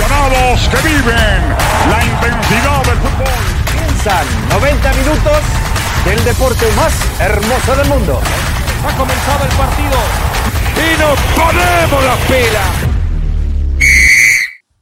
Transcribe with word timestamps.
aficionados 0.00 0.68
que 0.68 0.88
viven 0.88 1.56
la 1.90 2.04
intensidad 2.04 2.82
del 2.84 2.96
fútbol. 2.98 3.28
Comienzan 3.72 4.26
90 4.50 4.92
minutos 4.94 5.38
del 6.04 6.24
deporte 6.24 6.66
más 6.76 6.92
hermoso 7.20 7.76
del 7.76 7.88
mundo. 7.88 8.20
Ha 8.86 8.96
comenzado 8.96 9.44
el 9.44 9.50
partido 9.50 9.98
y 10.76 10.98
nos 10.98 11.18
ponemos 11.34 12.04
la 12.04 12.16
pila. 12.26 12.64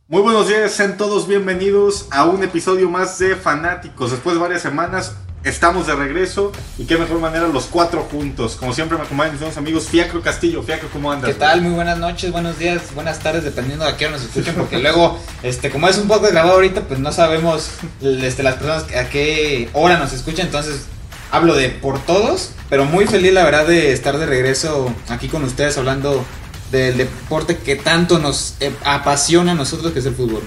Muy 0.09 0.23
buenos 0.23 0.49
días, 0.49 0.73
sean 0.73 0.97
todos 0.97 1.27
bienvenidos 1.27 2.09
a 2.11 2.25
un 2.25 2.43
episodio 2.43 2.89
más 2.89 3.19
de 3.19 3.37
Fanáticos. 3.37 4.11
Después 4.11 4.37
de 4.37 4.43
varias 4.43 4.63
semanas, 4.63 5.17
estamos 5.49 5.87
de 5.87 5.95
regreso 5.95 6.53
y 6.77 6.85
qué 6.85 6.97
mejor 6.97 7.19
manera 7.21 7.49
los 7.49 7.65
cuatro 7.65 8.07
juntos. 8.11 8.57
Como 8.57 8.73
siempre 8.75 8.99
me 8.99 9.05
acompañan 9.05 9.39
mis 9.41 9.57
amigos 9.57 9.89
Fiacro 9.89 10.21
Castillo. 10.21 10.63
Fiacro, 10.63 10.89
¿cómo 10.93 11.11
andas? 11.11 11.31
¿Qué 11.31 11.35
tal? 11.35 11.63
Muy 11.63 11.73
buenas 11.73 11.99
noches, 11.99 12.31
buenos 12.31 12.59
días, 12.59 12.95
buenas 12.95 13.19
tardes, 13.21 13.45
dependiendo 13.45 13.85
de 13.85 13.93
a 13.93 13.97
qué 13.97 14.07
hora 14.07 14.17
nos 14.17 14.27
escuchen, 14.27 14.55
porque 14.55 14.79
luego, 14.83 15.19
este, 15.43 15.71
como 15.71 15.89
es 15.89 15.99
un 15.99 16.09
poco 16.09 16.29
grabado 16.29 16.55
ahorita, 16.55 16.83
pues 16.83 17.01
no 17.01 17.13
sabemos 17.13 17.71
este, 18.03 18.43
las 18.43 18.55
personas 18.57 18.85
a 18.95 19.09
qué 19.09 19.71
hora 19.73 19.99
nos 19.99 20.13
escuchan, 20.13 20.47
entonces 20.47 20.87
hablo 21.31 21.55
de 21.55 21.71
por 21.71 21.99
todos, 22.01 22.53
pero 22.69 22.85
muy 22.85 23.07
feliz 23.07 23.33
la 23.33 23.45
verdad 23.45 23.67
de 23.67 23.93
estar 23.93 24.19
de 24.19 24.27
regreso 24.27 24.93
aquí 25.09 25.29
con 25.29 25.45
ustedes 25.45 25.77
hablando 25.79 26.25
del 26.71 26.97
deporte 26.97 27.57
que 27.57 27.77
tanto 27.77 28.19
nos 28.19 28.55
eh, 28.61 28.73
apasiona 28.85 29.53
a 29.53 29.55
nosotros, 29.55 29.93
que 29.93 30.01
es 30.01 30.07
el 30.07 30.15
fútbol. 30.15 30.43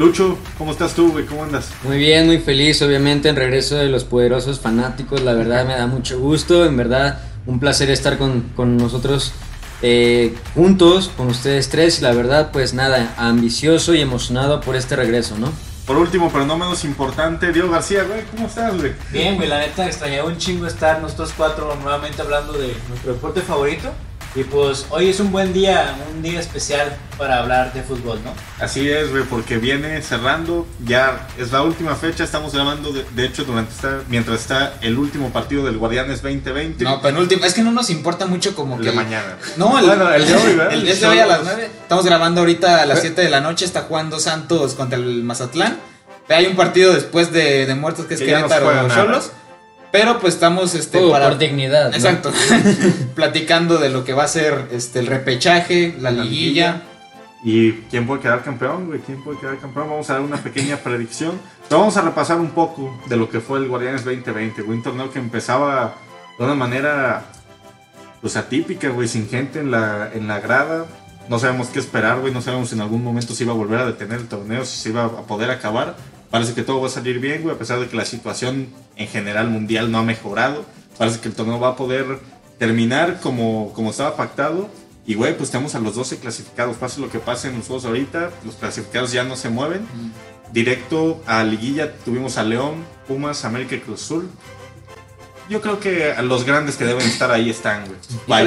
Lucho, 0.00 0.38
¿cómo 0.56 0.72
estás 0.72 0.94
tú, 0.94 1.12
güey? 1.12 1.26
¿Cómo 1.26 1.44
andas? 1.44 1.68
Muy 1.84 1.98
bien, 1.98 2.24
muy 2.24 2.38
feliz, 2.38 2.80
obviamente, 2.80 3.28
en 3.28 3.36
regreso 3.36 3.76
de 3.76 3.90
los 3.90 4.04
poderosos 4.04 4.58
fanáticos. 4.58 5.20
La 5.20 5.34
verdad 5.34 5.66
me 5.66 5.74
da 5.74 5.86
mucho 5.86 6.18
gusto, 6.18 6.64
en 6.64 6.74
verdad, 6.74 7.20
un 7.44 7.60
placer 7.60 7.90
estar 7.90 8.16
con, 8.16 8.40
con 8.56 8.78
nosotros 8.78 9.34
eh, 9.82 10.34
juntos, 10.54 11.10
con 11.18 11.26
ustedes 11.26 11.68
tres. 11.68 11.98
Y 11.98 12.02
la 12.02 12.14
verdad, 12.14 12.50
pues 12.50 12.72
nada, 12.72 13.12
ambicioso 13.18 13.94
y 13.94 14.00
emocionado 14.00 14.62
por 14.62 14.74
este 14.74 14.96
regreso, 14.96 15.36
¿no? 15.36 15.52
Por 15.86 15.98
último, 15.98 16.30
pero 16.32 16.46
no 16.46 16.56
menos 16.56 16.82
importante, 16.86 17.52
Diego 17.52 17.68
García, 17.68 18.04
güey, 18.04 18.22
¿cómo 18.34 18.46
estás, 18.46 18.78
güey? 18.78 18.94
Bien, 19.12 19.36
güey, 19.36 19.50
la 19.50 19.58
neta 19.58 19.84
extrañaba 19.84 20.28
un 20.28 20.38
chingo 20.38 20.66
estar 20.66 21.02
nosotros 21.02 21.34
cuatro 21.36 21.76
nuevamente 21.82 22.22
hablando 22.22 22.54
de 22.54 22.74
nuestro 22.88 23.12
deporte 23.12 23.42
favorito. 23.42 23.92
Y 24.36 24.44
pues 24.44 24.86
hoy 24.90 25.08
es 25.08 25.18
un 25.18 25.32
buen 25.32 25.52
día, 25.52 25.96
un 26.14 26.22
día 26.22 26.38
especial 26.38 26.96
para 27.18 27.38
hablar 27.38 27.72
de 27.72 27.82
fútbol, 27.82 28.20
¿no? 28.24 28.32
Así 28.64 28.88
es, 28.88 29.10
güey, 29.10 29.24
porque 29.24 29.58
viene 29.58 30.00
cerrando, 30.02 30.68
ya 30.84 31.26
es 31.36 31.50
la 31.50 31.62
última 31.62 31.96
fecha, 31.96 32.22
estamos 32.22 32.54
grabando, 32.54 32.92
de, 32.92 33.04
de 33.10 33.26
hecho, 33.26 33.44
durante 33.44 33.72
esta, 33.74 34.02
mientras 34.08 34.40
está 34.40 34.74
el 34.82 34.96
último 34.98 35.30
partido 35.30 35.64
del 35.64 35.78
Guardianes 35.78 36.22
2020. 36.22 36.84
No, 36.84 37.02
penúltimo, 37.02 37.44
es 37.44 37.54
que 37.54 37.62
no 37.62 37.72
nos 37.72 37.90
importa 37.90 38.26
mucho 38.26 38.54
como 38.54 38.76
el 38.76 38.82
que... 38.82 38.90
de 38.90 38.96
mañana. 38.96 39.36
No, 39.56 39.76
el, 39.80 39.86
Bueno, 39.86 40.12
el 40.12 40.24
de 40.24 40.36
hoy, 40.36 40.54
¿verdad? 40.54 40.72
El 40.80 41.00
de 41.00 41.06
hoy 41.06 41.18
a 41.18 41.26
las 41.26 41.42
9. 41.42 41.70
Estamos 41.82 42.04
grabando 42.04 42.40
ahorita 42.42 42.82
a 42.82 42.86
las 42.86 43.00
7 43.00 43.20
de 43.20 43.30
la 43.30 43.40
noche. 43.40 43.64
Está 43.64 43.82
jugando 43.82 44.20
Santos 44.20 44.74
contra 44.74 44.96
el 44.96 45.24
Mazatlán. 45.24 45.78
Hay 46.28 46.46
un 46.46 46.54
partido 46.54 46.92
después 46.94 47.32
de, 47.32 47.66
de 47.66 47.74
muertos 47.74 48.06
que 48.06 48.14
es 48.14 48.20
Que 48.20 48.26
Querétaro 48.26 48.72
nada. 48.86 49.20
Pero 49.92 50.20
pues 50.20 50.34
estamos 50.34 50.74
este, 50.74 51.00
para- 51.10 51.28
por 51.30 51.38
dignidad. 51.38 51.90
¿no? 51.90 51.96
Exacto. 51.96 52.32
Platicando 53.14 53.78
de 53.78 53.90
lo 53.90 54.04
que 54.04 54.12
va 54.12 54.24
a 54.24 54.28
ser 54.28 54.68
este, 54.70 55.00
el 55.00 55.06
repechaje, 55.06 55.94
la 55.98 56.10
La 56.10 56.22
liguilla. 56.24 56.82
¿Y 57.42 57.72
quién 57.90 58.06
puede 58.06 58.20
quedar 58.20 58.44
campeón, 58.44 58.86
güey? 58.86 59.00
¿Quién 59.00 59.22
puede 59.24 59.38
quedar 59.40 59.58
campeón? 59.58 59.88
Vamos 59.88 60.10
a 60.10 60.14
dar 60.14 60.22
una 60.22 60.36
pequeña 60.36 60.76
predicción. 60.84 61.40
Pero 61.68 61.80
vamos 61.80 61.96
a 61.96 62.02
repasar 62.02 62.38
un 62.38 62.50
poco 62.50 63.00
de 63.08 63.16
lo 63.16 63.28
que 63.30 63.40
fue 63.40 63.58
el 63.58 63.68
Guardianes 63.68 64.04
2020, 64.04 64.62
güey. 64.62 64.78
Un 64.78 64.82
torneo 64.84 65.10
que 65.10 65.18
empezaba 65.18 65.94
de 66.38 66.44
una 66.44 66.54
manera, 66.54 67.24
pues 68.20 68.36
atípica, 68.36 68.88
güey, 68.90 69.08
sin 69.08 69.28
gente 69.28 69.60
en 69.60 69.70
la, 69.70 70.10
en 70.12 70.28
la 70.28 70.40
grada. 70.40 70.86
No 71.28 71.38
sabemos 71.38 71.68
qué 71.68 71.78
esperar, 71.78 72.18
güey. 72.20 72.32
No 72.32 72.42
sabemos 72.42 72.68
si 72.68 72.74
en 72.74 72.80
algún 72.82 73.02
momento 73.04 73.34
se 73.34 73.44
iba 73.44 73.52
a 73.52 73.56
volver 73.56 73.80
a 73.80 73.86
detener 73.86 74.18
el 74.20 74.28
torneo, 74.28 74.64
si 74.64 74.76
se 74.78 74.88
iba 74.90 75.04
a 75.04 75.08
poder 75.22 75.50
acabar. 75.50 75.96
Parece 76.30 76.54
que 76.54 76.62
todo 76.62 76.80
va 76.80 76.86
a 76.86 76.90
salir 76.90 77.18
bien, 77.18 77.42
güey, 77.42 77.54
a 77.54 77.58
pesar 77.58 77.80
de 77.80 77.88
que 77.88 77.96
la 77.96 78.04
situación 78.04 78.68
en 78.96 79.08
general 79.08 79.48
mundial 79.48 79.90
no 79.90 79.98
ha 79.98 80.02
mejorado. 80.02 80.64
Parece 80.96 81.20
que 81.20 81.28
el 81.28 81.34
torneo 81.34 81.58
va 81.58 81.70
a 81.70 81.76
poder 81.76 82.20
terminar 82.58 83.20
como, 83.20 83.72
como 83.74 83.90
estaba 83.90 84.16
pactado. 84.16 84.70
Y, 85.06 85.14
güey, 85.14 85.36
pues 85.36 85.48
estamos 85.48 85.74
a 85.74 85.80
los 85.80 85.96
12 85.96 86.18
clasificados. 86.18 86.76
Pase 86.76 87.00
lo 87.00 87.10
que 87.10 87.18
pase 87.18 87.48
en 87.48 87.56
los 87.56 87.66
juegos 87.66 87.84
ahorita, 87.84 88.30
los 88.44 88.54
clasificados 88.54 89.10
ya 89.10 89.24
no 89.24 89.34
se 89.34 89.48
mueven. 89.48 89.86
Directo 90.52 91.22
a 91.26 91.42
Liguilla 91.42 91.94
tuvimos 92.04 92.36
a 92.36 92.44
León, 92.44 92.84
Pumas, 93.08 93.44
América 93.44 93.74
y 93.74 93.80
Cruz 93.80 94.02
Azul. 94.02 94.28
Yo 95.48 95.60
creo 95.60 95.80
que 95.80 96.14
los 96.22 96.44
grandes 96.44 96.76
que 96.76 96.84
deben 96.84 97.04
estar 97.04 97.32
ahí 97.32 97.50
están, 97.50 97.84
güey. 97.86 97.98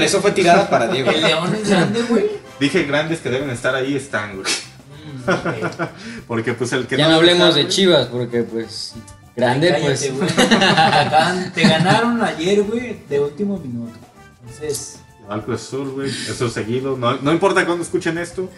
Eso 0.04 0.22
fue 0.22 0.32
tirada 0.32 0.70
para 0.70 0.88
Diego. 0.88 1.12
El 1.12 1.22
León 1.22 1.54
es 1.54 1.70
grande, 1.70 2.02
güey. 2.04 2.28
Dije 2.60 2.84
grandes 2.84 3.20
que 3.20 3.30
deben 3.30 3.50
estar 3.50 3.76
ahí 3.76 3.96
están, 3.96 4.36
güey. 4.36 4.46
Porque 6.28 6.54
pues 6.54 6.74
el 6.74 6.88
que 6.88 6.98
Ya 6.98 7.08
no 7.10 7.16
hablemos 7.16 7.56
de 7.56 7.68
Chivas, 7.68 8.08
porque 8.08 8.44
pues 8.44 8.94
grande, 9.36 9.70
Cállate, 9.70 10.12
pues. 10.12 11.54
Te 11.54 11.62
ganaron 11.64 12.22
ayer, 12.22 12.64
güey, 12.64 13.00
de 13.10 13.20
último 13.20 13.58
minuto. 13.58 13.98
Entonces, 14.42 15.00
Al 15.30 15.44
Cruz 15.44 15.62
Azul, 15.62 15.92
güey. 15.92 16.10
Eso 16.10 16.50
seguido. 16.50 16.98
No, 16.98 17.16
no 17.22 17.32
importa 17.32 17.66
cuándo 17.66 17.84
escuchen 17.84 18.18
esto. 18.18 18.50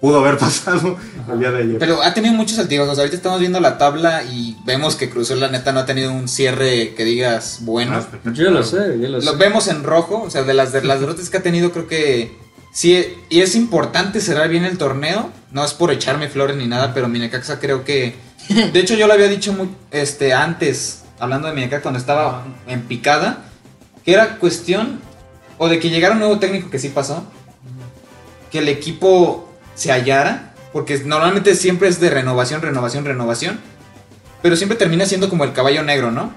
Pudo 0.00 0.18
haber 0.18 0.36
pasado 0.36 0.96
el 1.32 1.38
día 1.38 1.52
de 1.52 1.62
ayer. 1.62 1.78
Pero 1.78 2.02
ha 2.02 2.12
tenido 2.12 2.34
muchos 2.34 2.58
altibajos. 2.58 2.98
Ahorita 2.98 3.14
estamos 3.14 3.38
viendo 3.38 3.60
la 3.60 3.78
tabla 3.78 4.24
y 4.24 4.56
vemos 4.64 4.96
que 4.96 5.08
Cruzul 5.08 5.38
la 5.38 5.48
neta 5.48 5.70
no 5.72 5.78
ha 5.78 5.86
tenido 5.86 6.12
un 6.12 6.26
cierre 6.26 6.94
que 6.94 7.04
digas 7.04 7.58
bueno. 7.60 7.94
Ah, 7.94 8.30
Yo 8.32 8.50
lo 8.50 8.64
sé, 8.64 8.98
yo 9.00 9.08
lo 9.08 9.20
sé. 9.20 9.26
Lo 9.26 9.36
vemos 9.36 9.68
en 9.68 9.84
rojo, 9.84 10.22
o 10.22 10.28
sea, 10.30 10.42
de 10.42 10.54
las, 10.54 10.72
de 10.72 10.82
las 10.82 10.98
derrotas 11.00 11.30
que 11.30 11.36
ha 11.36 11.42
tenido, 11.42 11.70
creo 11.70 11.86
que 11.86 12.36
sí, 12.72 13.14
y 13.28 13.40
es 13.40 13.54
importante 13.54 14.20
cerrar 14.20 14.48
bien 14.48 14.64
el 14.64 14.78
torneo. 14.78 15.30
No 15.50 15.64
es 15.64 15.74
por 15.74 15.90
echarme 15.90 16.28
flores 16.28 16.56
ni 16.56 16.66
nada, 16.66 16.94
pero 16.94 17.08
mi 17.08 17.18
Necaxa 17.18 17.60
creo 17.60 17.84
que. 17.84 18.16
De 18.72 18.80
hecho, 18.80 18.94
yo 18.94 19.06
lo 19.06 19.12
había 19.12 19.28
dicho 19.28 19.52
muy, 19.52 19.68
este, 19.90 20.32
antes, 20.32 21.02
hablando 21.20 21.48
de 21.48 21.54
mi 21.54 21.60
Necaxa 21.60 21.82
cuando 21.82 22.00
estaba 22.00 22.44
en 22.66 22.82
picada, 22.82 23.44
que 24.04 24.14
era 24.14 24.38
cuestión 24.38 25.00
o 25.58 25.68
de 25.68 25.78
que 25.78 25.90
llegara 25.90 26.14
un 26.14 26.20
nuevo 26.20 26.38
técnico 26.38 26.70
que 26.70 26.78
sí 26.78 26.88
pasó, 26.88 27.24
que 28.50 28.58
el 28.58 28.68
equipo 28.68 29.48
se 29.74 29.92
hallara, 29.92 30.54
porque 30.72 30.98
normalmente 31.04 31.54
siempre 31.54 31.88
es 31.88 32.00
de 32.00 32.10
renovación, 32.10 32.62
renovación, 32.62 33.04
renovación, 33.04 33.60
pero 34.42 34.56
siempre 34.56 34.76
termina 34.76 35.06
siendo 35.06 35.28
como 35.28 35.44
el 35.44 35.52
caballo 35.52 35.82
negro, 35.82 36.10
¿no? 36.10 36.32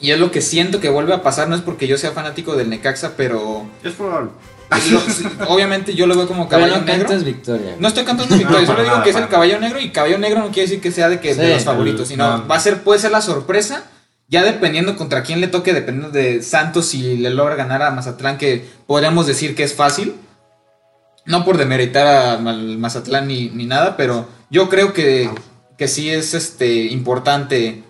Y 0.00 0.10
es 0.10 0.18
lo 0.18 0.32
que 0.32 0.40
siento 0.42 0.80
que 0.80 0.88
vuelve 0.88 1.14
a 1.14 1.22
pasar, 1.22 1.48
no 1.48 1.54
es 1.54 1.62
porque 1.62 1.86
yo 1.86 1.96
sea 1.96 2.10
fanático 2.10 2.56
del 2.56 2.68
Necaxa, 2.68 3.12
pero 3.16 3.64
Es 3.84 3.92
probable. 3.92 4.30
Lo- 4.90 5.48
obviamente 5.48 5.94
yo 5.94 6.06
lo 6.06 6.16
veo 6.16 6.26
como 6.26 6.48
caballo 6.48 6.76
no 6.78 6.82
negro. 6.84 7.06
cantas 7.08 7.24
victoria. 7.24 7.76
No 7.78 7.88
estoy 7.88 8.04
cantando 8.04 8.36
victoria, 8.36 8.60
No, 8.62 8.66
solo 8.66 8.82
digo 8.84 9.02
que 9.02 9.10
es 9.10 9.16
el 9.16 9.28
caballo 9.28 9.58
negro 9.60 9.80
y 9.80 9.90
caballo 9.90 10.18
negro 10.18 10.40
no 10.40 10.46
quiere 10.50 10.62
decir 10.62 10.80
que 10.80 10.90
sea 10.92 11.08
de 11.08 11.20
que 11.20 11.34
de 11.34 11.54
los 11.54 11.64
favoritos, 11.64 12.08
sino 12.08 12.38
no. 12.38 12.46
va 12.48 12.56
a 12.56 12.60
ser 12.60 12.82
puede 12.82 13.00
ser 13.00 13.10
la 13.10 13.20
sorpresa, 13.20 13.84
ya 14.28 14.42
dependiendo 14.42 14.96
contra 14.96 15.22
quién 15.22 15.40
le 15.40 15.48
toque, 15.48 15.72
dependiendo 15.74 16.10
de 16.10 16.42
Santos 16.42 16.86
si 16.88 17.16
le 17.18 17.30
logra 17.30 17.54
ganar 17.54 17.82
a 17.82 17.90
Mazatlán 17.90 18.38
que 18.38 18.66
podríamos 18.86 19.26
decir 19.26 19.54
que 19.54 19.62
es 19.64 19.74
fácil. 19.74 20.14
No 21.24 21.44
por 21.44 21.56
demeritar 21.56 22.06
a- 22.06 22.32
al 22.32 22.78
Mazatlán 22.78 23.28
ni, 23.28 23.48
ni 23.50 23.64
nada, 23.66 23.96
pero 23.96 24.26
yo 24.50 24.68
creo 24.68 24.92
que, 24.92 25.30
que 25.78 25.86
sí 25.86 26.10
es 26.10 26.34
este 26.34 26.86
importante 26.86 27.84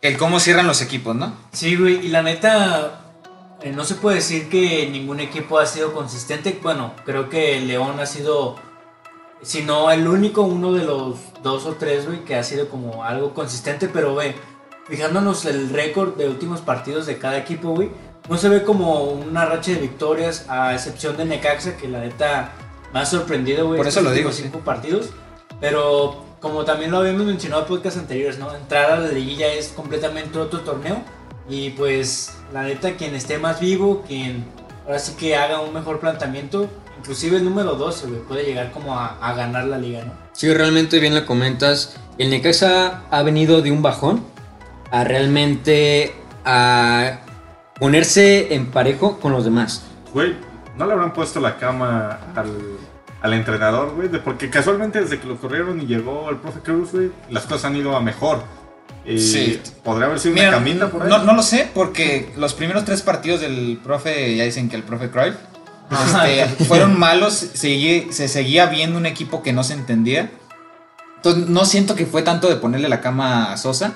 el 0.00 0.16
cómo 0.16 0.40
cierran 0.40 0.66
los 0.66 0.82
equipos, 0.82 1.14
¿no? 1.14 1.32
sí, 1.52 1.76
güey, 1.76 2.06
y 2.06 2.08
la 2.08 2.22
neta, 2.22 3.01
no 3.70 3.84
se 3.84 3.94
puede 3.94 4.16
decir 4.16 4.48
que 4.48 4.88
ningún 4.90 5.20
equipo 5.20 5.58
ha 5.58 5.66
sido 5.66 5.92
consistente. 5.92 6.58
Bueno, 6.62 6.94
creo 7.04 7.28
que 7.28 7.60
León 7.60 8.00
ha 8.00 8.06
sido, 8.06 8.56
si 9.42 9.62
no 9.62 9.90
el 9.90 10.08
único, 10.08 10.42
uno 10.42 10.72
de 10.72 10.84
los 10.84 11.16
dos 11.42 11.66
o 11.66 11.74
tres, 11.74 12.06
güey, 12.06 12.24
que 12.24 12.34
ha 12.34 12.42
sido 12.42 12.68
como 12.68 13.04
algo 13.04 13.34
consistente, 13.34 13.88
pero, 13.88 14.14
güey, 14.14 14.34
fijándonos 14.88 15.44
el 15.44 15.70
récord 15.70 16.16
de 16.16 16.28
últimos 16.28 16.60
partidos 16.60 17.06
de 17.06 17.18
cada 17.18 17.38
equipo, 17.38 17.70
güey, 17.70 17.90
no 18.28 18.36
se 18.36 18.48
ve 18.48 18.62
como 18.62 19.04
una 19.04 19.44
racha 19.46 19.72
de 19.72 19.78
victorias, 19.78 20.46
a 20.48 20.74
excepción 20.74 21.16
de 21.16 21.24
Necaxa, 21.24 21.76
que 21.76 21.88
la 21.88 22.00
neta 22.00 22.52
me 22.92 23.00
ha 23.00 23.06
sorprendido, 23.06 23.66
güey. 23.66 23.78
Por 23.78 23.88
eso 23.88 24.00
lo 24.00 24.12
digo, 24.12 24.30
sí. 24.32 24.42
cinco 24.42 24.60
partidos. 24.60 25.10
Pero 25.60 26.24
como 26.40 26.64
también 26.64 26.90
lo 26.90 26.98
habíamos 26.98 27.24
mencionado 27.24 27.62
en 27.62 27.68
podcasts 27.68 27.98
anteriores, 27.98 28.38
¿no? 28.38 28.54
Entrar 28.54 28.90
a 28.90 28.98
la 28.98 29.08
liguilla 29.08 29.52
es 29.52 29.68
completamente 29.68 30.38
otro 30.38 30.60
torneo. 30.60 31.02
Y 31.48 31.70
pues, 31.70 32.36
la 32.52 32.62
neta, 32.62 32.96
quien 32.96 33.14
esté 33.14 33.38
más 33.38 33.60
vivo, 33.60 34.04
quien 34.06 34.44
ahora 34.86 34.98
sí 34.98 35.14
que 35.18 35.36
haga 35.36 35.60
un 35.60 35.74
mejor 35.74 36.00
planteamiento, 36.00 36.68
inclusive 36.98 37.36
el 37.36 37.44
número 37.44 37.74
12, 37.74 38.06
güey, 38.06 38.20
puede 38.20 38.44
llegar 38.44 38.72
como 38.72 38.98
a, 38.98 39.18
a 39.20 39.34
ganar 39.34 39.64
la 39.64 39.78
liga, 39.78 40.04
¿no? 40.04 40.12
Sí, 40.32 40.52
realmente 40.52 40.98
bien 40.98 41.14
lo 41.14 41.26
comentas. 41.26 41.96
El 42.18 42.30
Necaxa 42.30 43.02
ha 43.10 43.22
venido 43.22 43.62
de 43.62 43.70
un 43.70 43.82
bajón 43.82 44.24
a 44.90 45.04
realmente 45.04 46.14
a 46.44 47.20
ponerse 47.78 48.54
en 48.54 48.70
parejo 48.70 49.18
con 49.18 49.32
los 49.32 49.44
demás. 49.44 49.84
Güey, 50.12 50.36
¿no 50.76 50.86
le 50.86 50.92
habrán 50.92 51.12
puesto 51.12 51.40
la 51.40 51.56
cama 51.56 52.18
al, 52.34 52.50
al 53.20 53.32
entrenador, 53.34 53.94
güey? 53.94 54.08
Porque 54.22 54.50
casualmente 54.50 55.00
desde 55.00 55.18
que 55.18 55.26
lo 55.26 55.36
corrieron 55.36 55.80
y 55.80 55.86
llegó 55.86 56.30
el 56.30 56.36
profe 56.36 56.60
Cruz, 56.60 56.92
güey, 56.92 57.10
las 57.30 57.44
cosas 57.44 57.66
han 57.66 57.76
ido 57.76 57.96
a 57.96 58.00
mejor. 58.00 58.42
Sí. 59.04 59.60
Podría 59.82 60.06
haber 60.06 60.20
sido 60.20 60.34
Mira, 60.34 60.48
una 60.48 60.58
camita 60.58 60.88
por 60.90 61.02
ahí. 61.02 61.08
no, 61.08 61.18
no 61.24 61.34
lo 61.34 61.42
sé, 61.42 61.68
porque 61.74 62.32
los 62.36 62.54
primeros 62.54 62.84
tres 62.84 63.02
partidos 63.02 63.40
del 63.40 63.80
profe 63.82 64.36
ya 64.36 64.44
dicen 64.44 64.68
que 64.68 64.76
el 64.76 64.82
profe 64.84 65.10
Cruyff 65.10 65.34
Este, 65.90 66.64
fueron 66.66 66.98
malos, 66.98 67.34
seguí- 67.54 68.12
se 68.12 68.28
seguía 68.28 68.66
viendo 68.66 68.98
un 68.98 69.06
equipo 69.06 69.42
que 69.42 69.52
no 69.52 69.64
se 69.64 69.74
entendía. 69.74 70.30
Entonces, 71.16 71.48
no 71.48 71.64
siento 71.64 71.94
que 71.94 72.06
fue 72.06 72.22
tanto 72.22 72.48
de 72.48 72.56
ponerle 72.56 72.88
la 72.88 73.00
cama 73.00 73.52
a 73.52 73.56
Sosa, 73.56 73.92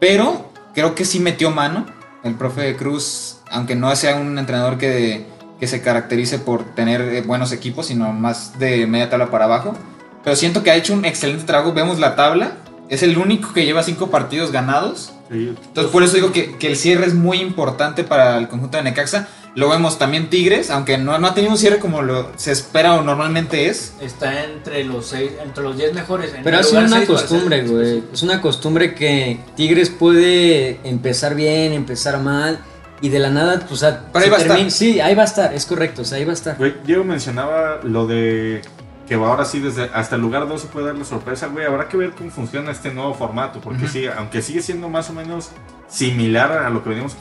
pero 0.00 0.50
creo 0.74 0.94
que 0.94 1.04
sí 1.04 1.20
metió 1.20 1.50
mano. 1.50 1.86
El 2.22 2.34
profe 2.34 2.74
Cruz, 2.76 3.36
aunque 3.50 3.76
no 3.76 3.94
sea 3.96 4.16
un 4.16 4.38
entrenador 4.38 4.78
que, 4.78 5.26
que 5.60 5.66
se 5.66 5.82
caracterice 5.82 6.38
por 6.38 6.74
tener 6.74 7.02
eh, 7.02 7.20
buenos 7.22 7.52
equipos, 7.52 7.86
sino 7.86 8.12
más 8.12 8.58
de 8.58 8.86
media 8.86 9.10
tabla 9.10 9.30
para 9.30 9.44
abajo. 9.44 9.74
Pero 10.22 10.34
siento 10.36 10.62
que 10.62 10.70
ha 10.70 10.74
hecho 10.74 10.94
un 10.94 11.04
excelente 11.04 11.44
trabajo. 11.44 11.74
Vemos 11.74 11.98
la 11.98 12.16
tabla. 12.16 12.52
Es 12.94 13.02
el 13.02 13.18
único 13.18 13.52
que 13.52 13.64
lleva 13.64 13.82
cinco 13.82 14.10
partidos 14.10 14.52
ganados. 14.52 15.12
Sí, 15.30 15.54
Entonces 15.66 15.90
por 15.92 16.02
eso 16.02 16.14
digo 16.14 16.32
que, 16.32 16.56
que 16.56 16.68
el 16.68 16.76
cierre 16.76 17.06
es 17.06 17.14
muy 17.14 17.38
importante 17.40 18.04
para 18.04 18.36
el 18.38 18.48
conjunto 18.48 18.76
de 18.76 18.84
Necaxa. 18.84 19.28
Lo 19.56 19.68
vemos 19.68 19.98
también 19.98 20.30
Tigres, 20.30 20.70
aunque 20.70 20.98
no, 20.98 21.16
no 21.18 21.28
ha 21.28 21.34
tenido 21.34 21.52
un 21.52 21.58
cierre 21.58 21.78
como 21.78 22.02
lo 22.02 22.30
se 22.36 22.50
espera 22.52 22.94
o 22.94 23.02
normalmente 23.04 23.66
es. 23.66 23.94
Está 24.00 24.44
entre 24.44 24.82
los 24.84 25.06
seis, 25.06 25.30
entre 25.42 25.62
los 25.62 25.76
10 25.76 25.94
mejores. 25.94 26.34
en 26.34 26.42
Pero 26.42 26.56
el 26.56 26.60
ha 26.60 26.64
sido 26.64 26.80
lugar 26.82 26.98
una 26.98 27.06
costumbre, 27.06 27.62
güey. 27.66 28.02
Es 28.12 28.22
una 28.22 28.40
costumbre 28.40 28.94
que 28.94 29.38
Tigres 29.56 29.90
puede 29.90 30.80
empezar 30.84 31.34
bien, 31.34 31.72
empezar 31.72 32.20
mal. 32.20 32.58
Y 33.00 33.10
de 33.10 33.18
la 33.18 33.28
nada, 33.30 33.58
pues, 33.60 33.72
o 33.72 33.76
sea, 33.76 34.06
Pero 34.12 34.24
ahí 34.24 34.30
va 34.30 34.36
a 34.36 34.40
estar. 34.40 34.56
termina- 34.56 34.70
Sí, 34.70 35.00
ahí 35.00 35.14
va 35.14 35.22
a 35.22 35.26
estar, 35.26 35.52
es 35.54 35.66
correcto, 35.66 36.02
o 36.02 36.04
sea, 36.04 36.16
ahí 36.18 36.24
va 36.24 36.30
a 36.30 36.34
estar. 36.34 36.56
Güey, 36.56 36.74
Diego 36.86 37.04
mencionaba 37.04 37.80
lo 37.82 38.06
de 38.06 38.62
que 39.06 39.14
ahora 39.14 39.44
sí, 39.44 39.60
desde 39.60 39.84
hasta 39.92 40.16
el 40.16 40.22
lugar 40.22 40.48
2 40.48 40.60
se 40.62 40.66
puede 40.68 40.86
dar 40.86 40.96
la 40.96 41.04
sorpresa, 41.04 41.46
güey. 41.48 41.66
Habrá 41.66 41.88
que 41.88 41.96
ver 41.96 42.12
cómo 42.12 42.30
funciona 42.30 42.70
este 42.70 42.92
nuevo 42.92 43.12
formato, 43.14 43.60
porque 43.60 43.86
sí, 43.88 44.06
aunque 44.06 44.40
sigue 44.42 44.62
siendo 44.62 44.88
más 44.88 45.10
o 45.10 45.12
menos 45.12 45.50
similar 45.88 46.52
a 46.52 46.70
lo 46.70 46.82
que 46.82 46.88
veníamos 46.90 47.14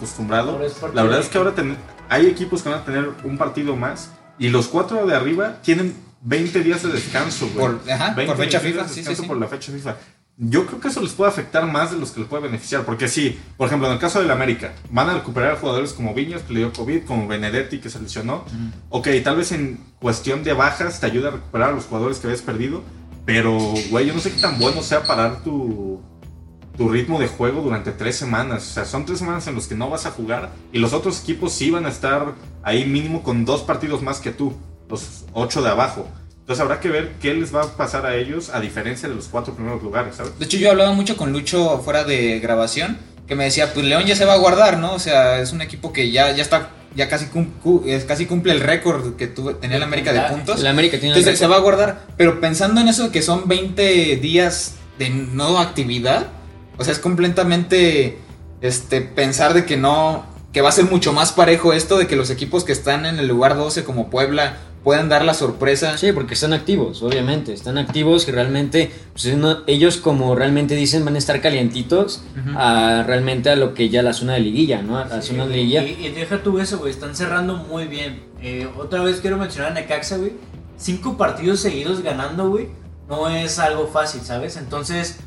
partido 0.73 0.95
la 0.95 1.03
verdad 1.03 1.17
de 1.17 1.23
es 1.23 1.29
que 1.29 1.37
ahora 1.37 1.51
ten- 1.53 1.77
hay 2.09 2.27
equipos 2.27 2.61
que 2.63 2.69
van 2.69 2.79
a 2.79 2.85
tener 2.85 3.09
un 3.23 3.37
partido 3.37 3.75
más 3.75 4.11
y 4.39 4.49
los 4.49 4.67
cuatro 4.67 5.05
de 5.05 5.15
arriba 5.15 5.57
tienen 5.61 5.95
20 6.21 6.61
días 6.61 6.81
de 6.83 6.89
descanso, 6.91 7.49
güey. 7.53 7.67
Por- 7.77 7.91
ajá, 7.91 8.13
20 8.13 8.25
por 8.33 8.37
fecha 8.45 8.59
días 8.59 8.63
de 8.63 8.71
FIFA, 8.71 8.87
sí, 8.87 8.93
sí, 8.93 8.99
descanso 9.01 9.21
sí. 9.23 9.27
por 9.27 9.37
la 9.37 9.47
fecha 9.47 9.71
FIFA. 9.71 9.95
Yo 10.35 10.65
creo 10.65 10.79
que 10.79 10.87
eso 10.87 10.99
les 11.01 11.13
puede 11.13 11.29
afectar 11.29 11.71
más 11.71 11.91
de 11.91 11.97
los 11.97 12.11
que 12.11 12.21
les 12.21 12.27
puede 12.27 12.43
beneficiar, 12.43 12.83
porque 12.85 13.07
sí, 13.07 13.39
por 13.55 13.67
ejemplo, 13.67 13.87
en 13.87 13.93
el 13.93 13.99
caso 13.99 14.19
del 14.19 14.31
América, 14.31 14.73
van 14.89 15.09
a 15.09 15.13
recuperar 15.13 15.59
jugadores 15.59 15.93
como 15.93 16.15
Viñas, 16.15 16.41
que 16.41 16.53
le 16.53 16.59
dio 16.61 16.73
COVID, 16.73 17.03
como 17.05 17.27
Benedetti, 17.27 17.79
que 17.79 17.89
se 17.89 17.99
lesionó. 17.99 18.43
Ok, 18.89 19.09
tal 19.23 19.35
vez 19.35 19.51
en 19.51 19.79
cuestión 19.99 20.43
de 20.43 20.53
bajas 20.53 20.99
te 20.99 21.05
ayuda 21.05 21.27
a 21.27 21.31
recuperar 21.33 21.69
a 21.69 21.73
los 21.73 21.85
jugadores 21.85 22.17
que 22.17 22.27
habías 22.27 22.41
perdido, 22.41 22.83
pero, 23.25 23.57
güey, 23.89 24.07
yo 24.07 24.13
no 24.13 24.19
sé 24.19 24.31
qué 24.31 24.41
tan 24.41 24.57
bueno 24.57 24.81
sea 24.81 25.03
parar 25.03 25.43
tu, 25.43 26.01
tu 26.77 26.89
ritmo 26.89 27.19
de 27.19 27.27
juego 27.27 27.61
durante 27.61 27.91
tres 27.91 28.15
semanas. 28.15 28.67
O 28.71 28.73
sea, 28.73 28.85
son 28.85 29.05
tres 29.05 29.19
semanas 29.19 29.47
en 29.47 29.55
los 29.55 29.67
que 29.67 29.75
no 29.75 29.89
vas 29.89 30.05
a 30.05 30.11
jugar 30.11 30.51
y 30.71 30.79
los 30.79 30.93
otros 30.93 31.21
equipos 31.21 31.53
sí 31.53 31.71
van 31.71 31.85
a 31.85 31.89
estar 31.89 32.33
ahí 32.63 32.85
mínimo 32.85 33.23
con 33.23 33.45
dos 33.45 33.61
partidos 33.61 34.01
más 34.01 34.19
que 34.19 34.31
tú, 34.31 34.53
los 34.89 35.25
ocho 35.33 35.61
de 35.61 35.69
abajo. 35.69 36.07
Entonces 36.43 36.61
habrá 36.61 36.79
que 36.81 36.89
ver 36.89 37.13
qué 37.21 37.33
les 37.33 37.55
va 37.55 37.61
a 37.63 37.67
pasar 37.77 38.05
a 38.05 38.15
ellos 38.17 38.49
a 38.53 38.59
diferencia 38.59 39.07
de 39.07 39.15
los 39.15 39.29
cuatro 39.29 39.55
primeros 39.55 39.81
lugares, 39.81 40.15
¿sabes? 40.17 40.37
De 40.37 40.43
hecho 40.45 40.57
yo 40.57 40.69
hablaba 40.71 40.91
mucho 40.91 41.15
con 41.15 41.31
Lucho 41.31 41.79
fuera 41.79 42.03
de 42.03 42.39
grabación, 42.41 42.97
que 43.27 43.35
me 43.35 43.45
decía, 43.45 43.73
pues 43.73 43.85
León 43.85 44.03
ya 44.05 44.15
se 44.17 44.25
va 44.25 44.33
a 44.33 44.37
guardar, 44.37 44.77
¿no? 44.77 44.93
O 44.93 44.99
sea, 44.99 45.39
es 45.39 45.53
un 45.53 45.61
equipo 45.61 45.93
que 45.93 46.11
ya, 46.11 46.31
ya 46.35 46.43
está, 46.43 46.71
ya 46.97 47.07
casi, 47.07 47.27
cum- 47.27 47.49
cu- 47.63 47.83
es- 47.87 48.03
casi 48.03 48.25
cumple 48.25 48.51
el 48.51 48.59
récord 48.59 49.15
que 49.15 49.27
tuvo- 49.27 49.55
tenía 49.55 49.77
el 49.77 49.83
América 49.83 50.11
de 50.11 50.19
puntos. 50.35 50.59
El 50.59 50.67
América 50.67 50.99
tiene 50.99 51.15
Entonces 51.15 51.39
se 51.39 51.47
va 51.47 51.55
a 51.55 51.59
guardar. 51.59 52.07
Pero 52.17 52.41
pensando 52.41 52.81
en 52.81 52.89
eso 52.89 53.03
de 53.05 53.11
que 53.11 53.21
son 53.21 53.47
20 53.47 54.17
días 54.17 54.73
de 54.99 55.09
no 55.11 55.59
actividad, 55.59 56.27
o 56.77 56.83
sea, 56.83 56.91
es 56.91 56.99
completamente 56.99 58.17
este, 58.61 58.99
pensar 59.01 59.53
de 59.53 59.63
que 59.65 59.77
no, 59.77 60.25
que 60.51 60.61
va 60.61 60.69
a 60.69 60.71
ser 60.73 60.85
mucho 60.85 61.13
más 61.13 61.31
parejo 61.31 61.71
esto, 61.73 61.97
de 61.97 62.07
que 62.07 62.15
los 62.17 62.29
equipos 62.29 62.63
que 62.65 62.71
están 62.73 63.05
en 63.05 63.17
el 63.19 63.27
lugar 63.27 63.55
12 63.55 63.83
como 63.85 64.09
Puebla 64.09 64.57
puedan 64.83 65.09
dar 65.09 65.23
la 65.23 65.33
sorpresa. 65.33 65.97
Sí, 65.97 66.11
porque 66.11 66.33
están 66.33 66.53
activos, 66.53 67.01
obviamente. 67.03 67.53
Están 67.53 67.77
activos 67.77 68.27
y 68.27 68.31
realmente, 68.31 68.91
pues, 69.13 69.33
ellos 69.67 69.97
como 69.97 70.35
realmente 70.35 70.75
dicen 70.75 71.05
van 71.05 71.15
a 71.15 71.17
estar 71.17 71.39
calientitos 71.41 72.23
a 72.55 73.03
realmente 73.07 73.49
a 73.49 73.55
lo 73.55 73.73
que 73.73 73.89
ya 73.89 74.01
la 74.03 74.13
zona 74.13 74.33
de 74.33 74.41
liguilla, 74.41 74.81
¿no? 74.81 74.97
A 74.97 75.05
la 75.05 75.21
Sí, 75.21 75.29
zona 75.31 75.47
de 75.47 75.55
liguilla. 75.55 75.83
Y, 75.83 76.05
y 76.05 76.09
deja 76.09 76.43
tú 76.43 76.59
eso, 76.59 76.79
güey. 76.79 76.91
Están 76.91 77.15
cerrando 77.15 77.55
muy 77.55 77.85
bien. 77.87 78.23
Eh, 78.41 78.67
otra 78.77 79.01
vez 79.03 79.19
quiero 79.21 79.37
mencionar 79.37 79.71
a 79.71 79.75
Necaxa, 79.75 80.17
güey. 80.17 80.33
Cinco 80.77 81.17
partidos 81.17 81.59
seguidos 81.61 82.01
ganando, 82.01 82.49
güey. 82.49 82.67
No 83.07 83.29
es 83.29 83.59
algo 83.59 83.87
fácil, 83.87 84.21
¿sabes? 84.21 84.57
Entonces, 84.57 85.19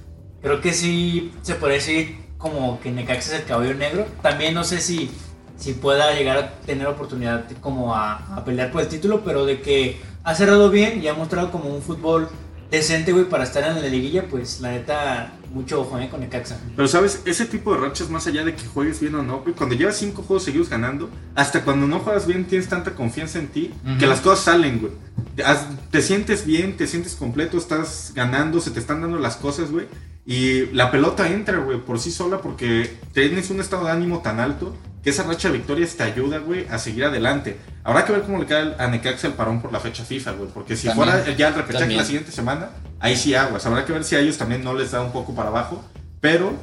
creo 0.42 0.60
que 0.60 0.72
sí 0.74 1.32
se 1.42 1.54
puede 1.54 1.74
decir 1.74 2.16
como 2.36 2.78
que 2.80 2.90
Necaxa 2.90 3.34
es 3.34 3.40
el 3.40 3.46
caballo 3.46 3.74
negro. 3.74 4.06
También 4.22 4.52
no 4.54 4.64
sé 4.64 4.80
si, 4.80 5.10
si 5.56 5.72
pueda 5.72 6.14
llegar 6.14 6.36
a 6.36 6.52
tener 6.60 6.86
oportunidad 6.86 7.44
como 7.60 7.94
a, 7.94 8.36
a 8.36 8.44
pelear 8.44 8.70
por 8.70 8.82
el 8.82 8.88
título, 8.88 9.22
pero 9.24 9.46
de 9.46 9.60
que 9.60 10.00
ha 10.24 10.34
cerrado 10.34 10.70
bien 10.70 11.02
y 11.02 11.08
ha 11.08 11.14
mostrado 11.14 11.50
como 11.50 11.74
un 11.74 11.82
fútbol 11.82 12.28
decente, 12.70 13.12
güey, 13.12 13.28
para 13.28 13.44
estar 13.44 13.62
en 13.64 13.80
la 13.80 13.88
liguilla, 13.88 14.26
pues 14.28 14.60
la 14.60 14.72
neta, 14.72 15.32
mucho 15.52 15.80
ojo, 15.80 15.98
eh, 15.98 16.08
con 16.08 16.20
Necaxa. 16.20 16.58
Pero 16.74 16.88
sabes, 16.88 17.22
ese 17.24 17.46
tipo 17.46 17.72
de 17.72 17.80
rachas, 17.80 18.10
más 18.10 18.26
allá 18.26 18.44
de 18.44 18.54
que 18.54 18.66
juegues 18.66 19.00
bien 19.00 19.14
o 19.14 19.22
no, 19.22 19.40
güey, 19.40 19.54
cuando 19.54 19.74
llevas 19.74 19.96
cinco 19.96 20.22
juegos 20.22 20.44
seguidos 20.44 20.68
ganando, 20.68 21.08
hasta 21.34 21.62
cuando 21.62 21.86
no 21.86 22.00
juegas 22.00 22.26
bien 22.26 22.44
tienes 22.44 22.68
tanta 22.68 22.94
confianza 22.94 23.38
en 23.38 23.48
ti 23.48 23.72
que 23.98 24.06
las 24.06 24.20
cosas 24.20 24.44
salen, 24.44 24.80
güey. 24.80 24.92
Te, 25.36 25.44
te 25.90 26.02
sientes 26.02 26.44
bien, 26.44 26.76
te 26.76 26.86
sientes 26.86 27.14
completo, 27.14 27.58
estás 27.58 28.12
ganando, 28.14 28.60
se 28.60 28.70
te 28.70 28.80
están 28.80 29.00
dando 29.00 29.18
las 29.18 29.36
cosas, 29.36 29.70
güey. 29.70 29.86
Y 30.24 30.66
la 30.72 30.90
pelota 30.90 31.28
entra, 31.28 31.58
güey, 31.58 31.78
por 31.78 32.00
sí 32.00 32.10
sola 32.10 32.38
porque 32.40 32.98
tienes 33.12 33.48
un 33.50 33.60
estado 33.60 33.84
de 33.84 33.92
ánimo 33.92 34.22
tan 34.22 34.40
alto 34.40 34.74
que 35.06 35.10
esa 35.10 35.22
racha 35.22 35.52
de 35.52 35.58
victorias 35.58 35.94
te 35.94 36.02
ayuda, 36.02 36.38
güey, 36.38 36.66
a 36.68 36.80
seguir 36.80 37.04
adelante. 37.04 37.56
Habrá 37.84 38.04
que 38.04 38.10
ver 38.10 38.22
cómo 38.22 38.40
le 38.40 38.46
cae 38.46 38.74
a 38.76 38.88
Necaxa 38.88 39.28
el 39.28 39.34
parón 39.34 39.62
por 39.62 39.72
la 39.72 39.78
fecha 39.78 40.02
FIFA, 40.02 40.32
güey, 40.32 40.50
porque 40.52 40.76
si 40.76 40.88
También. 40.88 41.10
fuera 41.10 41.36
ya 41.36 41.46
el 41.46 41.54
repechaje 41.54 41.82
También. 41.82 42.00
la 42.00 42.04
siguiente 42.04 42.32
semana, 42.32 42.70
ahí 42.98 43.16
sí 43.16 43.32
aguas. 43.32 43.64
Habrá 43.66 43.84
que 43.84 43.92
ver 43.92 44.02
si 44.02 44.16
a 44.16 44.18
ellos 44.18 44.36
también 44.36 44.64
no 44.64 44.74
les 44.74 44.90
da 44.90 45.00
un 45.02 45.12
poco 45.12 45.32
para 45.32 45.50
abajo, 45.50 45.80
pero 46.20 46.54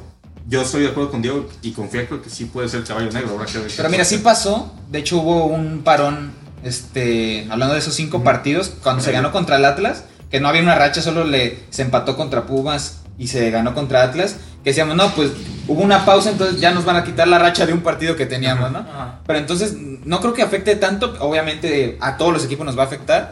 yo 0.46 0.60
estoy 0.60 0.82
de 0.82 0.88
acuerdo 0.88 1.10
con 1.10 1.22
Diego 1.22 1.48
y 1.62 1.72
confío 1.72 2.20
que 2.22 2.28
sí 2.28 2.44
puede 2.44 2.68
ser 2.68 2.80
el 2.80 2.86
caballo 2.86 3.10
negro. 3.12 3.30
Habrá 3.30 3.46
que 3.46 3.56
ver 3.60 3.72
Pero 3.74 3.88
mira, 3.88 4.04
sí 4.04 4.18
pasó. 4.18 4.74
De 4.90 4.98
hecho, 4.98 5.20
hubo 5.20 5.46
un 5.46 5.80
parón, 5.82 6.32
este, 6.62 7.46
hablando 7.48 7.72
de 7.72 7.80
esos 7.80 7.94
cinco 7.94 8.22
partidos, 8.24 8.74
cuando 8.82 9.02
se 9.02 9.10
ganó 9.10 9.32
contra 9.32 9.56
el 9.56 9.64
Atlas, 9.64 10.04
que 10.30 10.40
no 10.40 10.48
había 10.48 10.60
una 10.60 10.74
racha, 10.74 11.00
solo 11.00 11.24
le 11.24 11.60
se 11.70 11.80
empató 11.80 12.14
contra 12.14 12.44
Pumas 12.44 13.04
y 13.16 13.28
se 13.28 13.50
ganó 13.50 13.72
contra 13.72 14.02
Atlas, 14.02 14.36
que 14.64 14.70
decíamos, 14.70 14.96
no, 14.96 15.14
pues 15.14 15.30
hubo 15.68 15.82
una 15.82 16.04
pausa, 16.04 16.30
entonces 16.30 16.60
ya 16.60 16.72
nos 16.72 16.84
van 16.84 16.96
a 16.96 17.04
quitar 17.04 17.28
la 17.28 17.38
racha 17.38 17.66
de 17.66 17.72
un 17.72 17.82
partido 17.82 18.16
que 18.16 18.26
teníamos, 18.26 18.72
¿no? 18.72 18.78
Ajá. 18.78 19.20
Pero 19.26 19.38
entonces 19.38 19.74
no 19.76 20.20
creo 20.20 20.32
que 20.32 20.42
afecte 20.42 20.74
tanto, 20.74 21.14
obviamente 21.20 21.98
a 22.00 22.16
todos 22.16 22.32
los 22.32 22.44
equipos 22.44 22.66
nos 22.66 22.76
va 22.76 22.82
a 22.82 22.86
afectar, 22.86 23.30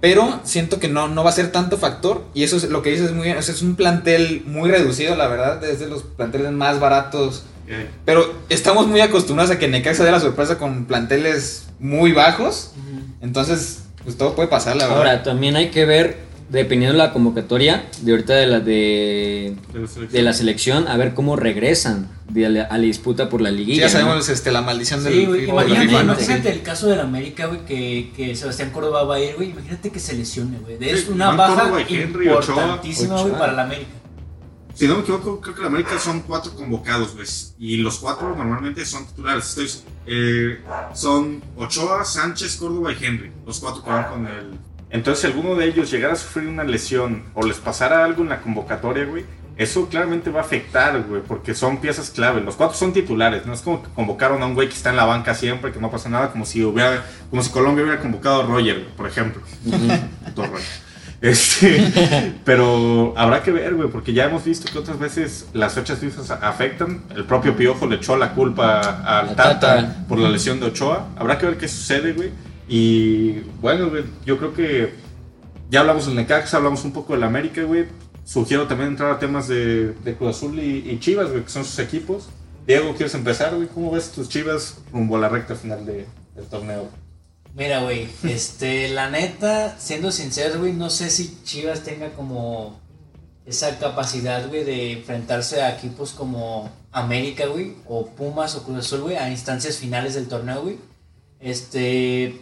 pero 0.00 0.40
siento 0.44 0.78
que 0.78 0.88
no, 0.88 1.08
no 1.08 1.24
va 1.24 1.30
a 1.30 1.32
ser 1.32 1.50
tanto 1.50 1.78
factor 1.78 2.24
y 2.34 2.42
eso 2.44 2.56
es 2.56 2.64
lo 2.68 2.82
que 2.82 2.90
dices 2.90 3.06
es 3.06 3.12
muy 3.12 3.24
bien, 3.24 3.38
o 3.38 3.42
sea, 3.42 3.54
es 3.54 3.62
un 3.62 3.74
plantel 3.74 4.42
muy 4.46 4.70
reducido, 4.70 5.16
la 5.16 5.26
verdad, 5.26 5.64
es 5.64 5.80
de 5.80 5.88
los 5.88 6.02
planteles 6.02 6.52
más 6.52 6.78
baratos 6.78 7.44
pero 8.04 8.34
estamos 8.48 8.86
muy 8.86 9.00
acostumbrados 9.00 9.54
a 9.54 9.58
que 9.58 9.68
Necaxa 9.68 10.04
dé 10.04 10.10
la 10.10 10.20
sorpresa 10.20 10.58
con 10.58 10.84
planteles 10.86 11.68
muy 11.78 12.12
bajos. 12.12 12.72
Entonces, 13.20 13.84
pues 14.02 14.16
todo 14.18 14.34
puede 14.34 14.48
pasar, 14.48 14.76
la 14.76 14.84
verdad. 14.84 14.98
Ahora, 14.98 15.22
también 15.22 15.56
hay 15.56 15.70
que 15.70 15.84
ver, 15.84 16.18
dependiendo 16.52 16.92
de 16.96 16.98
la 17.04 17.12
convocatoria 17.12 17.86
de 18.02 18.12
ahorita 18.12 18.34
de 18.34 18.46
la 18.46 18.60
de, 18.60 19.56
de 19.72 19.80
la 19.80 19.86
selección. 19.88 20.12
de 20.12 20.22
la 20.22 20.32
selección, 20.34 20.88
a 20.88 20.96
ver 20.96 21.14
cómo 21.14 21.34
regresan 21.34 22.08
de 22.28 22.48
la- 22.48 22.62
a 22.64 22.76
la 22.78 22.84
disputa 22.84 23.28
por 23.28 23.40
la 23.40 23.50
Sí, 23.50 23.56
liguilla. 23.56 23.86
ya 23.86 23.86
¿no? 23.86 24.04
sabemos 24.04 24.28
este, 24.28 24.52
la 24.52 24.62
maldición 24.62 25.02
del 25.02 25.12
Sí, 25.14 25.26
güey, 25.26 25.40
FIFA, 25.46 25.52
de 25.52 25.56
la 25.56 25.62
imagínate, 25.64 25.88
FIFA, 25.88 26.02
¿no? 26.04 26.12
imagínate 26.12 26.52
el 26.52 26.62
caso 26.62 26.86
del 26.88 27.00
América, 27.00 27.46
güey, 27.46 27.64
que, 27.64 28.12
que 28.14 28.36
Sebastián 28.36 28.70
Córdoba 28.70 29.04
va 29.04 29.14
a 29.16 29.20
ir, 29.20 29.34
güey. 29.36 29.50
Imagínate 29.50 29.90
que 29.90 29.98
se 29.98 30.14
lesione, 30.14 30.58
güey. 30.58 30.76
Es 30.80 31.00
Sí, 31.02 31.06
una 31.10 31.30
baja 31.32 31.54
Córdoba 31.62 31.80
y 31.88 31.94
Henry, 31.96 32.28
Ochoa. 32.28 32.54
importantísima, 32.54 33.20
güey, 33.22 33.32
para 33.38 33.52
la 33.54 33.62
América. 33.64 33.90
Si 34.74 34.86
no 34.88 34.94
me 34.96 35.00
equivoco, 35.02 35.40
creo 35.40 35.54
que 35.54 35.60
la 35.60 35.66
América 35.66 35.98
son 35.98 36.20
cuatro 36.20 36.54
convocados, 36.54 37.14
güey. 37.14 37.26
Y 37.58 37.76
los 37.78 37.98
cuatro 37.98 38.34
normalmente 38.34 38.84
son 38.86 39.06
titulares. 39.06 39.48
Estoy, 39.56 39.68
eh, 40.06 40.60
son 40.94 41.42
Ochoa, 41.56 42.04
Sánchez, 42.06 42.56
Córdoba 42.56 42.92
y 42.98 43.04
Henry. 43.04 43.30
Los 43.46 43.58
cuatro 43.60 43.82
que 43.84 43.90
van 43.90 44.04
con 44.10 44.26
el. 44.26 44.58
Entonces, 44.92 45.22
si 45.22 45.26
alguno 45.26 45.56
de 45.56 45.66
ellos 45.66 45.90
llegara 45.90 46.12
a 46.12 46.16
sufrir 46.16 46.46
una 46.46 46.64
lesión 46.64 47.24
o 47.34 47.44
les 47.44 47.56
pasara 47.56 48.04
algo 48.04 48.22
en 48.22 48.28
la 48.28 48.40
convocatoria, 48.40 49.06
güey, 49.06 49.24
eso 49.56 49.88
claramente 49.88 50.30
va 50.30 50.40
a 50.40 50.44
afectar, 50.44 51.02
güey, 51.02 51.22
porque 51.22 51.54
son 51.54 51.78
piezas 51.78 52.10
clave. 52.10 52.42
Los 52.42 52.56
cuatro 52.56 52.76
son 52.76 52.92
titulares, 52.92 53.46
no 53.46 53.54
es 53.54 53.62
como 53.62 53.82
que 53.82 53.88
convocaron 53.90 54.42
a 54.42 54.46
un 54.46 54.54
güey 54.54 54.68
que 54.68 54.74
está 54.74 54.90
en 54.90 54.96
la 54.96 55.06
banca 55.06 55.34
siempre, 55.34 55.72
que 55.72 55.80
no 55.80 55.90
pasa 55.90 56.10
nada, 56.10 56.30
como 56.30 56.44
si 56.44 56.62
hubiera, 56.62 57.04
como 57.30 57.42
si 57.42 57.50
Colombia 57.50 57.84
hubiera 57.84 58.00
convocado 58.00 58.42
a 58.42 58.46
Roger, 58.46 58.80
güey, 58.80 58.96
por 58.96 59.06
ejemplo. 59.06 59.42
Este, 61.22 62.34
pero 62.44 63.14
habrá 63.16 63.44
que 63.44 63.52
ver, 63.52 63.74
güey, 63.74 63.88
porque 63.88 64.12
ya 64.12 64.24
hemos 64.24 64.44
visto 64.44 64.70
que 64.70 64.76
otras 64.76 64.98
veces 64.98 65.46
las 65.52 65.72
fechas 65.74 66.00
FIFA 66.00 66.34
afectan. 66.42 67.04
El 67.14 67.24
propio 67.24 67.56
Piojo 67.56 67.86
le 67.86 67.96
echó 67.96 68.16
la 68.16 68.34
culpa 68.34 68.80
al 69.06 69.36
Tata. 69.36 70.04
por 70.08 70.18
la 70.18 70.28
lesión 70.28 70.58
de 70.58 70.66
Ochoa. 70.66 71.10
Habrá 71.16 71.38
que 71.38 71.46
ver 71.46 71.56
qué 71.58 71.68
sucede, 71.68 72.12
güey. 72.12 72.30
Y 72.74 73.40
bueno, 73.60 73.90
güey, 73.90 74.04
yo 74.24 74.38
creo 74.38 74.54
que 74.54 74.94
ya 75.68 75.80
hablamos 75.80 76.06
del 76.06 76.14
Necaxa, 76.14 76.56
hablamos 76.56 76.82
un 76.86 76.92
poco 76.94 77.12
del 77.12 77.22
América, 77.22 77.62
güey. 77.64 77.84
Sugiero 78.24 78.66
también 78.66 78.88
entrar 78.88 79.10
a 79.10 79.18
temas 79.18 79.46
de, 79.46 79.94
Cruz 80.16 80.36
Azul 80.36 80.58
y, 80.58 80.90
y 80.90 80.98
Chivas, 80.98 81.28
güey, 81.30 81.42
que 81.42 81.50
son 81.50 81.66
sus 81.66 81.78
equipos. 81.80 82.30
Diego, 82.66 82.94
¿quieres 82.94 83.14
empezar, 83.14 83.54
güey? 83.54 83.68
¿Cómo 83.68 83.90
ves 83.90 84.12
tus 84.12 84.30
Chivas 84.30 84.78
rumbo 84.90 85.16
a 85.16 85.20
la 85.20 85.28
recta 85.28 85.54
final 85.54 85.84
de- 85.84 86.06
del 86.34 86.46
torneo? 86.46 86.88
Mira, 87.54 87.82
güey, 87.82 88.08
este, 88.22 88.88
la 88.88 89.10
neta, 89.10 89.76
siendo 89.78 90.10
sincero, 90.10 90.60
güey, 90.60 90.72
no 90.72 90.88
sé 90.88 91.10
si 91.10 91.42
Chivas 91.44 91.82
tenga 91.84 92.12
como 92.14 92.80
esa 93.44 93.78
capacidad, 93.78 94.48
güey, 94.48 94.64
de 94.64 94.92
enfrentarse 94.92 95.60
a 95.60 95.76
equipos 95.76 96.12
como 96.12 96.70
América, 96.90 97.44
güey, 97.48 97.74
o 97.86 98.06
Pumas 98.06 98.54
o 98.54 98.62
Cruz 98.62 98.78
Azul, 98.78 99.02
güey, 99.02 99.16
a 99.16 99.28
instancias 99.28 99.76
finales 99.76 100.14
del 100.14 100.26
torneo, 100.28 100.62
güey. 100.62 100.78
Este, 101.38 102.40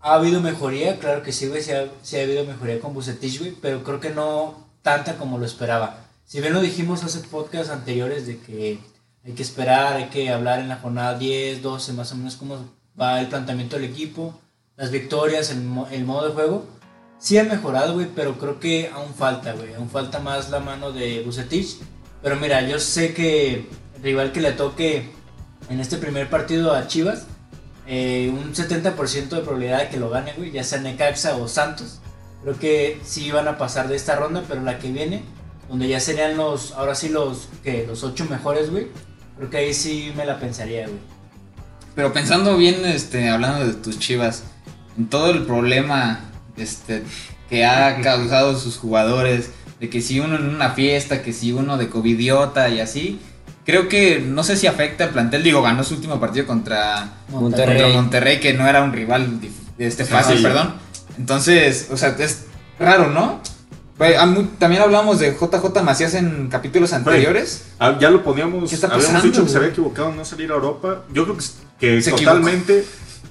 ha 0.00 0.14
habido 0.14 0.40
mejoría, 0.40 0.98
claro 0.98 1.22
que 1.22 1.32
sí, 1.32 1.48
güey, 1.48 1.62
sí 1.62 1.72
ha, 1.72 1.88
sí 2.02 2.16
ha 2.16 2.22
habido 2.22 2.44
mejoría 2.44 2.80
con 2.80 2.94
Bucetich, 2.94 3.38
güey, 3.40 3.52
pero 3.60 3.82
creo 3.82 4.00
que 4.00 4.10
no 4.10 4.68
tanta 4.82 5.16
como 5.16 5.38
lo 5.38 5.46
esperaba. 5.46 6.04
Si 6.24 6.40
bien 6.40 6.52
lo 6.52 6.60
dijimos 6.60 7.04
hace 7.04 7.20
podcasts 7.20 7.72
anteriores 7.72 8.26
de 8.26 8.38
que 8.38 8.78
hay 9.24 9.32
que 9.32 9.42
esperar, 9.42 9.96
hay 9.96 10.08
que 10.08 10.30
hablar 10.30 10.60
en 10.60 10.68
la 10.68 10.76
jornada 10.76 11.18
10, 11.18 11.62
12, 11.62 11.92
más 11.94 12.12
o 12.12 12.16
menos 12.16 12.36
cómo 12.36 12.58
va 13.00 13.20
el 13.20 13.28
planteamiento 13.28 13.76
del 13.76 13.86
equipo, 13.86 14.38
las 14.76 14.90
victorias, 14.90 15.50
el, 15.50 15.58
el 15.90 16.04
modo 16.04 16.28
de 16.28 16.34
juego. 16.34 16.66
Sí 17.18 17.36
ha 17.36 17.44
mejorado, 17.44 17.94
güey, 17.94 18.08
pero 18.14 18.38
creo 18.38 18.60
que 18.60 18.90
aún 18.94 19.12
falta, 19.12 19.52
güey. 19.52 19.74
Aún 19.74 19.90
falta 19.90 20.20
más 20.20 20.50
la 20.50 20.60
mano 20.60 20.92
de 20.92 21.22
Bucetich. 21.24 21.78
Pero 22.22 22.36
mira, 22.36 22.62
yo 22.62 22.78
sé 22.78 23.12
que 23.12 23.66
el 23.96 24.02
rival 24.02 24.32
que 24.32 24.40
le 24.40 24.52
toque 24.52 25.10
en 25.68 25.80
este 25.80 25.96
primer 25.96 26.30
partido 26.30 26.72
a 26.72 26.86
Chivas, 26.86 27.26
eh, 27.90 28.30
un 28.30 28.54
70% 28.54 29.28
de 29.30 29.40
probabilidad 29.40 29.78
de 29.78 29.88
que 29.88 29.96
lo 29.96 30.10
gane, 30.10 30.34
güey, 30.36 30.50
ya 30.50 30.62
sea 30.62 30.78
Necaxa 30.78 31.36
o 31.36 31.48
Santos. 31.48 32.00
Creo 32.42 32.58
que 32.58 33.00
sí 33.02 33.30
van 33.30 33.48
a 33.48 33.56
pasar 33.56 33.88
de 33.88 33.96
esta 33.96 34.14
ronda, 34.14 34.44
pero 34.46 34.62
la 34.62 34.78
que 34.78 34.92
viene, 34.92 35.22
donde 35.70 35.88
ya 35.88 35.98
serían 35.98 36.36
los, 36.36 36.72
ahora 36.72 36.94
sí 36.94 37.08
los, 37.08 37.48
que 37.64 37.86
los 37.86 38.04
ocho 38.04 38.26
mejores, 38.26 38.70
güey. 38.70 38.88
Creo 39.38 39.48
que 39.48 39.56
ahí 39.56 39.72
sí 39.72 40.12
me 40.14 40.26
la 40.26 40.38
pensaría, 40.38 40.86
güey. 40.86 40.98
Pero 41.94 42.12
pensando 42.12 42.58
bien, 42.58 42.84
este, 42.84 43.30
hablando 43.30 43.66
de 43.66 43.72
tus 43.72 43.98
chivas, 43.98 44.42
en 44.98 45.08
todo 45.08 45.30
el 45.30 45.46
problema 45.46 46.20
este, 46.58 47.04
que 47.48 47.64
ha 47.64 48.00
causado 48.02 48.58
sus 48.58 48.76
jugadores, 48.76 49.50
de 49.80 49.88
que 49.88 50.02
si 50.02 50.20
uno 50.20 50.36
en 50.36 50.46
una 50.46 50.70
fiesta, 50.70 51.22
que 51.22 51.32
si 51.32 51.52
uno 51.52 51.78
de 51.78 51.88
covidiota 51.88 52.68
y 52.68 52.80
así, 52.80 53.18
creo 53.68 53.86
que 53.86 54.18
no 54.18 54.42
sé 54.44 54.56
si 54.56 54.66
afecta 54.66 55.04
al 55.04 55.10
plantel. 55.10 55.42
Digo, 55.42 55.60
ganó 55.60 55.84
su 55.84 55.92
último 55.92 56.18
partido 56.18 56.46
contra 56.46 57.10
Monterrey. 57.28 57.76
contra 57.82 57.88
Monterrey, 58.00 58.40
que 58.40 58.54
no 58.54 58.66
era 58.66 58.82
un 58.82 58.94
rival 58.94 59.38
este, 59.76 60.06
fácil, 60.06 60.38
Sí. 60.38 60.42
perdón. 60.42 60.72
Entonces, 61.18 61.88
o 61.90 61.98
sea, 61.98 62.16
es 62.18 62.46
raro, 62.78 63.10
¿no? 63.10 63.42
También 64.58 64.80
hablamos 64.80 65.18
de 65.18 65.36
JJ 65.38 65.82
Macías 65.82 66.14
en 66.14 66.48
capítulos 66.48 66.94
anteriores. 66.94 67.64
Ah, 67.78 67.98
Ya 68.00 68.08
lo 68.08 68.24
poníamos, 68.24 68.70
¿Qué 68.70 68.74
está 68.74 68.86
habíamos 68.86 69.22
dicho 69.22 69.44
que 69.44 69.50
se 69.50 69.58
había 69.58 69.68
equivocado 69.68 70.08
en 70.10 70.16
no 70.16 70.24
salir 70.24 70.50
a 70.50 70.54
Europa. 70.54 71.02
Yo 71.12 71.24
creo 71.24 71.36
que, 71.78 72.00
que 72.02 72.10
totalmente 72.10 72.86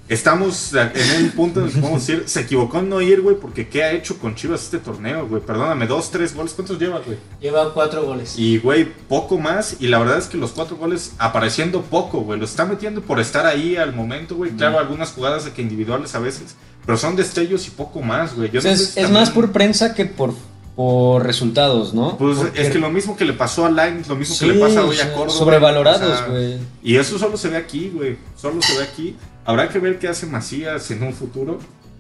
estamos 0.10 0.74
en 0.74 1.24
un 1.26 1.32
punto 1.32 1.60
en 1.60 1.68
el 1.68 1.74
que 1.74 1.80
podemos 1.80 2.06
decir, 2.08 2.24
se 2.28 2.42
equivocó 2.42 2.80
en 2.80 2.90
no 2.90 3.02
ir, 3.02 3.22
güey, 3.22 3.36
porque 3.36 3.68
¿qué 3.68 3.84
ha 3.84 3.92
hecho 3.92 4.18
con 4.18 4.36
Chivas 4.36 4.64
este 4.64 4.78
torneo, 4.80 5.28
güey? 5.28 5.42
Perdóname, 5.42 5.86
dos, 5.88 6.10
tres 6.12 6.34
goles, 6.36 6.54
¿cuántos 6.54 6.80
lleva, 6.80 7.00
güey? 7.06 7.18
Lleva 7.42 7.74
cuatro 7.74 8.04
goles. 8.06 8.36
Y, 8.38 8.58
güey, 8.60 8.86
poco 9.08 9.38
más. 9.38 9.78
Y 9.80 9.88
la 9.88 10.00
verdad 10.00 10.18
es 10.18 10.28
que 10.28 10.38
los 10.38 10.52
cuatro 10.52 10.78
goles 10.78 11.14
apareciendo 11.18 11.82
poco, 11.82 12.22
güey. 12.22 12.40
Lo 12.40 12.46
está 12.46 12.66
metiendo 12.66 13.02
por 13.02 13.20
estar 13.20 13.46
ahí 13.46 13.76
al 13.76 13.94
momento, 13.94 14.36
güey. 14.36 14.52
Claro, 14.52 14.80
algunas 14.80 15.12
jugadas 15.12 15.46
de 15.46 15.52
que 15.52 15.62
individuales 15.62 16.16
a 16.16 16.20
veces. 16.20 16.56
Pero 16.86 16.98
son 16.98 17.16
destellos 17.18 17.68
y 17.68 17.72
poco 17.72 18.02
más, 18.02 18.36
güey. 18.36 18.50
Yo 18.50 18.60
O 18.60 18.62
sea, 18.62 18.72
no 18.72 18.78
sé 18.78 18.84
es, 18.84 18.90
si 18.92 19.00
es 19.00 19.06
también- 19.06 19.22
más 19.24 19.30
por 19.32 19.52
prensa 19.52 19.94
que 19.94 20.06
por, 20.06 20.34
por 20.76 21.26
resultados, 21.26 21.94
¿no? 21.94 22.18
Pues 22.18 22.38
Porque- 22.38 22.62
es 22.62 22.70
que 22.70 22.80
lo 22.80 22.90
mismo 22.90 23.18
que 23.18 23.26
le 23.26 23.34
pasó 23.34 23.66
a 23.66 23.70
Lines, 23.70 24.08
lo 24.08 24.16
mismo 24.16 24.36
Sí, 24.36 24.46
que 24.48 24.54
le 24.54 24.60
pasa 24.62 24.86
hoy 24.86 24.98
a 25.00 25.12
Córdoba. 25.14 25.38
Sobrevalorados, 25.38 26.10
o 26.14 26.18
sea, 26.18 26.28
güey. 26.28 26.58
Y 26.82 26.96
eso 26.96 27.20
solo 27.20 27.36
se 27.36 27.50
ve 27.50 27.58
aquí, 27.58 27.92
güey. 27.94 28.16
Solo 28.40 28.62
se 28.62 28.78
ve 28.78 28.84
aquí. 28.84 29.16
Habrá 29.48 29.70
que 29.70 29.80
ver 29.80 29.98
qué 29.98 30.08
hace 30.10 30.28
Macías 30.28 30.92
en 30.92 31.02
un 31.02 31.14
futuro. 31.14 31.58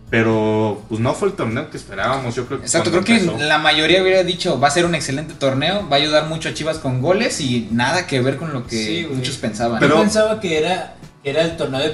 Pero 0.09 0.81
pues 0.87 1.01
no 1.01 1.13
fue 1.13 1.27
el 1.29 1.33
torneo 1.33 1.69
que 1.69 1.75
esperábamos. 1.75 2.33
Yo 2.35 2.45
creo 2.45 2.59
que. 2.59 2.65
Exacto, 2.65 2.91
creo 2.91 3.03
que 3.03 3.17
empezó. 3.17 3.37
la 3.39 3.57
mayoría 3.57 4.01
hubiera 4.01 4.23
dicho 4.23 4.57
va 4.59 4.69
a 4.69 4.71
ser 4.71 4.85
un 4.85 4.95
excelente 4.95 5.33
torneo, 5.33 5.87
va 5.89 5.97
a 5.97 5.99
ayudar 5.99 6.27
mucho 6.27 6.47
a 6.47 6.53
Chivas 6.53 6.77
con 6.77 7.01
goles 7.01 7.41
y 7.41 7.67
nada 7.71 8.07
que 8.07 8.21
ver 8.21 8.37
con 8.37 8.53
lo 8.53 8.65
que 8.65 8.77
Sí, 8.77 9.07
muchos 9.11 9.35
pensaban. 9.35 9.79
Pero- 9.79 9.95
Yo 9.95 10.01
pensaba 10.01 10.39
que 10.39 10.59
era, 10.59 10.95
que 11.23 11.29
era 11.31 11.41
el 11.41 11.57
torneo 11.57 11.81
de, 11.81 11.89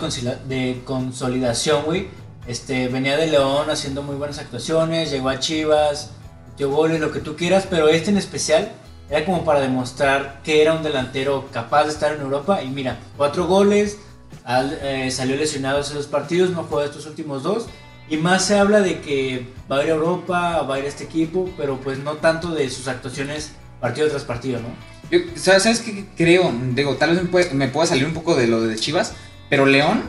de 0.47 0.81
consolidación, 0.85 1.85
güey. 1.85 2.07
Este, 2.45 2.87
venía 2.87 3.17
de 3.17 3.27
León 3.27 3.69
haciendo 3.71 4.03
muy 4.03 4.15
buenas 4.15 4.37
actuaciones, 4.37 5.09
llegó 5.09 5.29
a 5.29 5.39
Chivas, 5.39 6.11
metió 6.51 6.69
goles, 6.69 6.99
lo 6.99 7.11
que 7.11 7.19
tú 7.19 7.35
quieras, 7.35 7.65
pero 7.67 7.87
este 7.87 8.11
en 8.11 8.17
especial 8.17 8.71
era 9.09 9.25
como 9.25 9.43
para 9.45 9.59
demostrar 9.61 10.41
que 10.43 10.61
era 10.61 10.73
un 10.73 10.83
delantero 10.83 11.47
capaz 11.51 11.85
de 11.85 11.89
estar 11.91 12.13
en 12.13 12.21
Europa. 12.21 12.61
Y 12.61 12.67
mira, 12.67 12.99
cuatro 13.17 13.47
goles, 13.47 13.97
al- 14.45 14.77
eh, 14.81 15.09
salió 15.11 15.35
lesionado 15.35 15.79
esos 15.79 15.93
dos 15.95 16.07
partidos, 16.07 16.49
no 16.51 16.63
jugó 16.63 16.81
estos 16.83 17.05
últimos 17.05 17.43
dos. 17.43 17.65
Y 18.09 18.17
más 18.17 18.45
se 18.45 18.57
habla 18.59 18.81
de 18.81 18.99
que 18.99 19.47
va 19.71 19.77
a 19.79 19.83
ir 19.83 19.89
a 19.91 19.93
Europa, 19.95 20.61
va 20.63 20.75
a 20.75 20.79
ir 20.79 20.85
a 20.85 20.89
este 20.89 21.05
equipo, 21.05 21.49
pero 21.57 21.79
pues 21.79 21.99
no 21.99 22.13
tanto 22.13 22.49
de 22.51 22.69
sus 22.69 22.87
actuaciones 22.87 23.51
partido 23.79 24.07
tras 24.09 24.23
partido, 24.23 24.59
¿no? 24.59 24.67
Yo, 25.09 25.19
¿sabes, 25.35 25.63
¿Sabes 25.63 25.79
qué 25.79 26.05
creo? 26.17 26.51
Digo, 26.73 26.95
tal 26.97 27.11
vez 27.11 27.21
me, 27.23 27.29
puede- 27.29 27.53
me 27.53 27.67
pueda 27.69 27.87
salir 27.87 28.05
un 28.05 28.13
poco 28.13 28.35
de 28.35 28.47
lo 28.47 28.61
de 28.61 28.75
Chivas, 28.75 29.13
pero 29.49 29.65
León 29.65 30.03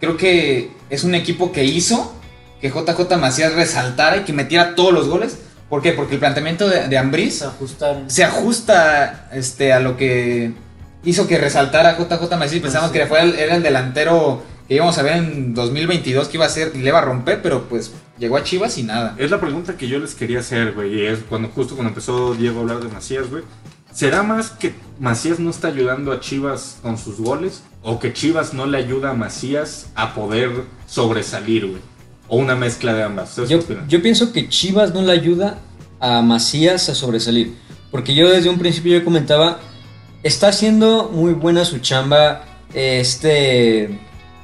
creo 0.00 0.16
que 0.16 0.70
es 0.90 1.04
un 1.04 1.14
equipo 1.14 1.52
que 1.52 1.64
hizo 1.64 2.14
que 2.60 2.70
JJ 2.70 3.16
Macías 3.18 3.52
resaltara 3.54 4.18
y 4.18 4.24
que 4.24 4.32
metiera 4.32 4.74
todos 4.74 4.92
los 4.94 5.08
goles. 5.08 5.38
¿Por 5.68 5.82
qué? 5.82 5.92
Porque 5.92 6.14
el 6.14 6.20
planteamiento 6.20 6.68
de, 6.68 6.88
de 6.88 6.96
Ambriz 6.98 7.38
Se 7.38 7.46
se 8.06 8.24
ajusta 8.24 9.28
este, 9.32 9.72
a 9.72 9.80
lo 9.80 9.96
que 9.96 10.52
hizo 11.06 11.26
que 11.26 11.38
resaltara 11.38 11.96
JJ 11.98 12.36
Macías. 12.36 12.60
Pensamos 12.60 12.90
sí. 12.92 12.98
que 12.98 13.06
fue 13.06 13.22
el- 13.22 13.34
era 13.36 13.56
el 13.56 13.62
delantero 13.62 14.42
que 14.68 14.74
íbamos 14.74 14.98
a 14.98 15.02
ver 15.02 15.16
en 15.16 15.54
2022 15.54 16.28
que 16.28 16.36
iba 16.36 16.44
a 16.44 16.50
ser 16.50 16.72
y 16.74 16.78
le 16.78 16.88
iba 16.88 16.98
a 16.98 17.02
romper, 17.02 17.40
pero 17.40 17.68
pues 17.68 17.92
llegó 18.18 18.36
a 18.36 18.42
Chivas 18.42 18.76
y 18.78 18.82
nada. 18.82 19.14
Es 19.16 19.30
la 19.30 19.40
pregunta 19.40 19.76
que 19.76 19.88
yo 19.88 19.98
les 19.98 20.14
quería 20.14 20.40
hacer, 20.40 20.72
güey. 20.72 20.94
Y 21.00 21.06
es 21.06 21.20
cuando 21.28 21.48
justo 21.48 21.74
cuando 21.74 21.90
empezó 21.90 22.34
Diego 22.34 22.58
a 22.58 22.62
hablar 22.62 22.80
de 22.80 22.88
Macías, 22.88 23.30
güey. 23.30 23.42
¿Será 23.92 24.22
más 24.22 24.50
que 24.50 24.74
Macías 25.00 25.38
no 25.38 25.48
está 25.48 25.68
ayudando 25.68 26.12
a 26.12 26.20
Chivas 26.20 26.76
con 26.82 26.98
sus 26.98 27.16
goles? 27.18 27.62
¿O 27.82 27.98
que 27.98 28.12
Chivas 28.12 28.52
no 28.52 28.66
le 28.66 28.76
ayuda 28.76 29.10
a 29.10 29.14
Macías 29.14 29.86
a 29.94 30.14
poder 30.14 30.50
sobresalir, 30.86 31.66
güey? 31.66 31.80
¿O 32.28 32.36
una 32.38 32.56
mezcla 32.56 32.92
de 32.92 33.04
ambas? 33.04 33.38
¿Ustedes 33.38 33.48
Yo, 33.48 33.60
yo 33.88 34.02
pienso 34.02 34.32
que 34.32 34.48
Chivas 34.48 34.92
no 34.92 35.00
le 35.02 35.12
ayuda 35.12 35.58
a 36.00 36.20
Macías 36.22 36.88
a 36.88 36.94
sobresalir. 36.94 37.54
Porque 37.90 38.14
yo 38.14 38.28
desde 38.28 38.50
un 38.50 38.58
principio 38.58 38.98
yo 38.98 39.04
comentaba, 39.04 39.60
está 40.26 40.48
haciendo 40.48 41.10
muy 41.12 41.32
buena 41.32 41.64
su 41.64 41.78
chamba 41.78 42.42
este, 42.74 43.98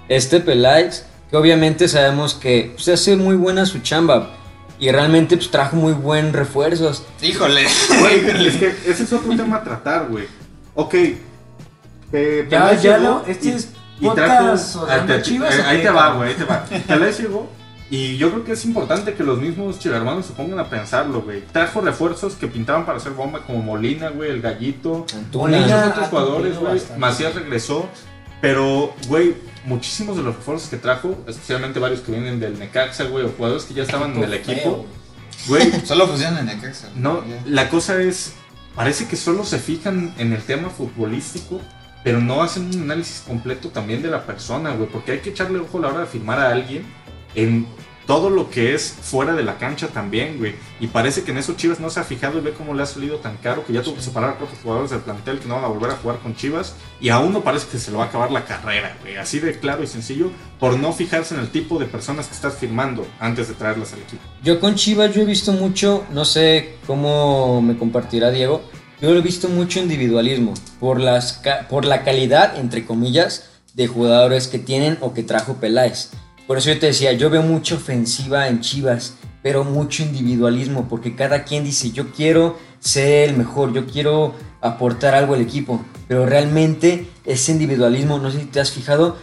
este 0.09 0.41
Peláez, 0.41 1.05
que 1.31 1.37
obviamente 1.37 1.89
sabemos 1.89 2.35
que 2.35 2.73
pues, 2.75 2.89
hace 2.89 3.17
muy 3.17 3.37
buena 3.37 3.67
su 3.67 3.79
chamba. 3.81 4.31
Y 4.79 4.91
realmente 4.91 5.37
pues, 5.37 5.51
trajo 5.51 5.77
muy 5.77 5.93
buen 5.93 6.33
refuerzos. 6.33 7.05
Híjole. 7.23 7.65
Güey, 8.01 8.47
es 8.49 8.57
que 8.57 8.69
ese 8.87 9.05
es 9.05 9.13
otro 9.13 9.37
tema 9.37 9.57
a 9.59 9.63
tratar, 9.65 10.09
güey. 10.09 10.25
Ok. 10.75 10.95
Eh, 12.15 12.47
Ya, 12.51 12.73
ya 12.75 12.99
llegó 12.99 13.11
no, 13.11 13.25
este 13.27 13.49
y- 13.49 13.53
es 13.53 13.69
y 14.01 14.05
podcast 14.07 14.75
trajo- 14.75 14.85
odiando 14.85 15.13
ah, 15.13 15.17
a 15.17 15.19
te- 15.19 15.23
Chivas, 15.23 15.55
eh, 15.55 15.61
¿o 15.65 15.69
Ahí 15.69 15.83
te 15.83 15.91
va, 15.91 16.15
güey, 16.15 16.29
ahí 16.31 16.35
te 16.35 16.45
va. 16.45 16.65
Peláez 16.87 17.19
llegó 17.21 17.49
y 17.93 18.17
yo 18.17 18.31
creo 18.31 18.43
que 18.43 18.53
es 18.53 18.65
importante 18.65 19.13
que 19.13 19.23
los 19.23 19.39
mismos 19.39 19.79
chivermanos 19.79 20.25
se 20.25 20.33
pongan 20.33 20.59
a 20.59 20.71
pensarlo, 20.71 21.21
güey. 21.21 21.43
Trajo 21.53 21.83
refuerzos 21.83 22.37
que 22.37 22.49
pintaban 22.49 22.87
para 22.87 22.97
hacer 22.97 23.13
bomba 23.13 23.43
como 23.43 23.63
Molina, 23.63 24.09
güey, 24.09 24.31
el 24.31 24.41
Gallito. 24.41 25.05
Antuna. 25.15 25.59
Muchos 25.59 25.89
otros 25.89 26.09
jugadores, 26.09 26.59
güey. 26.59 26.81
Macías 26.97 27.35
regresó. 27.35 27.87
Pero, 28.41 28.95
güey, 29.09 29.35
muchísimos 29.67 30.17
de 30.17 30.23
los 30.23 30.35
refuerzos 30.37 30.71
que 30.71 30.79
trajo, 30.79 31.23
especialmente 31.29 31.81
varios 31.81 32.01
que 32.01 32.13
vienen 32.13 32.41
del 32.41 32.59
Necaxa, 32.59 33.05
güey, 33.05 33.27
o 33.27 33.29
jugadores 33.29 33.65
que 33.65 33.75
ya 33.75 33.83
estaban 33.83 34.17
en 34.17 34.23
el 34.25 34.33
equipo, 34.33 34.87
güey, 35.47 35.71
Solo 35.85 36.07
funciona 36.07 36.41
en 36.41 36.47
Necaxa. 36.47 36.89
no, 36.97 37.23
la 37.45 37.69
cosa 37.69 38.01
es, 38.01 38.33
parece 38.75 39.07
que 39.07 39.17
solo 39.17 39.45
se 39.45 39.59
fijan 39.59 40.15
en 40.17 40.33
el 40.33 40.43
tema 40.43 40.71
futbolístico, 40.71 41.61
pero 42.03 42.23
no 42.23 42.43
hacen 42.43 42.75
un 42.75 42.85
análisis 42.85 43.21
completo 43.21 43.69
también 43.69 44.01
de 44.01 44.09
la 44.09 44.25
persona, 44.25 44.71
güey, 44.71 44.89
porque 44.89 45.13
hay 45.13 45.19
que 45.19 45.29
echarle 45.29 45.59
ojo 45.59 45.77
a 45.77 45.83
la 45.83 45.89
hora 45.89 46.01
de 46.01 46.07
firmar 46.07 46.41
a 46.41 46.51
alguien 46.51 47.02
en 47.35 47.67
todo 48.07 48.31
lo 48.31 48.51
que 48.51 48.75
es 48.75 48.91
fuera 49.01 49.35
de 49.35 49.43
la 49.43 49.59
cancha 49.59 49.89
también, 49.89 50.39
güey. 50.39 50.55
Y 50.81 50.89
parece 50.89 51.23
que 51.23 51.31
en 51.31 51.39
eso 51.39 51.55
Chivas 51.55 51.81
no 51.81 51.91
se 51.91 52.01
ha 52.01 52.05
fijado 52.05 52.39
y 52.39 52.41
ve 52.41 52.53
cómo 52.53 52.75
le 52.75 52.83
ha 52.83 52.87
salido 52.87 53.19
tan 53.19 53.37
caro 53.37 53.65
que 53.65 53.73
ya 53.73 53.83
tuvo 53.83 53.95
que 53.97 54.03
separar 54.03 54.31
a 54.31 54.35
cuatro 54.35 54.57
jugadores 54.63 54.91
del 54.91 55.01
plantel 55.01 55.39
que 55.39 55.49
no 55.49 55.55
van 55.55 55.65
a 55.65 55.69
volver 55.69 55.91
a 55.91 55.97
jugar 55.97 56.19
con 56.19 56.35
Chivas. 56.35 56.75
Y 57.01 57.11
a 57.11 57.21
uno 57.21 57.43
parece 57.43 57.69
que 57.69 57.79
se 57.79 57.91
le 57.91 57.97
va 57.97 58.05
a 58.05 58.07
acabar 58.09 58.31
la 58.31 58.45
carrera, 58.45 58.97
güey. 59.01 59.17
Así 59.17 59.39
de 59.39 59.59
claro 59.59 59.83
y 59.83 59.87
sencillo, 59.87 60.31
por 60.59 60.79
no 60.79 60.93
fijarse 60.93 61.35
en 61.35 61.41
el 61.41 61.51
tipo 61.51 61.79
de 61.79 61.87
personas 61.87 62.27
que 62.27 62.35
estás 62.35 62.57
firmando 62.57 63.07
antes 63.21 63.49
de 63.49 63.55
traerlas 63.55 63.93
al 63.93 64.01
equipo. 64.01 64.23
Yo 64.43 64.61
con 64.61 64.75
Chivas 64.75 65.15
yo 65.15 65.23
he 65.23 65.27
visto 65.27 65.53
mucho, 65.53 66.05
no 66.13 66.25
sé 66.25 66.77
cómo 66.87 67.63
me 67.63 67.77
compartirá 67.77 68.31
Diego, 68.31 68.63
yo 69.01 69.11
lo 69.13 69.19
he 69.19 69.23
visto 69.23 69.49
mucho 69.49 69.81
individualismo, 69.81 70.55
por, 70.79 71.01
las, 71.01 71.43
por 71.69 71.85
la 71.85 72.05
calidad, 72.05 72.57
entre 72.57 72.85
comillas, 72.85 73.49
de 73.75 73.87
jugadores 73.87 74.49
que 74.49 74.59
tienen 74.59 74.99
o 75.01 75.15
que 75.15 75.23
trajo 75.23 75.55
Peláez. 75.55 76.11
Por 76.53 76.59
eso 76.59 76.69
yo 76.69 76.79
te 76.79 76.89
decía, 76.89 77.15
yo 77.15 77.31
veo 77.31 77.43
mucha 77.43 77.77
ofensiva 77.77 78.47
en 78.47 78.61
Chivas, 78.61 79.15
pero 79.43 79.65
mucho 79.65 80.03
individualismo, 80.03 80.87
porque 80.87 81.17
cada 81.17 81.45
quien 81.45 81.65
dice, 81.65 81.93
yo 81.93 82.13
quiero 82.13 82.59
ser 82.79 83.31
el 83.31 83.39
mejor, 83.39 83.73
yo 83.73 83.87
quiero 83.87 84.35
aportar 84.61 85.15
algo 85.15 85.33
al 85.33 85.41
equipo, 85.41 85.83
pero 86.09 86.27
realmente 86.27 87.09
ese 87.25 87.53
individualismo, 87.53 88.19
no 88.19 88.31
sé 88.31 88.41
si 88.41 88.45
te 88.45 88.61
has 88.61 88.71
fijado, 88.71 89.17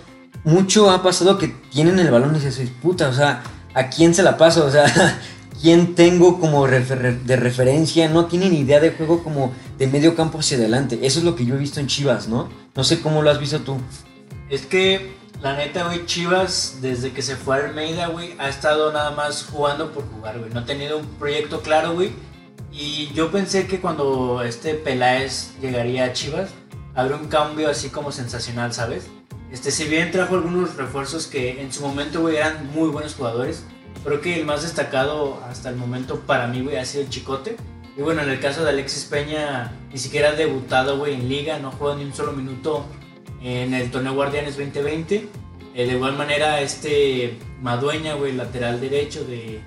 mucho 0.44 0.90
ha 0.90 1.04
pasado 1.04 1.38
que 1.38 1.50
tienen 1.70 2.00
el 2.00 2.10
balón 2.10 2.36
y 2.36 2.40
dices, 2.40 2.68
puta, 2.82 3.08
o 3.10 3.14
sea, 3.14 3.44
¿a 3.76 3.92
quién 3.92 4.16
se 4.16 4.24
la 4.24 4.36
paso? 4.36 4.66
O 4.66 4.72
sea, 4.72 4.88
¿quién 5.62 5.94
tengo 5.94 6.40
como 6.40 6.66
de 6.66 7.36
referencia? 7.36 8.10
No 8.10 8.26
tienen 8.26 8.56
idea 8.56 8.80
de 8.80 8.90
juego 8.90 9.24
como 9.24 9.54
de 9.78 9.86
medio 9.86 10.16
campo 10.16 10.40
hacia 10.40 10.58
adelante. 10.58 10.98
Eso 11.04 11.20
es 11.20 11.26
lo 11.26 11.36
que 11.36 11.46
yo 11.46 11.54
he 11.54 11.60
visto 11.60 11.80
en 11.80 11.86
Chivas, 11.86 12.28
¿no? 12.28 12.50
No 12.76 12.84
sé 12.84 13.02
cómo 13.02 13.22
lo 13.22 13.30
has 13.30 13.40
visto 13.40 13.60
tú. 13.60 13.78
Es 14.50 14.66
que, 14.66 15.20
la 15.42 15.56
neta, 15.56 15.86
güey, 15.86 16.06
Chivas, 16.06 16.80
desde 16.82 17.14
que 17.14 17.22
se 17.22 17.38
fue 17.38 17.56
a 17.56 17.66
Almeida, 17.66 18.08
güey, 18.08 18.36
ha 18.40 18.50
estado 18.50 18.92
nada 18.92 19.12
más 19.12 19.46
jugando 19.50 19.92
por 19.92 20.06
jugar, 20.10 20.38
güey. 20.38 20.52
No 20.52 20.60
ha 20.60 20.66
tenido 20.66 20.98
un 20.98 21.06
proyecto 21.16 21.62
claro, 21.62 21.94
güey. 21.94 22.12
Y 22.72 23.12
yo 23.14 23.32
pensé 23.32 23.66
que 23.66 23.80
cuando 23.80 24.44
este 24.44 24.74
Peláez 24.74 25.54
llegaría 25.62 26.06
a 26.06 26.14
Chivas, 26.14 26.50
habría 26.94 27.16
un 27.16 27.28
cambio 27.28 27.70
así 27.70 27.90
como 27.90 28.12
sensacional, 28.12 28.74
¿sabes? 28.74 29.08
Este, 29.52 29.72
si 29.72 29.86
bien 29.86 30.12
trajo 30.12 30.36
algunos 30.36 30.76
refuerzos 30.76 31.26
que 31.26 31.62
en 31.62 31.72
su 31.72 31.82
momento, 31.82 32.20
güey, 32.20 32.36
eran 32.36 32.70
muy 32.72 32.90
buenos 32.90 33.16
jugadores, 33.16 33.64
creo 34.04 34.20
que 34.20 34.38
el 34.38 34.46
más 34.46 34.62
destacado 34.64 35.42
hasta 35.50 35.70
el 35.70 35.78
momento 35.78 36.20
para 36.20 36.48
mí, 36.48 36.62
güey, 36.62 36.76
ha 36.78 36.86
sido 36.86 37.04
el 37.04 37.10
Chicote. 37.10 37.56
Y 37.98 38.02
bueno, 38.02 38.22
en 38.22 38.30
el 38.30 38.40
caso 38.40 38.64
de 38.64 38.70
Alexis 38.72 39.06
Peña, 39.06 39.72
ni 39.92 39.98
siquiera 39.98 40.30
ha 40.30 40.34
debutado, 40.34 40.98
güey, 40.98 41.14
en 41.14 41.30
liga, 41.30 41.60
no 41.60 41.72
juega 41.72 41.96
ni 41.96 42.04
un 42.04 42.14
solo 42.14 42.34
minuto 42.34 42.86
en 43.42 43.74
el 43.74 43.92
torneo 43.92 44.14
Guardianes 44.14 44.58
2020. 44.58 45.28
Eh, 45.76 45.86
de 45.86 45.94
igual 45.94 46.18
manera, 46.18 46.62
este 46.62 47.38
Madueña, 47.62 48.16
güey, 48.16 48.34
lateral 48.34 48.82
derecho 48.82 49.24
de, 49.24 49.62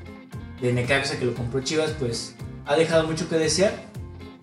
de 0.60 0.72
Necaxa 0.72 1.18
que 1.18 1.24
lo 1.24 1.34
compró 1.34 1.60
Chivas, 1.60 1.92
pues 1.98 2.36
ha 2.66 2.76
dejado 2.76 3.06
mucho 3.06 3.28
que 3.28 3.36
desear. 3.36 3.72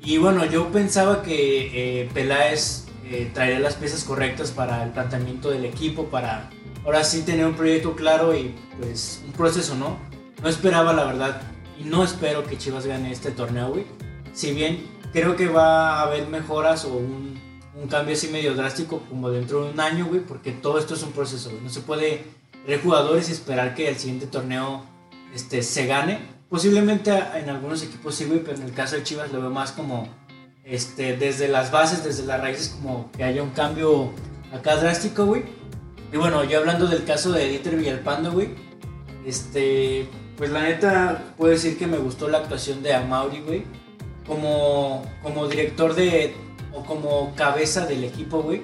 Y 0.02 0.18
bueno, 0.18 0.46
yo 0.46 0.72
pensaba 0.72 1.22
que 1.22 2.02
eh, 2.02 2.10
Peláez 2.14 2.86
eh, 3.06 3.30
traería 3.34 3.60
las 3.60 3.76
piezas 3.76 4.04
correctas 4.04 4.52
para 4.52 4.84
el 4.84 4.92
planteamiento 4.92 5.50
del 5.50 5.66
equipo, 5.66 6.06
para 6.06 6.50
ahora 6.86 7.04
sí 7.04 7.24
tener 7.24 7.46
un 7.46 7.54
proyecto 7.54 7.96
claro 7.96 8.36
y 8.36 8.56
pues 8.80 9.22
un 9.26 9.34
proceso, 9.34 9.76
¿no? 9.76 9.98
No 10.42 10.48
esperaba, 10.48 10.94
la 10.94 11.04
verdad, 11.04 11.42
y 11.78 11.84
no 11.84 12.04
espero 12.04 12.46
que 12.46 12.58
Chivas 12.58 12.86
gane 12.86 13.12
este 13.12 13.32
torneo, 13.32 13.70
güey. 13.70 13.86
Si 14.34 14.54
bien 14.54 14.88
creo 15.12 15.36
que 15.36 15.48
va 15.48 16.00
a 16.00 16.04
haber 16.04 16.28
mejoras 16.28 16.86
o 16.86 16.94
un, 16.94 17.40
un 17.82 17.88
cambio 17.88 18.14
así 18.14 18.28
medio 18.28 18.56
drástico 18.56 19.02
como 19.10 19.30
dentro 19.30 19.64
de 19.64 19.72
un 19.72 19.80
año, 19.80 20.06
güey, 20.06 20.22
porque 20.22 20.52
todo 20.52 20.80
esto 20.80 20.96
es 20.96 21.04
un 21.04 21.12
proceso, 21.12 21.50
güey. 21.50 21.62
No 21.62 21.70
se 21.70 21.82
puede 21.82 22.24
traer 22.66 22.82
jugadores 22.82 23.30
y 23.30 23.32
esperar 23.32 23.74
que 23.74 23.88
el 23.88 23.98
siguiente 23.98 24.28
torneo 24.28 24.84
este, 25.34 25.64
se 25.64 25.86
gane. 25.86 26.20
Posiblemente 26.50 27.12
en 27.12 27.50
algunos 27.50 27.82
equipos 27.84 28.16
sí, 28.16 28.26
güey, 28.26 28.44
pero 28.44 28.58
en 28.58 28.64
el 28.64 28.74
caso 28.74 28.96
de 28.96 29.04
Chivas 29.04 29.32
lo 29.32 29.40
veo 29.40 29.50
más 29.50 29.72
como 29.72 30.10
este, 30.66 31.16
desde 31.16 31.48
las 31.48 31.72
bases, 31.72 32.04
desde 32.04 32.26
las 32.26 32.42
raíces, 32.42 32.70
como 32.70 33.12
que 33.12 33.24
haya 33.24 33.42
un 33.42 33.52
cambio 33.52 34.12
acá 34.52 34.76
drástico, 34.76 35.26
güey. 35.26 35.44
Y 36.12 36.18
bueno, 36.18 36.44
yo 36.44 36.60
hablando 36.60 36.88
del 36.88 37.06
caso 37.06 37.32
de 37.32 37.48
Dieter 37.48 37.76
Villalpando, 37.76 38.32
güey, 38.32 38.50
este, 39.26 40.08
pues 40.38 40.50
la 40.50 40.64
neta 40.64 41.34
puedo 41.38 41.52
decir 41.52 41.78
que 41.78 41.88
me 41.88 41.98
gustó 41.98 42.28
la 42.28 42.40
actuación 42.40 42.82
de 42.82 42.94
Amauri, 42.94 43.42
güey, 43.42 43.64
como, 44.26 45.06
como 45.22 45.48
director 45.48 45.94
de, 45.94 46.34
o 46.74 46.84
como 46.84 47.34
cabeza 47.36 47.86
del 47.86 48.04
equipo, 48.04 48.42
güey. 48.42 48.62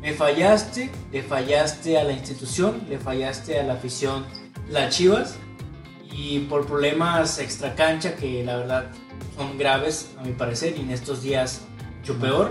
Me 0.00 0.12
fallaste, 0.12 0.90
le 1.12 1.22
fallaste 1.22 1.98
a 1.98 2.04
la 2.04 2.12
institución, 2.12 2.82
le 2.88 2.98
fallaste 2.98 3.60
a 3.60 3.62
la 3.62 3.74
afición, 3.74 4.26
las 4.68 4.94
Chivas, 4.94 5.36
y 6.12 6.40
por 6.40 6.66
problemas 6.66 7.38
extra 7.38 7.74
cancha 7.74 8.16
que 8.16 8.44
la 8.44 8.56
verdad 8.56 8.90
son 9.36 9.56
graves 9.56 10.10
a 10.18 10.22
mi 10.22 10.32
parecer 10.32 10.74
y 10.76 10.80
en 10.80 10.90
estos 10.90 11.22
días 11.22 11.62
mucho 11.98 12.18
peor, 12.18 12.50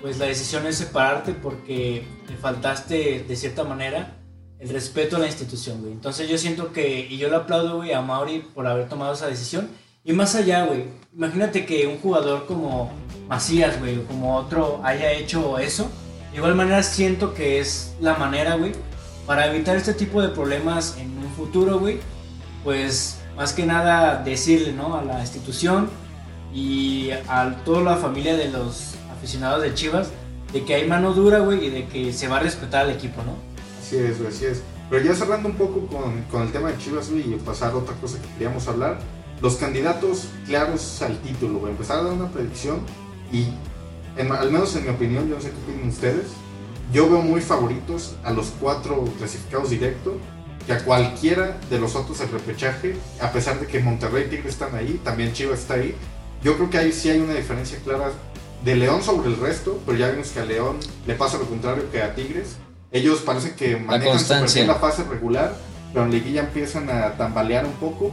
pues 0.00 0.18
la 0.18 0.26
decisión 0.26 0.66
es 0.66 0.76
separarte 0.76 1.32
porque 1.32 2.04
le 2.28 2.36
faltaste 2.36 3.24
de 3.26 3.36
cierta 3.36 3.64
manera 3.64 4.16
el 4.58 4.68
respeto 4.70 5.16
a 5.16 5.18
la 5.20 5.26
institución, 5.26 5.80
güey. 5.80 5.92
Entonces 5.92 6.28
yo 6.28 6.36
siento 6.38 6.72
que, 6.72 7.06
y 7.08 7.18
yo 7.18 7.28
le 7.28 7.36
aplaudo, 7.36 7.76
güey, 7.76 7.92
a 7.92 8.00
Mauri 8.00 8.40
por 8.54 8.66
haber 8.66 8.88
tomado 8.88 9.12
esa 9.12 9.28
decisión. 9.28 9.68
Y 10.08 10.14
más 10.14 10.34
allá, 10.34 10.64
güey, 10.64 10.84
imagínate 11.14 11.66
que 11.66 11.86
un 11.86 11.98
jugador 11.98 12.46
como 12.46 12.90
Macías, 13.28 13.78
güey, 13.78 13.98
o 13.98 14.04
como 14.04 14.36
otro 14.36 14.80
haya 14.82 15.12
hecho 15.12 15.58
eso. 15.58 15.90
De 16.30 16.38
igual 16.38 16.54
manera 16.54 16.82
siento 16.82 17.34
que 17.34 17.60
es 17.60 17.94
la 18.00 18.14
manera, 18.14 18.54
güey, 18.54 18.72
para 19.26 19.46
evitar 19.48 19.76
este 19.76 19.92
tipo 19.92 20.22
de 20.22 20.28
problemas 20.28 20.96
en 20.96 21.10
un 21.18 21.30
futuro, 21.36 21.78
güey. 21.78 21.98
Pues 22.64 23.18
más 23.36 23.52
que 23.52 23.66
nada 23.66 24.22
decirle, 24.22 24.72
¿no? 24.72 24.96
A 24.96 25.04
la 25.04 25.20
institución 25.20 25.90
y 26.54 27.10
a 27.28 27.54
toda 27.66 27.82
la 27.82 27.96
familia 27.96 28.34
de 28.34 28.48
los 28.48 28.94
aficionados 29.14 29.60
de 29.60 29.74
Chivas 29.74 30.08
de 30.54 30.64
que 30.64 30.74
hay 30.74 30.88
mano 30.88 31.12
dura, 31.12 31.40
güey, 31.40 31.66
y 31.66 31.68
de 31.68 31.86
que 31.86 32.14
se 32.14 32.28
va 32.28 32.38
a 32.38 32.40
respetar 32.40 32.86
al 32.86 32.92
equipo, 32.92 33.22
¿no? 33.24 33.34
Así 33.78 33.98
es, 33.98 34.16
güey, 34.16 34.30
así 34.30 34.46
es. 34.46 34.62
Pero 34.88 35.04
ya 35.04 35.14
cerrando 35.14 35.50
un 35.50 35.56
poco 35.56 35.86
con, 35.86 36.22
con 36.30 36.44
el 36.44 36.50
tema 36.50 36.70
de 36.72 36.78
Chivas, 36.78 37.10
güey, 37.10 37.34
y 37.34 37.36
pasar 37.36 37.72
a 37.72 37.76
otra 37.76 37.94
cosa 37.96 38.18
que 38.22 38.28
queríamos 38.28 38.66
hablar. 38.68 38.98
Los 39.40 39.56
candidatos 39.56 40.28
claros 40.46 41.00
al 41.02 41.18
título, 41.18 41.58
güey. 41.60 41.72
Empezar 41.72 41.98
a 41.98 42.02
dar 42.04 42.12
una 42.12 42.28
predicción 42.28 42.80
y, 43.32 43.46
en- 44.16 44.32
al 44.32 44.50
menos 44.50 44.74
en 44.76 44.84
mi 44.84 44.90
opinión, 44.90 45.28
yo 45.28 45.36
no 45.36 45.40
sé 45.40 45.50
qué 45.50 45.56
opinan 45.72 45.88
ustedes, 45.88 46.26
yo 46.92 47.08
veo 47.08 47.20
muy 47.22 47.40
favoritos 47.40 48.16
a 48.24 48.32
los 48.32 48.46
cuatro 48.60 49.04
clasificados 49.18 49.70
directo 49.70 50.16
que 50.66 50.72
a 50.72 50.84
cualquiera 50.84 51.58
de 51.70 51.78
los 51.78 51.94
otros 51.94 52.18
del 52.18 52.30
repechaje, 52.30 52.96
a 53.20 53.30
pesar 53.30 53.58
de 53.60 53.66
que 53.66 53.78
Monterrey 53.80 54.24
y 54.26 54.30
Tigres 54.30 54.54
están 54.54 54.74
ahí, 54.74 55.00
también 55.04 55.32
Chivas 55.32 55.60
está 55.60 55.74
ahí. 55.74 55.94
Yo 56.42 56.56
creo 56.56 56.68
que 56.70 56.78
ahí 56.78 56.92
sí 56.92 57.08
hay 57.10 57.20
una 57.20 57.34
diferencia 57.34 57.78
clara 57.84 58.10
de 58.64 58.74
León 58.76 59.02
sobre 59.02 59.28
el 59.28 59.36
resto, 59.36 59.80
pero 59.86 59.96
ya 59.98 60.10
vimos 60.10 60.28
que 60.30 60.40
a 60.40 60.44
León 60.44 60.76
le 61.06 61.14
pasa 61.14 61.38
lo 61.38 61.44
contrario 61.46 61.90
que 61.92 62.02
a 62.02 62.14
Tigres. 62.14 62.56
Ellos 62.90 63.20
parece 63.20 63.54
que 63.54 63.76
manejan 63.76 64.14
bien 64.54 64.66
la 64.66 64.74
fase 64.76 65.04
regular, 65.04 65.54
pero 65.92 66.04
en 66.06 66.10
liguilla 66.10 66.40
empiezan 66.40 66.90
a 66.90 67.12
tambalear 67.16 67.64
un 67.66 67.72
poco. 67.74 68.12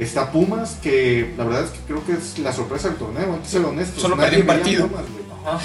Está 0.00 0.32
Pumas, 0.32 0.78
que 0.82 1.32
la 1.36 1.44
verdad 1.44 1.64
es 1.64 1.70
que 1.70 1.78
creo 1.86 2.04
que 2.04 2.12
es 2.14 2.38
la 2.38 2.52
sorpresa 2.52 2.88
del 2.88 2.96
torneo, 2.96 3.34
hay 3.34 3.40
que 3.40 3.48
ser 3.48 3.64
honestos. 3.64 4.00
Solo 4.02 4.16
Nadie 4.16 4.38
perdió 4.38 4.40
un 4.40 4.46
veía 4.46 4.58
partido. 4.62 4.88
Pumas, 4.88 5.04
güey. 5.12 5.20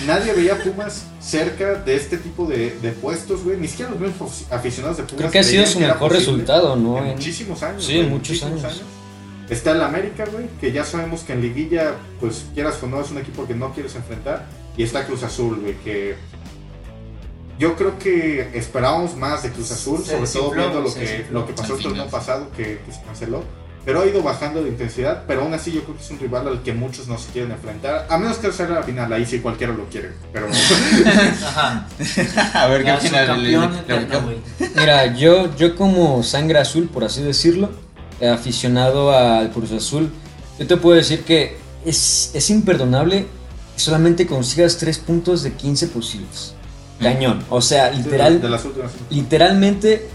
Nadie 0.07 0.33
veía 0.33 0.61
Pumas 0.63 1.05
cerca 1.21 1.75
de 1.75 1.95
este 1.95 2.17
tipo 2.17 2.45
de, 2.45 2.77
de 2.81 2.91
puestos, 2.91 3.43
güey. 3.43 3.57
Ni 3.57 3.67
siquiera 3.67 3.91
los 3.91 3.99
mismos 3.99 4.43
aficionados 4.51 4.97
de 4.97 5.03
Pumas. 5.03 5.17
Creo 5.19 5.31
que 5.31 5.39
ha 5.39 5.43
sido 5.43 5.65
su 5.65 5.79
mejor 5.79 6.11
resultado, 6.11 6.75
¿no? 6.75 6.97
En 6.97 7.05
En- 7.05 7.11
muchísimos 7.13 7.63
años. 7.63 7.85
Sí, 7.85 7.93
güey, 7.93 8.05
en 8.05 8.11
muchos 8.11 8.29
muchísimos 8.41 8.63
años. 8.65 8.81
Está 9.49 9.71
el 9.71 9.81
América, 9.83 10.25
güey, 10.31 10.47
que 10.59 10.71
ya 10.71 10.83
sabemos 10.83 11.21
que 11.21 11.33
en 11.33 11.41
liguilla, 11.41 11.93
pues 12.19 12.45
quieras 12.53 12.81
o 12.83 12.87
no, 12.87 12.99
es 13.01 13.11
un 13.11 13.19
equipo 13.19 13.45
que 13.47 13.53
no 13.53 13.73
quieres 13.73 13.95
enfrentar. 13.95 14.47
Y 14.75 14.83
está 14.83 15.05
Cruz 15.05 15.23
Azul, 15.23 15.59
güey, 15.61 15.75
que 15.75 16.15
yo 17.57 17.75
creo 17.77 17.97
que 17.97 18.49
esperábamos 18.53 19.15
más 19.15 19.43
de 19.43 19.51
Cruz 19.51 19.71
Azul, 19.71 20.03
Se 20.03 20.11
sobre 20.11 20.29
todo 20.29 20.51
viendo 20.51 20.81
lo 20.81 20.93
que, 20.93 21.25
lo 21.31 21.45
que 21.47 21.53
pasó 21.53 21.77
el 21.77 21.83
torneo 21.83 22.07
pasado, 22.07 22.49
que, 22.57 22.79
que 22.85 22.91
se 22.91 23.01
canceló. 23.03 23.43
Pero 23.85 24.01
ha 24.01 24.05
ido 24.07 24.23
bajando 24.23 24.63
de 24.63 24.69
intensidad, 24.69 25.23
pero 25.27 25.41
aún 25.41 25.53
así 25.53 25.71
yo 25.71 25.83
creo 25.83 25.95
que 25.95 26.03
es 26.03 26.09
un 26.09 26.19
rival 26.19 26.47
al 26.47 26.63
que 26.63 26.73
muchos 26.73 27.07
no 27.07 27.19
se 27.19 27.31
quieren 27.31 27.51
enfrentar. 27.51 28.07
A 28.09 28.17
menos 28.17 28.37
que 28.37 28.51
sea 28.51 28.67
la 28.67 28.81
final, 28.81 29.13
ahí 29.13 29.25
sí 29.25 29.39
cualquiera 29.39 29.73
lo 29.73 29.85
quiere. 29.85 30.11
Pero 30.33 30.47
Ajá. 30.47 31.87
A 32.53 32.67
ver 32.67 32.83
qué 32.83 32.91
opina. 32.93 33.27
Mira, 34.75 35.15
yo, 35.15 35.55
yo 35.55 35.75
como 35.75 36.23
sangre 36.23 36.57
azul, 36.57 36.89
por 36.89 37.03
así 37.03 37.21
decirlo, 37.21 37.69
eh, 38.19 38.27
aficionado 38.27 39.15
al 39.15 39.51
Cruz 39.51 39.71
Azul, 39.71 40.09
yo 40.57 40.65
te 40.65 40.77
puedo 40.77 40.95
decir 40.95 41.23
que 41.23 41.57
es, 41.85 42.31
es 42.33 42.49
imperdonable 42.49 43.27
que 43.75 43.79
solamente 43.79 44.25
consigas 44.25 44.77
3 44.77 44.97
puntos 44.99 45.43
de 45.43 45.53
15 45.53 45.87
posibles. 45.89 46.55
Cañón. 46.99 47.43
O 47.49 47.61
sea, 47.61 47.91
literal, 47.91 48.41
de 48.41 48.49
las 48.49 48.65
últimas. 48.65 48.91
literalmente, 49.09 50.07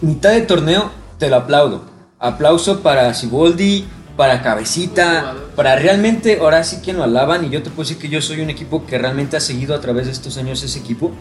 mitad 0.00 0.30
de 0.30 0.42
torneo, 0.42 0.90
te 1.18 1.28
lo 1.28 1.36
aplaudo. 1.36 1.95
Aplauso 2.18 2.80
para 2.80 3.12
Siboldi, 3.12 3.84
para 4.16 4.42
Cabecita, 4.42 5.34
para 5.54 5.76
realmente, 5.76 6.38
ahora 6.40 6.64
sí 6.64 6.80
que 6.82 6.92
lo 6.92 7.04
alaban. 7.04 7.44
Y 7.44 7.50
yo 7.50 7.62
te 7.62 7.70
puedo 7.70 7.86
decir 7.88 7.98
que 7.98 8.08
yo 8.08 8.22
soy 8.22 8.40
un 8.40 8.50
equipo 8.50 8.86
que 8.86 8.96
realmente 8.96 9.36
ha 9.36 9.40
seguido 9.40 9.74
a 9.74 9.80
través 9.80 10.06
de 10.06 10.12
estos 10.12 10.38
años 10.38 10.62
ese 10.62 10.78
equipo. 10.78 11.12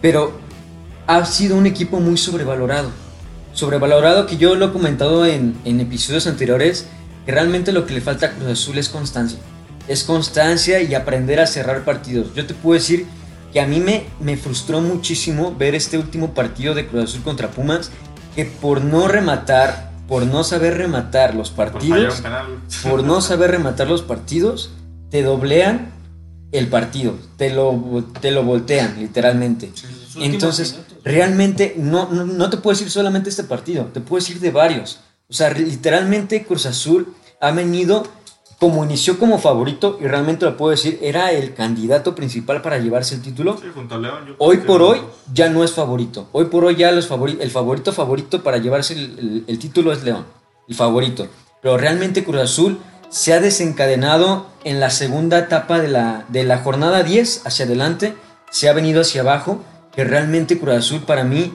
Pero 0.00 0.38
ha 1.08 1.24
sido 1.24 1.56
un 1.56 1.66
equipo 1.66 1.98
muy 1.98 2.16
sobrevalorado. 2.16 2.90
Sobrevalorado 3.52 4.26
que 4.26 4.36
yo 4.36 4.54
lo 4.54 4.66
he 4.66 4.72
comentado 4.72 5.26
en, 5.26 5.56
en 5.64 5.80
episodios 5.80 6.28
anteriores, 6.28 6.86
que 7.26 7.32
realmente 7.32 7.72
lo 7.72 7.86
que 7.86 7.94
le 7.94 8.00
falta 8.00 8.26
a 8.26 8.30
Cruz 8.30 8.48
Azul 8.48 8.78
es 8.78 8.88
constancia. 8.88 9.40
Es 9.88 10.04
constancia 10.04 10.80
y 10.80 10.94
aprender 10.94 11.40
a 11.40 11.46
cerrar 11.46 11.84
partidos. 11.84 12.32
Yo 12.34 12.46
te 12.46 12.54
puedo 12.54 12.74
decir 12.74 13.06
que 13.52 13.60
a 13.60 13.66
mí 13.66 13.80
me, 13.80 14.04
me 14.20 14.36
frustró 14.36 14.80
muchísimo 14.80 15.54
ver 15.56 15.74
este 15.74 15.98
último 15.98 16.34
partido 16.34 16.74
de 16.74 16.86
Cruz 16.86 17.04
Azul 17.04 17.22
contra 17.22 17.50
Pumas, 17.50 17.90
que 18.36 18.44
por 18.44 18.82
no 18.82 19.08
rematar, 19.08 19.87
por 20.08 20.26
no 20.26 20.42
saber 20.42 20.78
rematar 20.78 21.34
los 21.34 21.50
partidos, 21.50 22.22
penal, 22.22 22.46
por 22.82 23.04
no 23.04 23.20
saber 23.20 23.50
rematar 23.52 23.88
los 23.88 24.02
partidos, 24.02 24.70
te 25.10 25.22
doblean 25.22 25.92
el 26.50 26.68
partido, 26.68 27.14
te 27.36 27.50
lo, 27.50 28.04
te 28.20 28.30
lo 28.30 28.42
voltean 28.42 28.98
literalmente. 28.98 29.70
Entonces, 30.16 30.80
realmente 31.04 31.74
no, 31.76 32.08
no, 32.10 32.24
no 32.24 32.50
te 32.50 32.56
puedo 32.56 32.76
decir 32.76 32.90
solamente 32.90 33.28
este 33.28 33.44
partido, 33.44 33.84
te 33.92 34.00
puedo 34.00 34.20
decir 34.20 34.40
de 34.40 34.50
varios. 34.50 35.00
O 35.28 35.34
sea, 35.34 35.50
literalmente 35.50 36.44
Cruz 36.46 36.64
Azul 36.64 37.14
ha 37.40 37.50
venido 37.50 38.04
como 38.58 38.84
inició 38.84 39.18
como 39.18 39.38
favorito, 39.38 39.98
y 40.00 40.06
realmente 40.06 40.44
lo 40.44 40.56
puedo 40.56 40.72
decir, 40.72 40.98
era 41.00 41.30
el 41.32 41.54
candidato 41.54 42.14
principal 42.14 42.60
para 42.60 42.78
llevarse 42.78 43.14
el 43.14 43.22
título. 43.22 43.56
Sí, 43.56 43.68
junto 43.72 43.94
a 43.94 43.98
León. 43.98 44.26
yo 44.26 44.34
Hoy 44.38 44.58
por 44.58 44.82
hoy 44.82 45.00
ya 45.32 45.48
no 45.48 45.62
es 45.62 45.72
favorito. 45.72 46.28
Hoy 46.32 46.46
por 46.46 46.64
hoy 46.64 46.74
ya 46.76 46.90
los 46.90 47.08
favori- 47.08 47.38
el 47.40 47.50
favorito 47.52 47.92
favorito 47.92 48.42
para 48.42 48.58
llevarse 48.58 48.94
el, 48.94 49.18
el- 49.18 49.44
el 49.46 49.58
título 49.60 49.92
es 49.92 50.02
León. 50.02 50.24
El 50.68 50.74
favorito. 50.74 51.28
Pero 51.62 51.76
realmente 51.78 52.24
Cruz 52.24 52.40
Azul 52.40 52.78
se 53.10 53.32
ha 53.32 53.40
desencadenado 53.40 54.46
en 54.64 54.80
la 54.80 54.90
segunda 54.90 55.38
etapa 55.38 55.78
de 55.78 55.88
la, 55.88 56.24
de 56.28 56.44
la 56.44 56.58
jornada 56.58 57.02
10 57.04 57.46
hacia 57.46 57.64
adelante. 57.64 58.14
Se 58.50 58.68
ha 58.68 58.72
venido 58.72 59.00
hacia 59.02 59.20
abajo. 59.20 59.62
Que 59.94 60.04
realmente 60.04 60.58
Cruz 60.60 60.74
Azul 60.76 61.00
para 61.00 61.24
mí 61.24 61.52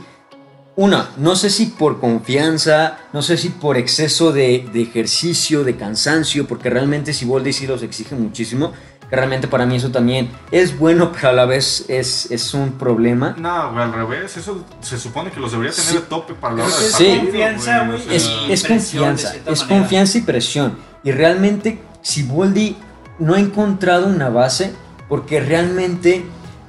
una, 0.75 1.09
no 1.17 1.35
sé 1.35 1.49
si 1.51 1.67
por 1.67 1.99
confianza, 1.99 2.97
no 3.13 3.21
sé 3.21 3.37
si 3.37 3.49
por 3.49 3.77
exceso 3.77 4.31
de, 4.31 4.67
de 4.73 4.81
ejercicio, 4.81 5.63
de 5.63 5.75
cansancio, 5.75 6.47
porque 6.47 6.69
realmente 6.69 7.13
Siboldi 7.13 7.53
sí 7.53 7.67
los 7.67 7.83
exige 7.83 8.15
muchísimo, 8.15 8.71
que 9.07 9.15
realmente 9.15 9.47
para 9.47 9.67
mí 9.67 9.75
eso 9.75 9.91
también 9.91 10.31
es 10.51 10.77
bueno, 10.79 11.11
pero 11.11 11.29
a 11.29 11.33
la 11.33 11.45
vez 11.45 11.85
es, 11.89 12.31
es 12.31 12.53
un 12.55 12.71
problema. 12.71 13.35
No, 13.37 13.71
güey, 13.71 13.83
al 13.83 13.93
revés. 13.93 14.35
Eso 14.35 14.65
se 14.81 14.97
supone 14.97 15.29
que 15.29 15.39
los 15.39 15.51
debería 15.51 15.71
tener 15.73 15.91
Sí. 15.91 15.97
a 15.97 16.09
tope 16.09 16.33
para 16.33 16.55
la 16.55 16.63
hora 16.65 16.73
es 16.75 16.95
Sí. 16.95 17.17
confianza, 17.19 17.85
güey, 17.85 17.99
Es, 18.09 18.23
de 18.63 18.67
confianza, 18.67 19.35
es 19.35 19.61
manera. 19.61 19.67
confianza 19.67 20.17
y 20.17 20.21
presión. 20.21 20.77
Y 21.03 21.11
realmente 21.11 21.79
Siboldi 22.01 22.77
no 23.19 23.35
ha 23.35 23.39
encontrado 23.39 24.07
una 24.07 24.29
base 24.29 24.73
porque 25.07 25.39
realmente 25.39 26.25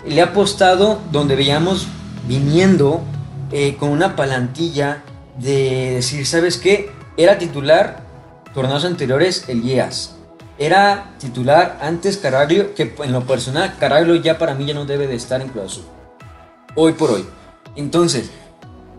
le 0.06 0.20
ha 0.20 0.24
apostado 0.26 1.00
donde 1.10 1.36
veíamos 1.36 1.86
viniendo 2.28 3.02
eh, 3.52 3.76
con 3.78 3.90
una 3.90 4.16
palantilla 4.16 5.02
de 5.38 5.94
decir, 5.96 6.26
¿sabes 6.26 6.58
qué? 6.58 6.90
Era 7.16 7.38
titular 7.38 8.04
torneos 8.54 8.84
anteriores 8.84 9.48
Elías. 9.48 10.16
Era 10.58 11.14
titular 11.18 11.78
antes 11.80 12.16
Caraglio, 12.16 12.74
que 12.74 12.94
en 13.02 13.12
lo 13.12 13.26
personal 13.26 13.74
Caraglio 13.78 14.14
ya 14.14 14.38
para 14.38 14.54
mí 14.54 14.66
ya 14.66 14.74
no 14.74 14.84
debe 14.84 15.06
de 15.06 15.16
estar 15.16 15.40
en 15.40 15.48
Cruz 15.48 15.64
Azul. 15.72 15.84
Hoy 16.76 16.92
por 16.92 17.10
hoy. 17.10 17.26
Entonces, 17.76 18.30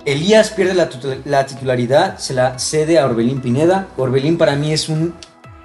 Elías 0.06 0.52
pierde 0.52 0.74
la, 0.74 1.46
titularidad, 1.46 2.18
se 2.20 2.34
la 2.34 2.60
cede 2.60 3.00
a 3.00 3.06
Orbelín 3.06 3.42
Pineda. 3.42 3.88
Orbelín 3.98 4.38
para 4.38 4.56
mí 4.56 4.72
es 4.72 4.90
un 4.90 5.16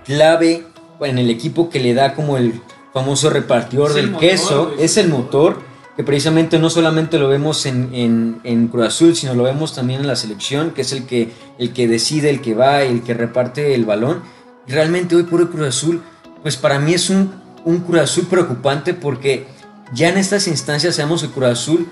clave 0.05 0.67
en 1.01 1.19
el 1.19 1.29
equipo 1.31 1.69
que 1.69 1.81
le 1.81 1.95
da 1.95 2.15
como 2.15 2.37
el 2.37 2.61
famoso 2.93 3.31
repartidor 3.31 3.93
del 3.93 4.11
motor, 4.11 4.21
queso, 4.29 4.73
es 4.79 4.97
el 4.97 5.09
motor, 5.09 5.61
precisamente 6.05 6.59
no 6.59 6.71
solamente 6.71 7.19
lo 7.19 7.29
vemos 7.29 7.67
en, 7.67 8.41
en, 8.45 8.69
Cruz 8.69 8.87
Azul, 8.87 9.17
sino 9.17 9.35
lo 9.35 9.43
vemos 9.43 9.75
también 9.75 10.01
en 10.01 10.07
la 10.07 10.17
selección, 10.17 10.71
que 10.71 10.83
es 10.83 10.93
el 10.93 11.05
que, 11.05 11.33
el 11.59 11.73
que 11.73 11.89
decide, 11.89 12.31
el 12.31 12.41
que 12.41 12.55
va, 12.55 12.83
el 12.83 13.03
que 13.03 13.15
reparte 13.15 13.75
el 13.75 13.85
balón. 13.85 14.23
Y 14.67 14.73
realmente 14.73 15.17
hoy 15.17 15.25
por 15.25 15.41
hoy 15.41 15.49
Cruz 15.49 15.69
Azul, 15.69 16.03
pues 16.43 16.57
para 16.57 16.79
mí 16.79 16.95
es 16.95 17.11
un, 17.11 17.33
un 17.65 17.81
Cruz 17.81 18.01
Azul 18.01 18.27
preocupante 18.27 18.95
porque 18.95 19.47
ya 19.93 20.09
en 20.09 20.19
estas 20.19 20.47
instancias 20.47 20.95
sabemos 20.95 21.23
que 21.23 21.31
Cruz 21.31 21.47
Azul 21.47 21.89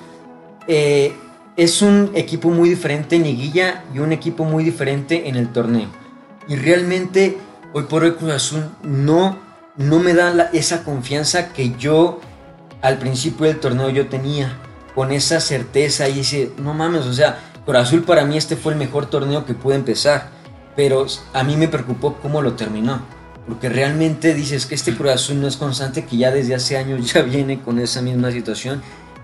eh, 0.69 1.13
es 1.57 1.83
un 1.83 2.13
equipo 2.15 2.51
muy 2.51 2.69
diferente 2.69 3.17
en 3.17 3.25
liguilla 3.25 3.83
y 3.93 3.99
un 3.99 4.13
equipo 4.13 4.45
muy 4.45 4.63
diferente 4.63 5.29
en 5.29 5.35
el 5.35 5.53
torneo. 5.53 5.89
Y 6.47 6.55
realmente 6.55 7.37
hoy 7.73 7.83
por 7.85 8.05
hoy 8.05 8.13
Cruz 8.13 8.31
Azul 8.31 8.65
no, 8.85 9.39
no 9.77 9.99
me 9.99 10.15
da 10.15 10.51
esa 10.53 10.85
confianza 10.85 11.53
que 11.53 11.75
yo 11.77 12.21
al 12.83 12.99
principio 12.99 13.47
del 13.47 13.61
torneo 13.61 13.91
yo 13.91 14.09
tenía. 14.09 14.59
Con 14.95 15.13
esa 15.13 15.39
certeza 15.41 16.09
y 16.09 16.15
dice, 16.15 16.51
no 16.59 16.75
mames, 16.75 17.07
o 17.07 17.13
sea, 17.13 17.39
Cruz 17.65 17.79
Azul 17.79 18.03
para 18.03 18.25
mí 18.25 18.37
este 18.37 18.57
fue 18.57 18.73
el 18.73 18.79
mejor 18.79 19.07
torneo 19.07 19.45
que 19.45 19.55
pude 19.55 19.77
empezar. 19.77 20.31
Pero 20.75 21.07
a 21.33 21.43
mí 21.45 21.57
me 21.57 21.69
preocupó 21.69 22.15
cómo 22.21 22.43
lo 22.43 22.55
terminó. 22.55 23.01
Porque 23.47 23.69
realmente 23.69 24.35
dices 24.35 24.67
que 24.67 24.75
este 24.75 24.95
Cruz 24.97 25.13
Azul 25.13 25.41
no 25.41 25.47
es 25.47 25.57
constante, 25.57 26.05
que 26.05 26.17
ya 26.17 26.31
desde 26.31 26.55
hace 26.55 26.77
años 26.77 27.13
ya 27.13 27.23
viene 27.35 27.61
con 27.61 27.79
esa 27.79 28.03
misma 28.03 28.31
situación. 28.33 28.83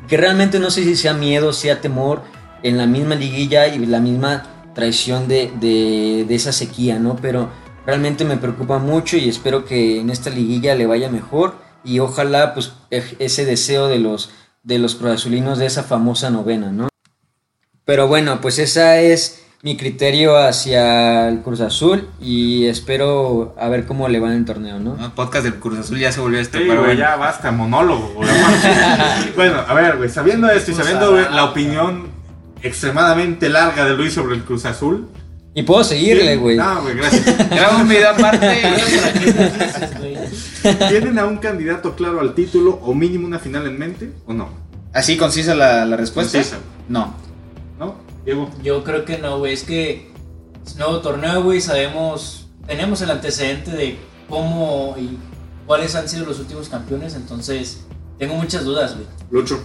Que 0.08 0.16
realmente 0.16 0.58
no 0.58 0.70
sé 0.70 0.84
si 0.84 0.96
sea 0.96 1.14
miedo, 1.14 1.52
sea 1.52 1.80
temor 1.80 2.22
en 2.62 2.76
la 2.78 2.86
misma 2.86 3.14
liguilla 3.14 3.66
y 3.68 3.84
la 3.86 4.00
misma 4.00 4.44
traición 4.74 5.28
de- 5.28 5.52
de 5.60 6.34
esa 6.34 6.52
sequía, 6.52 6.98
¿no? 6.98 7.16
Pero 7.16 7.48
realmente 7.86 8.24
me 8.24 8.36
preocupa 8.36 8.78
mucho 8.78 9.16
y 9.16 9.28
espero 9.28 9.64
que 9.64 10.00
en 10.00 10.10
esta 10.10 10.30
liguilla 10.30 10.74
le 10.74 10.86
vaya 10.86 11.08
mejor 11.10 11.63
y 11.84 11.98
ojalá 12.00 12.54
pues 12.54 12.72
ese 12.90 13.44
deseo 13.44 13.88
de 13.88 13.98
los, 13.98 14.30
de 14.62 14.78
los 14.78 14.94
Cruz 14.94 15.12
Azulinos 15.12 15.58
de 15.58 15.66
esa 15.66 15.82
famosa 15.82 16.30
novena, 16.30 16.72
¿no? 16.72 16.88
Pero 17.84 18.08
bueno, 18.08 18.40
pues 18.40 18.58
esa 18.58 18.98
es 19.00 19.42
mi 19.62 19.76
criterio 19.76 20.36
hacia 20.36 21.28
el 21.28 21.40
Cruz 21.40 21.60
Azul 21.60 22.08
y 22.20 22.66
espero 22.66 23.54
a 23.58 23.68
ver 23.68 23.86
cómo 23.86 24.08
le 24.08 24.20
va 24.20 24.28
en 24.28 24.38
el 24.38 24.44
torneo, 24.44 24.78
¿no? 24.78 24.96
No, 24.96 25.14
podcast 25.14 25.44
del 25.44 25.54
Cruz 25.54 25.78
Azul 25.78 25.98
ya 25.98 26.12
se 26.12 26.20
volvió 26.20 26.38
esto, 26.40 26.58
Sí, 26.58 26.64
pero 26.66 26.82
güey, 26.82 26.96
bueno. 26.96 27.00
ya 27.00 27.16
basta, 27.16 27.50
monólogo, 27.50 28.12
güey. 28.14 28.28
bueno, 29.36 29.62
a 29.66 29.74
ver, 29.74 29.96
güey, 29.96 30.08
sabiendo 30.08 30.50
esto 30.50 30.70
y 30.70 30.74
sabiendo 30.74 31.12
güey, 31.12 31.24
la 31.30 31.44
opinión 31.44 32.08
extremadamente 32.62 33.48
larga 33.48 33.84
de 33.84 33.94
Luis 33.94 34.12
sobre 34.14 34.36
el 34.36 34.42
Cruz 34.44 34.64
Azul. 34.64 35.08
Y 35.54 35.62
puedo 35.62 35.84
seguirle, 35.84 36.36
güey. 36.36 36.56
No, 36.56 36.82
güey, 36.82 36.96
gracias. 36.96 37.48
Graba 37.48 37.76
un 37.76 37.88
video 37.88 38.10
aparte. 38.10 38.62
¿Tienen 40.88 41.18
a 41.18 41.26
un 41.26 41.38
candidato 41.38 41.94
claro 41.96 42.20
al 42.20 42.34
título 42.34 42.78
o 42.82 42.94
mínimo 42.94 43.26
una 43.26 43.38
final 43.38 43.66
en 43.66 43.78
mente 43.78 44.12
o 44.26 44.32
no? 44.32 44.48
Así 44.92 45.16
concisa 45.16 45.54
la, 45.54 45.84
la 45.84 45.96
respuesta. 45.96 46.38
Concisa. 46.38 46.58
No. 46.88 47.14
¿No? 47.78 47.96
Diego. 48.24 48.50
Yo 48.62 48.84
creo 48.84 49.04
que 49.04 49.18
no, 49.18 49.38
güey. 49.38 49.52
Es 49.52 49.64
que 49.64 50.10
es 50.64 50.76
nuevo 50.76 51.00
torneo, 51.00 51.42
güey. 51.42 51.60
Sabemos, 51.60 52.48
tenemos 52.66 53.00
el 53.02 53.10
antecedente 53.10 53.72
de 53.72 53.98
cómo 54.28 54.94
y 54.98 55.18
cuáles 55.66 55.94
han 55.94 56.08
sido 56.08 56.26
los 56.26 56.38
últimos 56.38 56.68
campeones. 56.68 57.14
Entonces, 57.14 57.84
tengo 58.18 58.34
muchas 58.34 58.64
dudas, 58.64 58.94
güey. 58.94 59.06
Lucho. 59.30 59.60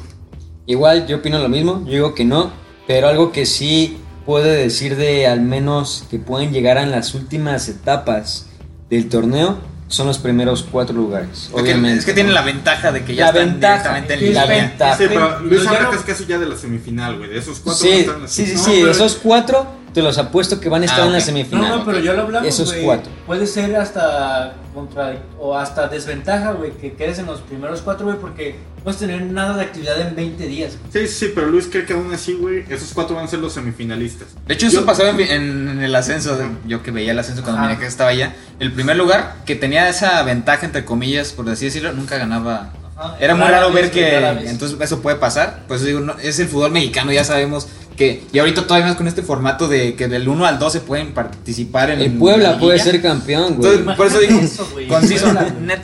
Igual 0.66 1.08
yo 1.08 1.18
opino 1.18 1.40
lo 1.40 1.50
mismo, 1.50 1.84
yo 1.86 1.92
digo 1.94 2.14
que 2.14 2.26
no, 2.26 2.52
pero 2.86 3.08
algo 3.08 3.32
que 3.32 3.48
sí 3.48 3.98
puede 4.26 4.56
decir 4.56 4.96
de 4.96 5.26
al 5.26 5.42
menos 5.42 6.06
que 6.12 6.20
pueden 6.20 6.52
llegar 6.52 6.78
a 6.78 6.86
las 6.86 7.16
últimas 7.16 7.68
etapas 7.70 8.48
del 8.88 9.10
torneo 9.10 9.58
son 9.90 10.08
los 10.08 10.18
primeros 10.20 10.66
cuatro 10.72 10.96
lugares. 10.96 11.50
Obviamente. 11.52 12.00
Es 12.00 12.06
que 12.06 12.14
tienen 12.14 12.34
la 12.34 12.44
ventaja 12.44 12.92
de 12.94 13.04
que 13.04 13.16
ya 13.16 13.26
La 13.26 13.30
están 13.32 13.46
ventaja, 13.54 13.74
directamente 13.74 14.14
en 14.14 14.24
es 14.24 14.34
la 14.36 14.46
línea. 14.46 14.68
ventaja. 14.68 14.98
Sí, 14.98 15.04
pero 15.10 15.40
Luis 15.42 15.68
habla 15.68 15.82
no- 15.82 15.92
casi 15.92 16.04
casi 16.04 16.26
ya 16.26 16.38
de 16.40 16.46
la 16.48 16.56
semifinal, 16.56 17.18
güey. 17.18 17.30
De 17.30 17.38
esos 17.40 17.60
cuatro 17.60 17.82
Sí, 17.86 17.90
estar 17.92 18.16
en 18.16 18.22
la 18.22 18.28
sí, 18.28 18.46
sí, 18.46 18.52
sí, 18.58 18.70
No, 18.70 18.76
pero- 18.82 18.92
esos 18.92 19.16
cuatro 19.22 19.68
te 20.00 20.04
los 20.04 20.18
apuesto 20.18 20.60
que 20.60 20.70
van 20.70 20.82
a 20.84 20.86
estar 20.86 21.02
Ah, 21.02 21.06
en 21.08 21.14
la 21.14 21.20
semifinal. 21.22 21.62
No, 21.70 21.78
no, 21.78 21.86
pero 21.86 22.00
ya 22.00 22.14
lo 22.14 22.24
hablamos, 22.24 22.48
Esos 22.48 22.70
güey. 22.72 22.84
cuatro. 22.84 23.12
Puede 23.28 23.46
ser 23.48 23.76
hasta 23.76 24.54
contra 24.74 25.18
o 25.40 25.58
hasta 25.58 25.88
desventaja, 25.88 26.52
güey, 26.54 26.72
que 26.72 26.94
quedes 26.94 27.20
en 27.20 27.26
los 27.26 27.42
primeros 27.42 27.82
cuatro, 27.82 28.06
güey, 28.06 28.18
porque 28.18 28.56
no 28.78 28.84
puedes 28.84 29.00
tener 29.00 29.22
nada 29.24 29.58
de 29.58 29.64
actividad 29.64 30.00
en 30.00 30.16
20 30.16 30.46
días. 30.48 30.78
Sí, 30.94 31.08
sí, 31.08 31.32
pero 31.36 31.48
Luis 31.48 31.68
cree 31.70 31.86
que 31.86 31.94
aún 31.94 32.14
así, 32.14 32.34
güey, 32.34 32.64
esos 32.70 32.94
cuatro 32.94 33.16
van 33.16 33.26
a 33.26 33.28
ser 33.28 33.40
los 33.40 33.52
semifinalistas. 33.54 34.30
De 34.48 34.54
hecho, 34.54 34.68
eso 34.68 34.82
Yo- 34.82 34.86
pasaba 34.86 35.10
en, 35.10 35.20
en- 35.20 35.70
en 35.70 35.82
el 35.84 35.94
ascenso. 35.96 36.38
de- 36.38 36.48
yo 36.66 36.82
que 36.84 36.92
veía 36.92 37.12
el 37.12 37.20
ascenso 37.20 37.44
cuando 37.44 37.62
Ajá. 37.62 37.72
mi 37.72 37.78
que 37.78 37.86
estaba 37.88 38.10
allá. 38.12 38.34
El 38.60 38.72
primer 38.72 38.96
lugar 38.96 39.36
que 39.46 39.56
tenía 39.56 39.90
esa 39.90 40.22
ventaja, 40.24 40.66
entre 40.66 40.86
comillas, 40.86 41.34
por 41.34 41.50
así 41.50 41.66
decirlo, 41.66 41.92
nunca 41.94 42.18
ganaba. 42.18 42.72
Era 43.20 43.36
muy 43.36 43.48
raro 43.48 43.72
ver 43.72 43.92
que 43.92 44.18
entonces 44.46 44.78
eso 44.80 45.02
puede 45.02 45.18
pasar. 45.18 45.64
Pues 45.68 45.84
digo, 45.84 46.00
no, 46.00 46.18
es 46.20 46.40
el 46.40 46.48
fútbol 46.48 46.72
mexicano, 46.72 47.12
ya 47.12 47.24
sabemos 47.24 47.68
que. 47.96 48.24
Y 48.32 48.40
ahorita 48.40 48.64
todavía 48.64 48.88
más 48.88 48.96
con 48.96 49.08
este 49.08 49.22
formato 49.22 49.68
de 49.68 49.96
que 49.96 50.08
del 50.08 50.28
1 50.28 50.46
al 50.46 50.60
12 50.60 50.82
pueden 50.82 51.14
participar 51.14 51.92
en 51.92 52.02
El 52.02 52.18
Puebla 52.18 52.52
la 52.52 52.60
puede 52.60 52.80
ser 52.80 53.02
campeón, 53.02 53.56
güey. 53.56 53.72
Entonces, 53.74 53.96
por 53.96 54.08
eso 54.08 54.20
digo, 54.20 54.40
eso, 54.40 54.68
güey. 54.72 54.88
conciso, 54.88 55.28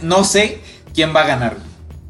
no 0.01 0.23
sé 0.23 0.59
quién 0.93 1.15
va 1.15 1.21
a 1.21 1.27
ganar. 1.27 1.57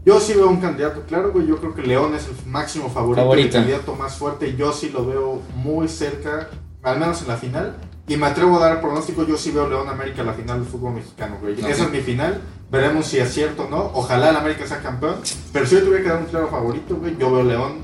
Yo 0.05 0.19
sí 0.19 0.33
veo 0.33 0.47
un 0.47 0.61
candidato 0.61 1.01
claro, 1.07 1.31
güey. 1.31 1.47
Yo 1.47 1.57
creo 1.57 1.73
que 1.73 1.81
León 1.81 2.13
es 2.13 2.27
el 2.27 2.51
máximo 2.51 2.89
favorito, 2.89 3.23
Favorito. 3.23 3.57
el 3.57 3.63
candidato 3.63 3.95
más 3.95 4.15
fuerte. 4.15 4.55
Yo 4.55 4.71
sí 4.71 4.91
lo 4.91 5.05
veo 5.05 5.41
muy 5.55 5.87
cerca, 5.87 6.49
al 6.83 6.99
menos 6.99 7.21
en 7.21 7.27
la 7.27 7.37
final. 7.37 7.75
Y 8.07 8.17
me 8.17 8.27
atrevo 8.27 8.57
a 8.57 8.59
dar 8.59 8.81
pronóstico. 8.81 9.25
Yo 9.25 9.37
sí 9.37 9.51
veo 9.51 9.67
León 9.67 9.89
América 9.89 10.23
la 10.23 10.33
final 10.33 10.59
del 10.59 10.67
fútbol 10.67 10.93
mexicano, 10.93 11.37
güey. 11.41 11.59
Esa 11.59 11.85
es 11.85 11.91
mi 11.91 12.01
final. 12.01 12.41
Veremos 12.69 13.07
si 13.07 13.17
es 13.17 13.33
cierto 13.33 13.63
o 13.63 13.69
no. 13.69 13.91
Ojalá 13.93 14.29
el 14.29 14.35
América 14.35 14.67
sea 14.67 14.81
campeón. 14.81 15.15
Pero 15.51 15.65
si 15.65 15.75
yo 15.75 15.83
tuviera 15.83 16.03
que 16.03 16.09
dar 16.09 16.19
un 16.19 16.25
claro 16.25 16.47
favorito, 16.49 16.95
güey, 16.95 17.17
yo 17.17 17.31
veo 17.31 17.43
León 17.43 17.79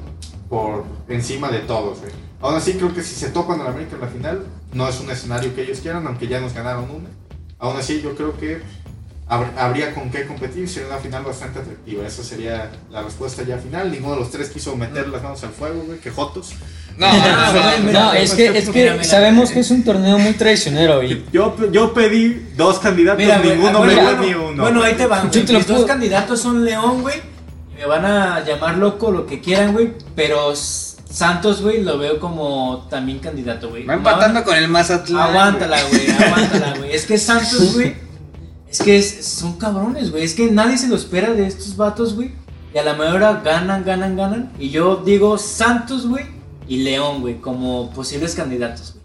por 0.47 0.83
encima 1.07 1.49
de 1.49 1.59
todos, 1.59 1.99
güey. 1.99 2.11
Aún 2.41 2.55
así, 2.55 2.73
creo 2.73 2.93
que 2.93 3.03
si 3.03 3.15
se 3.15 3.29
topan 3.29 3.61
al 3.61 3.67
América 3.67 3.95
en 3.95 4.01
la 4.01 4.07
final, 4.07 4.45
no 4.73 4.87
es 4.87 4.99
un 4.99 5.09
escenario 5.09 5.55
que 5.55 5.63
ellos 5.63 5.79
quieran, 5.79 6.05
aunque 6.05 6.27
ya 6.27 6.39
nos 6.39 6.53
ganaron 6.53 6.85
una. 6.89 7.09
Aún 7.59 7.77
así, 7.77 8.01
yo 8.01 8.15
creo 8.15 8.37
que 8.37 8.61
habría 9.57 9.93
con 9.93 10.09
qué 10.11 10.27
competir, 10.27 10.67
sería 10.67 10.89
una 10.89 10.97
final 10.97 11.23
bastante 11.23 11.59
atractiva. 11.59 12.05
Esa 12.05 12.23
sería 12.23 12.69
la 12.91 13.01
respuesta 13.01 13.43
ya 13.43 13.57
final. 13.57 13.91
Ninguno 13.91 14.15
de 14.15 14.19
los 14.21 14.31
tres 14.31 14.49
quiso 14.49 14.75
meter 14.75 15.07
las 15.07 15.23
manos 15.23 15.41
al 15.43 15.51
fuego, 15.51 15.83
güey, 15.87 15.99
que 15.99 16.11
jotos. 16.11 16.51
No, 16.97 17.07
Ah, 17.09 17.51
güey, 17.53 17.87
mira, 17.87 18.01
No, 18.03 18.13
es 18.13 18.33
que, 18.33 18.47
es 18.57 18.69
que 18.69 18.91
mira. 18.91 19.03
sabemos 19.05 19.51
que 19.51 19.61
es 19.61 19.71
un 19.71 19.83
torneo 19.83 20.17
muy 20.19 20.33
traicionero 20.33 21.01
y 21.01 21.25
Yo, 21.31 21.55
yo 21.71 21.93
pedí 21.93 22.49
dos 22.57 22.79
candidatos, 22.79 23.23
Mira, 23.23 23.37
ninguno 23.39 23.79
me 23.79 23.95
bueno, 23.95 24.11
dio 24.11 24.21
ni 24.21 24.33
uno. 24.33 24.63
Bueno, 24.63 24.83
ahí 24.83 24.95
te 24.95 25.05
van, 25.07 25.29
güey. 25.29 25.45
te 25.45 25.53
Mis 25.53 25.65
dos 25.65 25.77
puedo- 25.77 25.87
candidatos 25.87 26.41
son 26.41 26.65
León, 26.65 27.01
güey. 27.01 27.15
Y 27.73 27.79
me 27.79 27.85
van 27.85 28.05
a 28.05 28.43
llamar 28.43 28.77
loco, 28.77 29.09
lo 29.11 29.25
que 29.25 29.39
quieran, 29.39 29.71
güey. 29.71 29.93
Pero 30.15 30.53
Santos, 30.55 31.61
güey, 31.61 31.81
lo 31.81 31.97
veo 31.97 32.19
como 32.19 32.85
también 32.89 33.19
candidato, 33.19 33.69
güey. 33.69 33.85
Va 33.85 33.93
empatando 33.95 34.43
con 34.43 34.55
el 34.57 34.67
Mazatlán. 34.67 35.29
Aguántala, 35.29 35.77
güey, 35.89 36.11
aguántala, 36.11 36.73
güey. 36.77 36.93
Es 36.93 37.05
que 37.05 37.17
Santos, 37.17 37.73
güey, 37.73 37.95
Es 38.71 38.79
que 38.81 38.97
es- 38.97 39.25
son 39.25 39.57
cabrones, 39.57 40.11
güey. 40.11 40.23
Es 40.23 40.33
que 40.33 40.49
nadie 40.49 40.77
se 40.77 40.87
lo 40.87 40.95
espera 40.95 41.33
de 41.33 41.45
estos 41.45 41.75
vatos, 41.75 42.15
güey. 42.15 42.31
Y 42.73 42.77
a 42.77 42.83
la 42.83 42.93
mayor 42.93 43.15
hora 43.17 43.41
ganan, 43.43 43.83
ganan, 43.83 44.15
ganan. 44.15 44.51
Y 44.57 44.69
yo 44.69 45.03
digo 45.05 45.37
Santos, 45.37 46.07
güey, 46.07 46.25
y 46.69 46.77
León, 46.83 47.19
güey, 47.19 47.41
como 47.41 47.91
posibles 47.91 48.33
candidatos, 48.33 48.93
güey. 48.93 49.01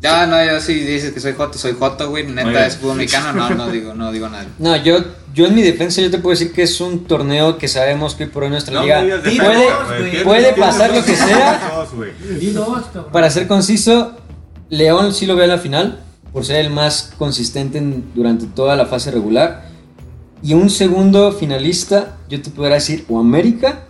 Ya, 0.00 0.26
no, 0.26 0.42
yo 0.42 0.58
sí 0.62 0.72
dices 0.80 1.12
que 1.12 1.20
soy 1.20 1.34
Joto, 1.34 1.58
soy 1.58 1.74
Joto, 1.78 2.08
güey. 2.08 2.26
Neta 2.26 2.66
es 2.66 2.78
fútbol 2.78 2.96
mexicano, 2.96 3.34
no, 3.34 3.50
no 3.54 3.68
digo, 3.68 3.92
no 3.92 4.10
digo 4.10 4.30
nada. 4.30 4.46
No, 4.58 4.74
yo, 4.76 4.96
yo 5.34 5.44
en 5.46 5.54
mi 5.54 5.60
defensa 5.60 6.00
yo 6.00 6.10
te 6.10 6.16
puedo 6.16 6.30
decir 6.30 6.54
que 6.54 6.62
es 6.62 6.80
un 6.80 7.04
torneo 7.04 7.58
que 7.58 7.68
sabemos 7.68 8.14
que 8.14 8.26
por 8.26 8.44
hoy 8.44 8.48
nuestra 8.48 8.72
No 8.72 8.82
liga 8.82 9.00
Puede- 9.00 9.20
defensa, 9.20 10.24
puede 10.24 10.52
pasar 10.54 10.94
lo 10.94 11.04
que 11.04 11.14
sea. 11.14 11.84
dos. 12.54 12.82
Para 13.12 13.28
ser 13.28 13.46
conciso, 13.46 14.16
León 14.70 15.12
sí 15.12 15.26
lo 15.26 15.34
veo 15.36 15.44
en 15.44 15.50
la 15.50 15.58
final, 15.58 16.00
por 16.32 16.44
ser 16.44 16.56
el 16.64 16.70
más 16.70 17.12
consistente 17.18 17.78
en- 17.78 18.04
durante 18.14 18.46
toda 18.46 18.76
la 18.76 18.86
fase 18.86 19.10
regular. 19.10 19.68
Y 20.42 20.54
un 20.54 20.70
segundo 20.70 21.32
finalista, 21.32 22.16
yo 22.28 22.40
te 22.40 22.50
podría 22.50 22.74
decir 22.76 23.04
o 23.08 23.18
América 23.18 23.80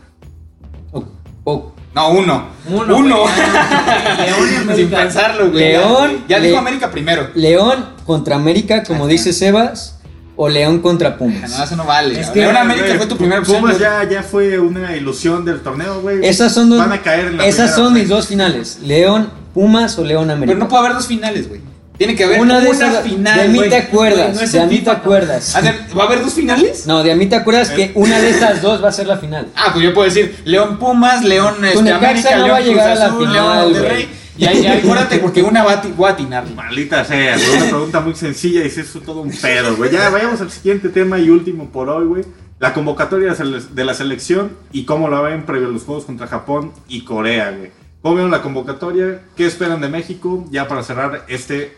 o, 0.93 1.05
o 1.45 1.73
No, 1.95 2.11
uno. 2.11 2.45
Uno. 2.69 2.97
Uno. 2.97 3.17
León. 4.19 4.77
Sin 4.77 4.91
pensarlo, 4.91 5.51
güey. 5.51 5.65
León, 5.73 6.25
Ya 6.29 6.39
dijo 6.41 6.53
Le- 6.55 6.59
América 6.59 6.91
primero. 6.91 7.29
León 7.35 7.85
contra 8.07 8.37
América, 8.37 8.83
como 8.85 9.05
Ajá. 9.05 9.13
dice 9.13 9.33
Sebas, 9.33 9.99
o 10.37 10.49
León 10.49 10.81
contra 10.81 11.11
No, 11.11 11.19
Pumas. 11.19 11.59
eso 11.61 11.77
no 11.77 11.85
vale. 11.85 12.19
Es 12.21 12.31
que- 12.31 12.41
León 12.41 12.57
América 12.57 12.87
Güey, 12.87 12.99
fue 12.99 13.07
tu 13.07 13.17
primera 13.17 13.41
opción. 13.41 13.61
Pumas 13.61 13.79
ya, 13.79 14.09
ya 14.09 14.23
fue 14.23 14.59
una 14.59 14.97
ilusión 14.97 15.45
del 15.45 15.61
torneo, 15.61 16.01
güey. 16.01 16.25
Esas 16.25 16.53
son, 16.55 16.71
dos- 16.71 16.79
Van 16.79 16.93
a 16.93 17.03
caer 17.03 17.27
en 17.27 17.37
la 17.37 17.47
esas 17.47 17.75
son 17.75 17.93
mis 17.93 18.09
dos 18.09 18.27
finales, 18.29 18.79
León 18.83 19.29
Pumas 19.55 19.99
o 19.99 20.05
León 20.05 20.31
América. 20.31 20.53
Pero 20.55 20.59
no 20.61 20.69
puede 20.69 20.81
haber 20.85 20.95
dos 20.97 21.07
finales, 21.07 21.49
güey. 21.49 21.61
Tiene 22.01 22.17
que 22.17 22.25
haber 22.25 22.41
una 22.41 22.55
una, 22.57 22.65
de 22.65 22.71
esas, 22.71 23.03
final, 23.03 23.43
de 23.43 23.49
mí 23.49 23.59
güey. 23.59 23.69
te 23.69 23.77
acuerdas, 23.77 24.29
güey, 24.29 24.35
no 24.37 24.41
es 24.41 24.53
de 24.53 24.63
el 24.63 24.69
mí 24.71 24.79
te 24.79 24.89
acuerdas. 24.89 25.55
A 25.55 25.61
ver, 25.61 25.81
¿Va 25.95 26.05
a 26.05 26.07
haber 26.07 26.23
dos 26.23 26.33
finales? 26.33 26.87
No, 26.87 27.03
de 27.03 27.13
a 27.13 27.15
mí 27.15 27.27
te 27.27 27.37
acuerdas 27.37 27.69
que 27.69 27.91
una 27.95 28.19
de 28.19 28.31
esas 28.37 28.63
dos 28.63 28.83
va 28.83 28.89
a 28.89 28.93
ser 28.93 29.07
la 29.07 29.19
final. 29.19 29.49
Ah, 29.55 29.69
pues 29.75 29.85
yo 29.85 29.93
puedo 29.93 30.07
decir 30.07 30.35
León 30.47 30.79
Pumas, 30.79 31.23
León 31.23 31.63
este, 31.63 31.93
América, 31.93 32.37
no 32.39 32.45
León 32.47 32.51
va 32.53 32.57
a 32.57 32.61
llegar 32.63 32.91
Cruz 32.93 33.01
a 33.03 33.07
la 33.07 33.15
final, 33.15 33.73
León 33.75 33.85
güey. 33.85 34.09
Y 34.39 34.47
ahí, 34.47 34.67
acuérdate 34.67 35.19
porque 35.19 35.43
una 35.43 35.63
va 35.63 35.73
a, 35.73 36.07
a 36.07 36.11
atinar. 36.11 36.49
Maldita 36.49 37.05
sea, 37.05 37.37
güey. 37.37 37.57
Una 37.59 37.67
pregunta 37.67 38.01
muy 38.01 38.15
sencilla 38.15 38.65
y 38.65 38.71
si 38.71 38.81
eso 38.81 38.99
es 38.99 39.05
todo 39.05 39.21
un 39.21 39.31
pedo, 39.31 39.77
güey. 39.77 39.91
Ya 39.91 40.09
vayamos 40.09 40.41
al 40.41 40.51
siguiente 40.51 40.89
tema 40.89 41.19
y 41.19 41.29
último 41.29 41.69
por 41.69 41.91
hoy, 41.91 42.07
güey. 42.07 42.25
La 42.61 42.73
convocatoria 42.73 43.35
de 43.35 43.85
la 43.85 43.93
selección 43.93 44.57
y 44.73 44.87
cómo 44.87 45.11
la 45.11 45.21
ven 45.21 45.45
previo 45.45 45.69
a 45.69 45.71
los 45.71 45.83
juegos 45.83 46.07
contra 46.07 46.29
Japón 46.29 46.73
y 46.89 47.05
Corea, 47.05 47.51
güey. 47.51 47.73
¿Cómo 48.01 48.15
vieron 48.15 48.31
la 48.31 48.41
convocatoria? 48.41 49.21
¿Qué 49.37 49.45
esperan 49.45 49.83
de 49.83 49.91
México? 49.91 50.47
Ya 50.51 50.67
para 50.67 50.83
cerrar 50.83 51.27
este 51.29 51.77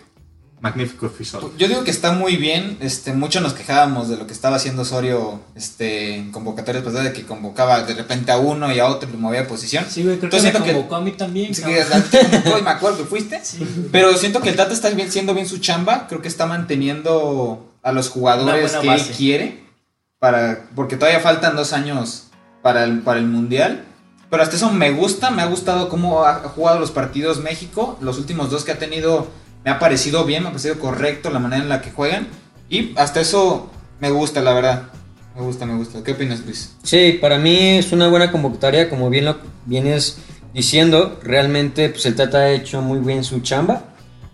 magnífico 0.62 1.06
episodio. 1.06 1.52
Yo 1.58 1.66
digo 1.68 1.82
que 1.84 1.90
está 1.90 2.12
muy 2.12 2.36
bien. 2.36 2.78
Este, 2.80 3.12
mucho 3.12 3.40
nos 3.40 3.52
quejábamos 3.52 4.08
de 4.08 4.16
lo 4.16 4.26
que 4.28 4.32
estaba 4.32 4.56
haciendo 4.56 4.82
Osorio 4.82 5.40
este, 5.56 6.14
en 6.14 6.30
convocatorias 6.30 6.84
pasadas, 6.84 7.04
de 7.06 7.12
que 7.12 7.24
convocaba 7.24 7.82
de 7.82 7.92
repente 7.94 8.30
a 8.32 8.38
uno 8.38 8.72
y 8.72 8.78
a 8.78 8.86
otro 8.86 9.08
y 9.08 9.12
le 9.12 9.18
movía 9.18 9.46
posición. 9.48 9.84
Sí, 9.90 10.04
güey, 10.04 10.18
creo 10.18 10.30
que 10.30 10.36
Entonces 10.36 10.44
me 10.44 10.50
siento 10.52 10.64
que- 10.66 10.72
convocó 10.72 10.96
a 10.96 11.00
mí 11.00 11.10
también. 11.10 11.54
Sí, 11.54 11.62
que 11.62 11.82
convocó 12.30 12.58
y 12.58 12.62
me 12.62 12.70
acuerdo 12.70 12.98
que 12.98 13.04
fuiste. 13.04 13.42
Pero 13.90 14.14
siento 14.16 14.40
que 14.40 14.50
el 14.50 14.56
Tata 14.56 14.72
está 14.72 14.88
bien, 14.90 15.10
siendo 15.10 15.34
bien 15.34 15.46
su 15.48 15.58
chamba. 15.58 16.06
Creo 16.08 16.22
que 16.22 16.28
está 16.28 16.46
manteniendo 16.46 17.68
a 17.82 17.90
los 17.92 18.08
jugadores 18.08 18.72
que 18.76 18.88
él 18.94 19.02
quiere. 19.16 19.62
Para, 20.20 20.66
porque 20.76 20.96
todavía 20.96 21.18
faltan 21.18 21.56
dos 21.56 21.72
años 21.72 22.28
para 22.62 22.84
el, 22.84 23.00
para 23.00 23.18
el 23.18 23.26
Mundial. 23.26 23.84
Pero 24.30 24.44
hasta 24.44 24.54
eso 24.56 24.70
me 24.70 24.92
gusta, 24.92 25.30
me 25.30 25.42
ha 25.42 25.46
gustado 25.46 25.88
cómo 25.88 26.24
ha 26.24 26.34
jugado 26.48 26.78
los 26.78 26.92
partidos 26.92 27.40
México. 27.40 27.98
Los 28.00 28.18
últimos 28.18 28.48
dos 28.48 28.64
que 28.64 28.70
ha 28.70 28.78
tenido 28.78 29.26
me 29.64 29.70
ha 29.70 29.78
parecido 29.78 30.24
bien, 30.24 30.42
me 30.42 30.48
ha 30.48 30.52
parecido 30.52 30.78
correcto 30.78 31.30
la 31.30 31.38
manera 31.38 31.62
en 31.62 31.68
la 31.68 31.80
que 31.82 31.90
juegan. 31.90 32.28
Y 32.68 32.92
hasta 32.96 33.20
eso 33.20 33.70
me 34.00 34.10
gusta, 34.10 34.40
la 34.40 34.52
verdad. 34.54 34.82
Me 35.36 35.42
gusta, 35.42 35.64
me 35.66 35.76
gusta. 35.76 36.02
¿Qué 36.02 36.12
opinas, 36.12 36.40
Luis? 36.44 36.74
Sí, 36.82 37.18
para 37.20 37.38
mí 37.38 37.78
es 37.78 37.92
una 37.92 38.08
buena 38.08 38.30
convocatoria, 38.30 38.90
como 38.90 39.08
bien 39.10 39.24
lo 39.26 39.36
vienes 39.66 40.18
diciendo, 40.52 41.18
realmente 41.22 41.88
pues 41.88 42.04
el 42.06 42.14
Tata 42.14 42.38
ha 42.38 42.50
hecho 42.50 42.82
muy 42.82 42.98
bien 42.98 43.24
su 43.24 43.40
chamba 43.40 43.84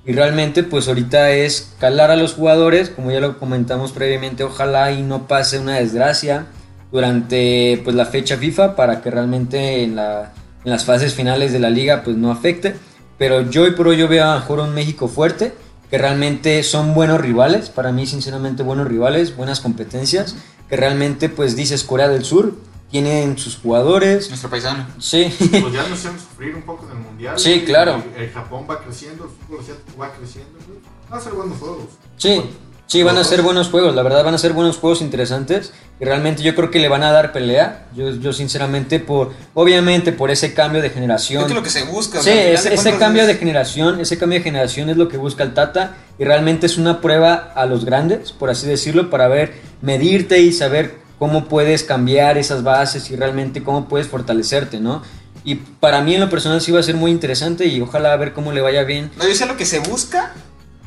y 0.04 0.12
realmente 0.12 0.64
pues 0.64 0.88
ahorita 0.88 1.30
es 1.30 1.74
calar 1.78 2.10
a 2.10 2.16
los 2.16 2.34
jugadores, 2.34 2.90
como 2.90 3.12
ya 3.12 3.20
lo 3.20 3.38
comentamos 3.38 3.92
previamente, 3.92 4.42
ojalá 4.42 4.90
y 4.90 5.02
no 5.02 5.28
pase 5.28 5.60
una 5.60 5.76
desgracia 5.76 6.46
durante 6.90 7.80
pues 7.84 7.94
la 7.94 8.06
fecha 8.06 8.36
FIFA 8.36 8.74
para 8.74 9.00
que 9.00 9.10
realmente 9.10 9.84
en, 9.84 9.94
la- 9.96 10.32
en 10.64 10.70
las 10.72 10.84
fases 10.84 11.14
finales 11.14 11.52
de 11.52 11.60
la 11.60 11.70
liga 11.70 12.02
pues 12.02 12.16
no 12.16 12.32
afecte, 12.32 12.74
pero 13.18 13.42
yo 13.42 13.62
hoy 13.64 13.72
por 13.72 13.88
hoy 13.88 13.96
yo 13.96 14.08
veo 14.08 14.24
a 14.24 14.46
un 14.48 14.74
México 14.74 15.08
fuerte, 15.08 15.54
que 15.90 15.98
realmente 15.98 16.62
son 16.62 16.94
buenos 16.94 17.20
rivales, 17.20 17.70
para 17.70 17.92
mí 17.92 18.06
sinceramente 18.06 18.62
buenos 18.62 18.86
rivales, 18.88 19.36
buenas 19.36 19.60
competencias, 19.60 20.36
que 20.68 20.76
realmente 20.76 21.28
pues 21.28 21.56
dices 21.56 21.82
Corea 21.82 22.08
del 22.08 22.24
Sur, 22.24 22.54
tienen 22.90 23.36
sus 23.36 23.56
jugadores, 23.56 24.28
Nuestro 24.28 24.48
paisano. 24.48 24.86
sí, 24.98 25.32
Pues 25.38 25.72
ya 25.72 25.82
nos 25.88 25.98
hicieron 25.98 26.18
sufrir 26.18 26.54
un 26.54 26.62
poco 26.62 26.86
en 26.86 26.96
el 26.96 27.02
mundial. 27.04 27.38
Sí, 27.38 27.64
claro. 27.66 28.02
El, 28.16 28.22
el 28.22 28.30
Japón 28.30 28.66
va 28.70 28.80
creciendo, 28.80 29.24
el 29.24 29.30
fútbol 29.30 29.64
va 30.00 30.12
creciendo, 30.12 30.58
güey. 30.66 30.78
Va 31.12 31.16
a 31.16 31.20
ser 31.20 31.32
buenos 31.32 31.58
juegos. 31.58 31.84
sí, 32.16 32.42
sí, 32.88 33.02
van 33.04 33.16
a 33.18 33.22
ser 33.24 33.42
buenos 33.42 33.68
juegos, 33.68 33.94
la 33.94 34.02
verdad 34.02 34.24
van 34.24 34.34
a 34.34 34.38
ser 34.38 34.52
buenos 34.52 34.78
juegos 34.78 35.00
interesantes 35.00 35.72
y 36.00 36.04
realmente 36.04 36.42
yo 36.42 36.54
creo 36.56 36.70
que 36.70 36.80
le 36.80 36.88
van 36.88 37.02
a 37.04 37.12
dar 37.12 37.32
pelea, 37.32 37.86
yo, 37.94 38.10
yo 38.10 38.32
sinceramente 38.32 38.98
por, 38.98 39.32
obviamente 39.54 40.10
por 40.12 40.30
ese 40.32 40.54
cambio 40.54 40.82
de 40.82 40.90
generación. 40.90 41.44
Creo 41.44 41.48
que 41.48 41.54
lo 41.54 41.62
que 41.62 41.70
se 41.70 41.84
busca. 41.84 42.20
Sí, 42.20 42.30
final 42.30 42.54
ese, 42.72 42.96
cambio 42.98 43.22
es- 43.22 43.28
de 43.28 43.34
generación, 43.36 44.00
ese 44.00 44.18
cambio 44.18 44.38
de 44.40 44.42
generación 44.44 44.88
es 44.90 44.96
lo 44.96 45.08
que 45.08 45.16
busca 45.16 45.44
el 45.44 45.54
Tata 45.54 45.94
y 46.18 46.24
realmente 46.24 46.66
es 46.66 46.76
una 46.78 47.00
prueba 47.00 47.52
a 47.54 47.66
los 47.66 47.84
grandes, 47.84 48.32
por 48.32 48.50
así 48.50 48.66
decirlo, 48.66 49.10
para 49.10 49.28
ver, 49.28 49.54
medirte 49.82 50.40
y 50.40 50.52
saber 50.52 50.96
cómo 51.18 51.46
puedes 51.46 51.82
cambiar 51.84 52.38
esas 52.38 52.62
bases 52.62 53.10
y 53.10 53.16
realmente 53.16 53.62
cómo 53.62 53.88
puedes 53.88 54.06
fortalecerte, 54.08 54.80
¿no? 54.80 55.02
Y 55.44 55.54
para 55.56 56.00
mí 56.02 56.14
en 56.14 56.20
lo 56.20 56.28
personal 56.30 56.60
sí 56.60 56.72
va 56.72 56.80
a 56.80 56.82
ser 56.82 56.94
muy 56.96 57.10
interesante 57.10 57.66
y 57.66 57.80
ojalá 57.80 58.12
a 58.12 58.16
ver 58.16 58.32
cómo 58.32 58.52
le 58.52 58.60
vaya 58.60 58.84
bien. 58.84 59.10
No, 59.16 59.26
yo 59.26 59.34
sé 59.34 59.46
lo 59.46 59.56
que 59.56 59.64
se 59.66 59.78
busca 59.80 60.32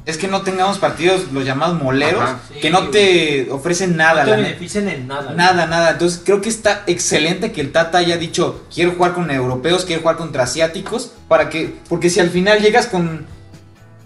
es 0.05 0.17
que 0.17 0.27
no 0.27 0.41
tengamos 0.41 0.79
partidos, 0.79 1.31
los 1.31 1.45
llamados 1.45 1.81
moleros, 1.81 2.23
Ajá. 2.23 2.39
que 2.59 2.69
no 2.71 2.89
te 2.89 3.49
ofrecen 3.51 3.95
nada. 3.97 4.23
No 4.25 4.31
te 4.31 4.41
benefician 4.41 4.89
en 4.89 5.07
nada. 5.07 5.23
güey. 5.25 5.35
Nada, 5.37 5.65
nada. 5.67 5.91
Entonces 5.91 6.21
creo 6.25 6.41
que 6.41 6.49
está 6.49 6.83
excelente 6.87 7.51
que 7.51 7.61
el 7.61 7.71
Tata 7.71 7.99
haya 7.99 8.17
dicho, 8.17 8.65
quiero 8.73 8.91
jugar 8.93 9.13
con 9.13 9.29
europeos, 9.29 9.85
quiero 9.85 10.01
jugar 10.01 10.17
contra 10.17 10.43
asiáticos, 10.43 11.11
para 11.27 11.49
que, 11.49 11.75
porque 11.87 12.09
si 12.09 12.19
al 12.19 12.29
final 12.29 12.59
llegas 12.61 12.87
con, 12.87 13.27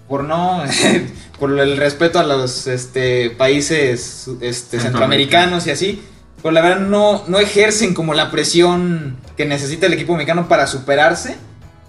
por 0.09 0.25
no, 0.25 0.63
por 1.39 1.57
el 1.57 1.77
respeto 1.77 2.19
a 2.19 2.23
los 2.23 2.67
este, 2.67 3.29
países 3.29 4.29
este, 4.41 4.79
centroamericanos 4.79 5.65
y 5.67 5.71
así, 5.71 6.01
pues 6.41 6.53
la 6.53 6.61
verdad 6.61 6.81
no, 6.81 7.23
no 7.27 7.39
ejercen 7.39 7.93
como 7.93 8.13
la 8.13 8.31
presión 8.31 9.17
que 9.37 9.45
necesita 9.45 9.85
el 9.85 9.93
equipo 9.93 10.13
mexicano 10.13 10.47
para 10.47 10.67
superarse. 10.67 11.37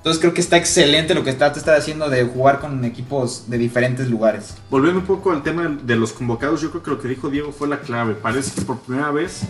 Entonces 0.07 0.21
creo 0.21 0.35
que 0.35 0.41
está 0.41 0.57
excelente 0.57 1.15
lo 1.15 1.25
que 1.25 1.31
el 1.31 1.37
Tata 1.37 1.59
está 1.59 1.75
haciendo 1.75 2.09
de 2.09 2.23
jugar 2.23 2.61
con 2.61 2.85
equipos 2.85 3.51
de 3.51 3.59
diferentes 3.59 4.09
lugares. 4.09 4.55
Volviendo 4.71 5.01
un 5.01 5.05
poco 5.05 5.33
al 5.33 5.43
tema 5.43 5.67
de 5.83 5.97
los 5.97 6.13
convocados, 6.13 6.61
yo 6.63 6.71
creo 6.71 6.81
que 6.85 6.91
lo 6.93 7.01
que 7.01 7.09
dijo 7.09 7.29
Diego 7.29 7.51
fue 7.51 7.67
la 7.67 7.81
clave. 7.81 8.15
Parece 8.15 8.55
que 8.55 8.61
por 8.63 8.79
primera 8.79 9.11
vez 9.11 9.41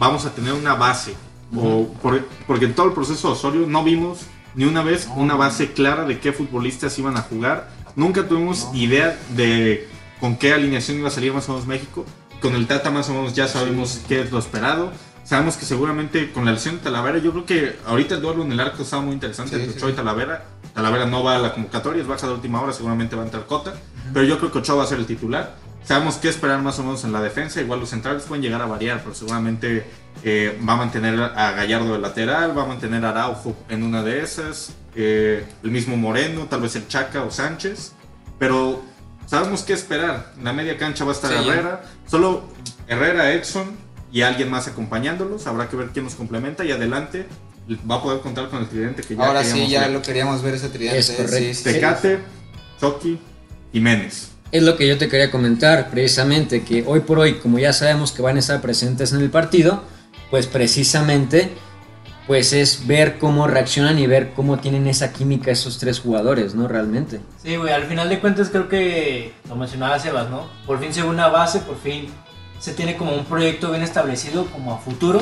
vamos 0.00 0.26
a 0.26 0.30
tener 0.34 0.54
una 0.54 0.74
base. 0.74 1.14
o 1.54 1.86
por- 2.02 2.24
porque 2.48 2.64
en 2.64 2.74
todo 2.74 2.86
el 2.86 2.94
proceso 2.94 3.28
de 3.28 3.34
Osorio 3.34 3.66
no 3.68 3.84
vimos 3.84 4.20
ni 4.56 4.64
una 4.64 4.82
vez 4.82 5.06
una 5.16 5.34
base 5.36 5.70
clara 5.72 6.04
de 6.06 6.18
qué 6.18 6.32
futbolistas 6.32 6.98
iban 6.98 7.16
a 7.16 7.20
jugar. 7.20 7.70
Nunca 7.94 8.26
tuvimos 8.26 8.70
idea 8.74 9.16
de 9.36 9.86
con 10.18 10.34
qué 10.36 10.52
alineación 10.54 10.98
iba 10.98 11.08
a 11.08 11.10
salir 11.12 11.32
más 11.34 11.48
o 11.48 11.52
menos 11.52 11.68
México. 11.68 12.04
Con 12.40 12.54
el 12.56 12.66
Tata 12.66 12.90
más 12.90 13.08
o 13.10 13.12
menos 13.12 13.34
ya 13.36 13.46
sabemos 13.46 14.00
qué 14.08 14.22
es 14.22 14.32
lo 14.32 14.38
esperado. 14.40 14.90
Sabemos 15.24 15.56
que 15.56 15.64
seguramente 15.64 16.32
con 16.32 16.44
la 16.44 16.52
lesión 16.52 16.76
de 16.78 16.82
Talavera, 16.82 17.18
yo 17.18 17.30
creo 17.32 17.46
que 17.46 17.76
ahorita 17.86 18.16
el 18.16 18.22
duelo 18.22 18.42
en 18.42 18.52
el 18.52 18.60
arco 18.60 18.82
estaba 18.82 19.02
muy 19.02 19.14
interesante 19.14 19.54
entre 19.56 19.70
sí. 19.72 19.78
Ochoa 19.78 19.90
y 19.90 19.92
Talavera. 19.94 20.44
Talavera 20.74 21.06
no 21.06 21.22
va 21.22 21.36
a 21.36 21.38
la 21.38 21.52
convocatoria, 21.54 22.02
es 22.02 22.08
baja 22.08 22.26
de 22.26 22.32
última 22.34 22.60
hora, 22.60 22.72
seguramente 22.72 23.14
va 23.16 23.22
a 23.22 23.26
entrar 23.26 23.46
Cota. 23.46 23.74
Pero 24.12 24.24
yo 24.26 24.38
creo 24.38 24.50
que 24.50 24.58
Ochoa 24.58 24.76
va 24.76 24.84
a 24.84 24.86
ser 24.86 24.98
el 24.98 25.06
titular. 25.06 25.54
Sabemos 25.84 26.16
qué 26.16 26.28
esperar 26.28 26.60
más 26.62 26.78
o 26.78 26.82
menos 26.84 27.02
en 27.04 27.12
la 27.12 27.20
defensa. 27.20 27.60
Igual 27.60 27.80
los 27.80 27.90
centrales 27.90 28.22
pueden 28.24 28.42
llegar 28.42 28.62
a 28.62 28.66
variar, 28.66 29.00
pero 29.02 29.14
seguramente 29.14 29.84
eh, 30.22 30.60
va 30.68 30.74
a 30.74 30.76
mantener 30.76 31.20
a 31.20 31.52
Gallardo 31.52 31.92
de 31.94 31.98
lateral, 31.98 32.56
va 32.56 32.62
a 32.62 32.66
mantener 32.66 33.04
a 33.04 33.10
Araujo 33.10 33.56
en 33.68 33.82
una 33.82 34.02
de 34.02 34.20
esas. 34.22 34.72
eh, 34.94 35.44
el 35.62 35.70
mismo 35.70 35.96
Moreno, 35.96 36.46
tal 36.50 36.60
vez 36.60 36.76
el 36.76 36.86
Chaca 36.88 37.22
o 37.22 37.30
Sánchez. 37.30 37.92
Pero 38.38 38.82
sabemos 39.26 39.62
qué 39.62 39.72
esperar. 39.72 40.32
En 40.38 40.44
la 40.44 40.52
media 40.52 40.76
cancha 40.78 41.04
va 41.04 41.12
a 41.12 41.14
estar 41.14 41.30
Sí. 41.32 41.48
Herrera. 41.48 41.82
Solo 42.06 42.44
Herrera, 42.86 43.32
Edson 43.32 43.81
y 44.12 44.22
alguien 44.22 44.50
más 44.50 44.68
acompañándolos. 44.68 45.46
Habrá 45.46 45.68
que 45.68 45.76
ver 45.76 45.88
quién 45.88 46.04
nos 46.04 46.14
complementa. 46.14 46.64
Y 46.64 46.70
adelante 46.70 47.26
va 47.90 47.96
a 47.96 48.02
poder 48.02 48.20
contar 48.20 48.48
con 48.48 48.60
el 48.60 48.68
tridente 48.68 49.02
que 49.02 49.16
ya 49.16 49.26
Ahora 49.26 49.42
sí, 49.42 49.68
ya 49.68 49.82
ver. 49.82 49.90
lo 49.90 50.02
queríamos 50.02 50.42
ver 50.42 50.54
ese 50.54 50.68
tridente. 50.68 50.98
Es 50.98 51.10
¿eh? 51.10 51.16
correcto. 51.16 51.54
Sí. 51.54 51.64
Tecate, 51.64 52.18
Chucky, 52.78 53.18
Jiménez. 53.72 54.28
Es 54.52 54.62
lo 54.62 54.76
que 54.76 54.86
yo 54.86 54.98
te 54.98 55.08
quería 55.08 55.30
comentar, 55.30 55.88
precisamente, 55.90 56.62
que 56.62 56.84
hoy 56.86 57.00
por 57.00 57.18
hoy, 57.18 57.36
como 57.36 57.58
ya 57.58 57.72
sabemos 57.72 58.12
que 58.12 58.20
van 58.20 58.36
a 58.36 58.40
estar 58.40 58.60
presentes 58.60 59.14
en 59.14 59.22
el 59.22 59.30
partido, 59.30 59.82
pues 60.30 60.46
precisamente, 60.46 61.50
pues 62.26 62.52
es 62.52 62.86
ver 62.86 63.18
cómo 63.18 63.46
reaccionan 63.46 63.98
y 63.98 64.06
ver 64.06 64.32
cómo 64.34 64.58
tienen 64.58 64.86
esa 64.88 65.10
química 65.10 65.50
esos 65.50 65.78
tres 65.78 66.00
jugadores, 66.00 66.54
¿no? 66.54 66.68
Realmente. 66.68 67.20
Sí, 67.42 67.56
güey, 67.56 67.72
al 67.72 67.84
final 67.84 68.10
de 68.10 68.20
cuentas 68.20 68.50
creo 68.50 68.68
que 68.68 69.32
lo 69.48 69.56
mencionaba 69.56 69.98
Sebas, 69.98 70.28
¿no? 70.28 70.46
Por 70.66 70.78
fin 70.80 70.92
se 70.92 71.00
ve 71.00 71.08
una 71.08 71.28
base, 71.28 71.60
por 71.60 71.78
fin 71.78 72.08
se 72.62 72.72
tiene 72.72 72.96
como 72.96 73.12
un 73.12 73.24
proyecto 73.24 73.70
bien 73.70 73.82
establecido 73.82 74.46
como 74.46 74.72
a 74.72 74.78
futuro. 74.78 75.20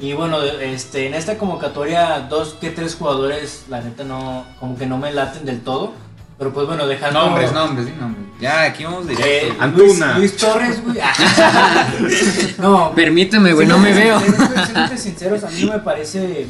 Y 0.00 0.12
bueno, 0.12 0.42
este, 0.42 1.06
en 1.06 1.14
esta 1.14 1.38
convocatoria, 1.38 2.26
dos 2.28 2.56
que 2.60 2.70
tres 2.70 2.96
jugadores, 2.96 3.66
la 3.68 3.80
neta, 3.80 4.02
no, 4.02 4.44
como 4.58 4.76
que 4.76 4.84
no 4.84 4.98
me 4.98 5.12
laten 5.12 5.44
del 5.44 5.60
todo. 5.60 5.92
Pero 6.36 6.52
pues 6.52 6.66
bueno, 6.66 6.88
dejando. 6.88 7.26
Nombres, 7.26 7.52
nombres, 7.52 7.86
sí, 7.86 7.92
nombres. 7.96 8.26
Ya, 8.40 8.62
aquí 8.62 8.82
vamos 8.82 9.06
directo. 9.06 9.24
Eh. 9.24 9.56
Antuna. 9.60 10.18
Luis, 10.18 10.32
Luis 10.32 10.36
Torres, 10.36 10.82
güey. 10.82 10.98
no, 12.58 12.92
Permíteme, 12.92 13.52
güey, 13.52 13.68
no 13.68 13.78
me 13.78 13.92
veo. 13.92 14.18
Siendo 14.18 14.96
sinceros, 14.96 15.44
a 15.44 15.50
mí 15.50 15.66
me 15.66 15.78
parece 15.78 16.48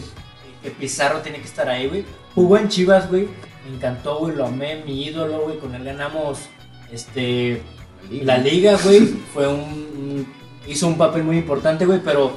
que 0.62 0.70
Pizarro 0.70 1.20
tiene 1.20 1.38
que 1.38 1.44
estar 1.44 1.68
ahí, 1.68 1.86
güey. 1.86 2.06
Jugó 2.34 2.56
en 2.56 2.68
Chivas, 2.70 3.10
güey. 3.10 3.28
Me 3.68 3.76
encantó, 3.76 4.20
güey. 4.20 4.34
Lo 4.34 4.46
amé, 4.46 4.82
mi 4.86 5.04
ídolo, 5.04 5.40
güey. 5.40 5.58
Con 5.58 5.74
él 5.74 5.84
ganamos 5.84 6.48
este, 6.90 7.62
la 8.10 8.38
liga, 8.38 8.76
güey. 8.82 9.00
Fue 9.32 9.46
un, 9.48 10.26
Hizo 10.66 10.86
un 10.86 10.96
papel 10.96 11.24
muy 11.24 11.36
importante, 11.36 11.84
güey. 11.84 12.00
Pero 12.02 12.36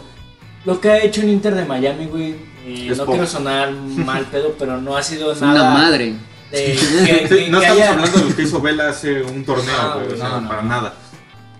lo 0.66 0.82
que 0.82 0.90
ha 0.90 1.02
hecho 1.04 1.22
en 1.22 1.30
Inter 1.30 1.56
de 1.56 1.66
Miami, 1.66 2.06
güey. 2.08 2.36
eh, 2.66 2.88
no 2.90 2.98
poco. 2.98 3.12
quiero 3.14 3.26
sonar 3.28 3.72
mal 3.72 4.26
pedo, 4.32 4.54
pero 4.60 4.82
no 4.82 4.98
ha 4.98 5.04
sido 5.04 5.32
Es 5.32 5.40
nada. 5.42 5.62
una 5.62 5.70
madre. 5.72 6.14
de- 6.52 6.66
que- 6.66 6.78
Sí, 7.30 7.36
que- 7.36 7.50
no 7.50 7.60
que 7.60 7.66
estamos 7.66 7.82
haya- 7.82 7.92
hablando 7.94 8.18
de 8.20 8.30
lo 8.30 8.36
que 8.36 8.42
hizo 8.44 8.60
Vela 8.62 8.90
hace 8.90 9.22
un 9.24 9.46
torneo, 9.46 9.74
Ah, 9.80 9.96
güey. 10.02 10.14
o 10.14 10.18
sea, 10.18 10.30
no, 10.42 10.48
para 10.50 10.62
nada. 10.64 10.94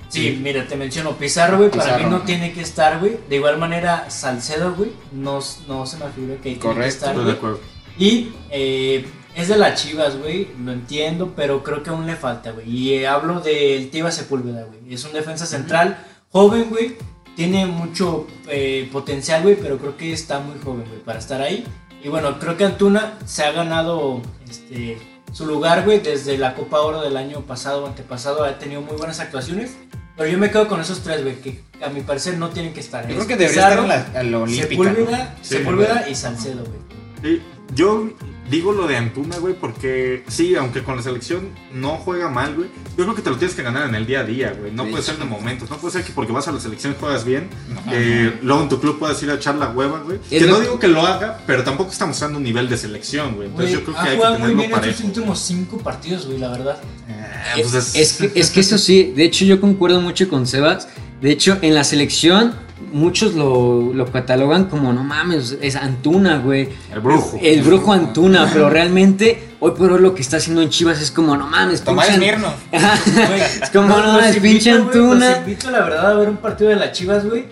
Sí, 0.10 0.40
mira, 0.42 0.66
te 0.66 0.76
menciono 0.78 1.12
Pizarro, 1.18 1.58
güey, 1.58 1.70
para 1.70 1.98
mí 1.98 2.06
no 2.10 2.22
tiene 2.22 2.54
que 2.54 2.62
estar, 2.62 3.00
güey. 3.00 3.18
De 3.30 3.36
igual 3.38 3.58
manera, 3.58 4.10
Salcedo, 4.10 4.74
güey, 4.74 4.92
no, 5.12 5.40
no 5.68 5.86
se 5.86 5.98
me 5.98 6.06
figura 6.12 6.36
que 6.36 6.42
tiene 6.44 6.58
que 6.58 6.60
Correcto, 6.60 6.88
estar, 6.88 7.10
Estoy 7.12 7.26
de 7.26 7.32
acuerdo. 7.34 7.60
Y 8.00 8.30
eh, 8.50 9.06
es 9.38 9.50
de 9.50 9.56
las 9.56 9.80
Chivas, 9.80 10.18
güey, 10.18 10.48
lo 10.64 10.72
entiendo, 10.72 11.34
pero 11.36 11.62
creo 11.62 11.84
que 11.84 11.92
aún 11.92 12.08
le 12.08 12.16
falta, 12.16 12.50
güey. 12.52 12.68
Y 12.68 12.94
eh, 12.96 13.08
hablo 13.08 13.40
del 13.40 13.92
Tiva 13.92 14.10
Sepúlveda, 14.10 14.64
güey. 14.64 14.92
Es 14.92 15.06
un 15.06 15.14
defensa 15.14 15.46
central 15.46 16.04
joven, 16.32 16.72
güey. 16.72 16.96
Tiene 17.36 17.68
mucho 17.68 18.26
eh, 18.50 18.90
potencial, 18.92 19.44
güey, 19.44 19.56
pero 19.56 19.78
creo 19.78 19.96
que 19.96 20.12
está 20.12 20.40
muy 20.40 20.56
joven, 20.64 20.86
güey, 20.90 21.02
para 21.02 21.20
estar 21.20 21.40
ahí. 21.40 21.64
Y 22.04 22.10
bueno, 22.10 22.40
creo 22.40 22.58
que 22.58 22.66
Antuna 22.66 23.14
se 23.28 23.44
ha 23.44 23.52
ganado 23.52 24.24
este, 24.50 24.98
su 25.32 25.46
lugar, 25.46 25.86
güey, 25.86 26.00
desde 26.00 26.40
la 26.40 26.56
Copa 26.56 26.82
Oro 26.82 27.02
del 27.02 27.16
año 27.16 27.42
pasado 27.42 27.84
o 27.84 27.88
antepasado. 27.88 28.44
Ha 28.44 28.58
tenido 28.58 28.82
muy 28.82 28.98
buenas 28.98 29.20
actuaciones. 29.20 29.78
Pero 30.16 30.32
yo 30.32 30.40
me 30.40 30.50
quedo 30.50 30.68
con 30.68 30.82
esos 30.82 31.02
tres, 31.02 31.22
güey, 31.22 31.36
que 31.40 31.62
a 31.86 31.90
mi 31.90 32.02
parecer 32.02 32.40
no 32.40 32.50
tienen 32.50 32.74
que 32.74 32.80
estar. 32.80 33.08
Yo 33.08 33.14
creo 33.14 33.28
que 33.28 33.36
debería 33.36 33.70
estar 33.70 33.80
en 33.84 33.88
la, 33.88 34.20
en 34.20 34.32
la 34.32 34.40
olímpica. 34.40 34.84
¿no? 34.84 34.90
Sepúlveda, 34.96 35.36
Sí, 35.44 35.56
Sepúlveda 35.58 36.10
y 36.10 36.16
Salcedo, 36.16 36.64
güey. 36.66 36.80
Sí, 37.22 37.42
yo 37.76 38.10
digo 38.50 38.72
lo 38.72 38.88
de 38.88 38.96
Antuna, 38.98 39.38
güey, 39.38 39.54
porque 39.54 40.24
sí, 40.28 40.56
aunque 40.56 40.84
con 40.84 40.96
la 40.98 41.04
selección 41.04 41.50
no 41.74 41.98
juega 41.98 42.30
mal, 42.30 42.56
güey, 42.56 42.70
yo 42.98 43.04
creo 43.04 43.16
que 43.16 43.22
te 43.22 43.30
lo 43.30 43.38
tienes 43.38 43.56
que 43.56 43.64
ganar 43.64 43.88
en 43.90 43.96
el 43.96 44.06
día 44.06 44.22
a 44.22 44.24
día, 44.24 44.56
güey. 44.58 44.72
No 44.72 44.86
Sí. 44.86 44.92
puede 44.92 45.04
ser 45.04 45.18
de 45.18 45.26
momentos, 45.26 45.70
no 45.70 45.78
puede 45.78 45.94
ser 45.94 46.04
que 46.04 46.12
porque 46.14 46.32
vas 46.32 46.48
a 46.48 46.52
la 46.52 46.60
selección 46.60 46.96
juegas 47.00 47.26
bien, 47.26 47.50
eh, 47.92 48.38
luego 48.42 48.64
en 48.64 48.70
tu 48.70 48.80
club 48.80 49.00
puedas 49.00 49.22
ir 49.24 49.30
a 49.32 49.36
echar 49.36 49.56
la 49.56 49.70
hueva, 49.70 50.00
güey. 50.00 50.20
Que 50.30 50.42
no 50.42 50.60
digo 50.60 50.80
que 50.80 50.88
lo 50.88 51.02
haga, 51.06 51.40
pero 51.46 51.64
tampoco 51.64 51.92
está 51.92 52.06
mostrando 52.06 52.38
un 52.38 52.44
nivel 52.44 52.70
de 52.70 52.78
selección, 52.78 53.36
güey. 53.36 53.48
Entonces 53.50 53.74
yo 53.74 53.84
creo 53.84 53.98
ha 53.98 54.04
que 54.04 54.10
hay 54.10 54.16
que 54.16 54.18
jugado 54.18 54.34
muy 54.40 54.42
tenerlo 54.50 54.62
bien 54.62 54.72
parejo. 54.72 55.04
últimos 55.08 55.40
cinco 55.40 55.78
partidos, 55.80 56.26
güey, 56.26 56.38
la 56.40 56.50
verdad. 56.50 56.78
Eh, 57.10 57.62
pues 57.62 57.74
es- 57.74 57.96
Es 57.96 58.14
que, 58.14 58.40
es 58.40 58.50
que 58.50 58.60
eso 58.62 58.78
sí, 58.78 59.14
de 59.16 59.24
hecho 59.26 59.46
yo 59.46 59.60
concuerdo 59.62 60.02
mucho 60.02 60.28
con 60.30 60.48
Sebas. 60.48 60.88
De 61.22 61.32
hecho, 61.32 61.58
en 61.62 61.74
la 61.74 61.84
selección 61.84 62.54
muchos 62.94 63.34
lo, 63.36 63.92
lo 63.94 64.06
catalogan 64.12 64.66
como, 64.66 64.94
no 64.94 65.04
mames, 65.04 65.58
es 65.62 65.76
Antuna, 65.76 66.38
güey. 66.38 66.70
El 66.94 67.00
brujo. 67.00 67.38
El 67.42 67.62
brujo 67.62 67.94
Antuna, 67.94 68.50
pero 68.52 68.70
realmente 68.70 69.50
hoy 69.60 69.72
por 69.72 69.92
hoy 69.92 70.02
lo 70.02 70.14
que 70.16 70.22
está 70.22 70.38
haciendo 70.38 70.62
en 70.62 70.70
Chivas 70.70 71.02
es 71.02 71.12
como, 71.12 71.36
no 71.36 71.48
mames, 71.48 71.82
Tomás 71.84 72.10
pinche- 72.10 72.20
Mirno. 72.20 72.54
Es 73.62 73.70
como, 73.72 73.88
no 73.90 73.98
mames, 73.98 74.38
invito, 74.38 74.54
pinche 74.54 74.72
Antuna. 74.72 75.30
Los 75.30 75.38
invito, 75.40 75.72
la 75.72 75.80
verdad, 75.82 76.12
a 76.12 76.14
ver 76.16 76.30
un 76.30 76.38
partido 76.38 76.70
de 76.70 76.76
las 76.78 76.92
Chivas, 76.92 77.26
güey. 77.28 77.46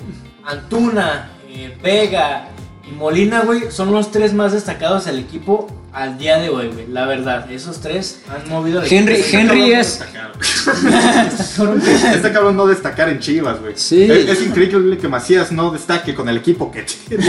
Antuna, 0.44 1.30
eh, 1.50 1.76
Vega 1.82 2.48
y 2.88 2.92
Molina, 2.94 3.42
güey, 3.42 3.72
son 3.72 3.92
los 3.92 4.12
tres 4.12 4.34
más 4.34 4.52
destacados 4.54 5.06
del 5.06 5.20
equipo 5.20 5.68
al 5.96 6.18
día 6.18 6.38
de 6.38 6.50
hoy, 6.50 6.68
güey. 6.68 6.88
La 6.88 7.06
verdad, 7.08 7.50
esos 7.52 7.80
tres 7.80 8.22
han 8.30 8.48
movido 8.50 8.82
el 8.82 8.92
Henry, 8.94 9.16
equipo. 9.16 9.38
Henry 9.38 9.72
es... 9.74 10.04
Este 12.14 12.32
cabrón 12.34 12.56
no 12.58 12.68
destacar 12.68 13.10
en 13.10 13.20
Chivas, 13.20 13.60
güey. 13.62 13.74
Sí. 13.76 14.04
Es, 14.04 14.28
es 14.30 14.42
increíble 14.46 14.98
que 14.98 15.08
Macías 15.08 15.52
no 15.52 15.72
destaque 15.72 16.14
con 16.14 16.28
el 16.30 16.38
equipo 16.38 16.72
que 16.72 16.84
tiene 17.08 17.26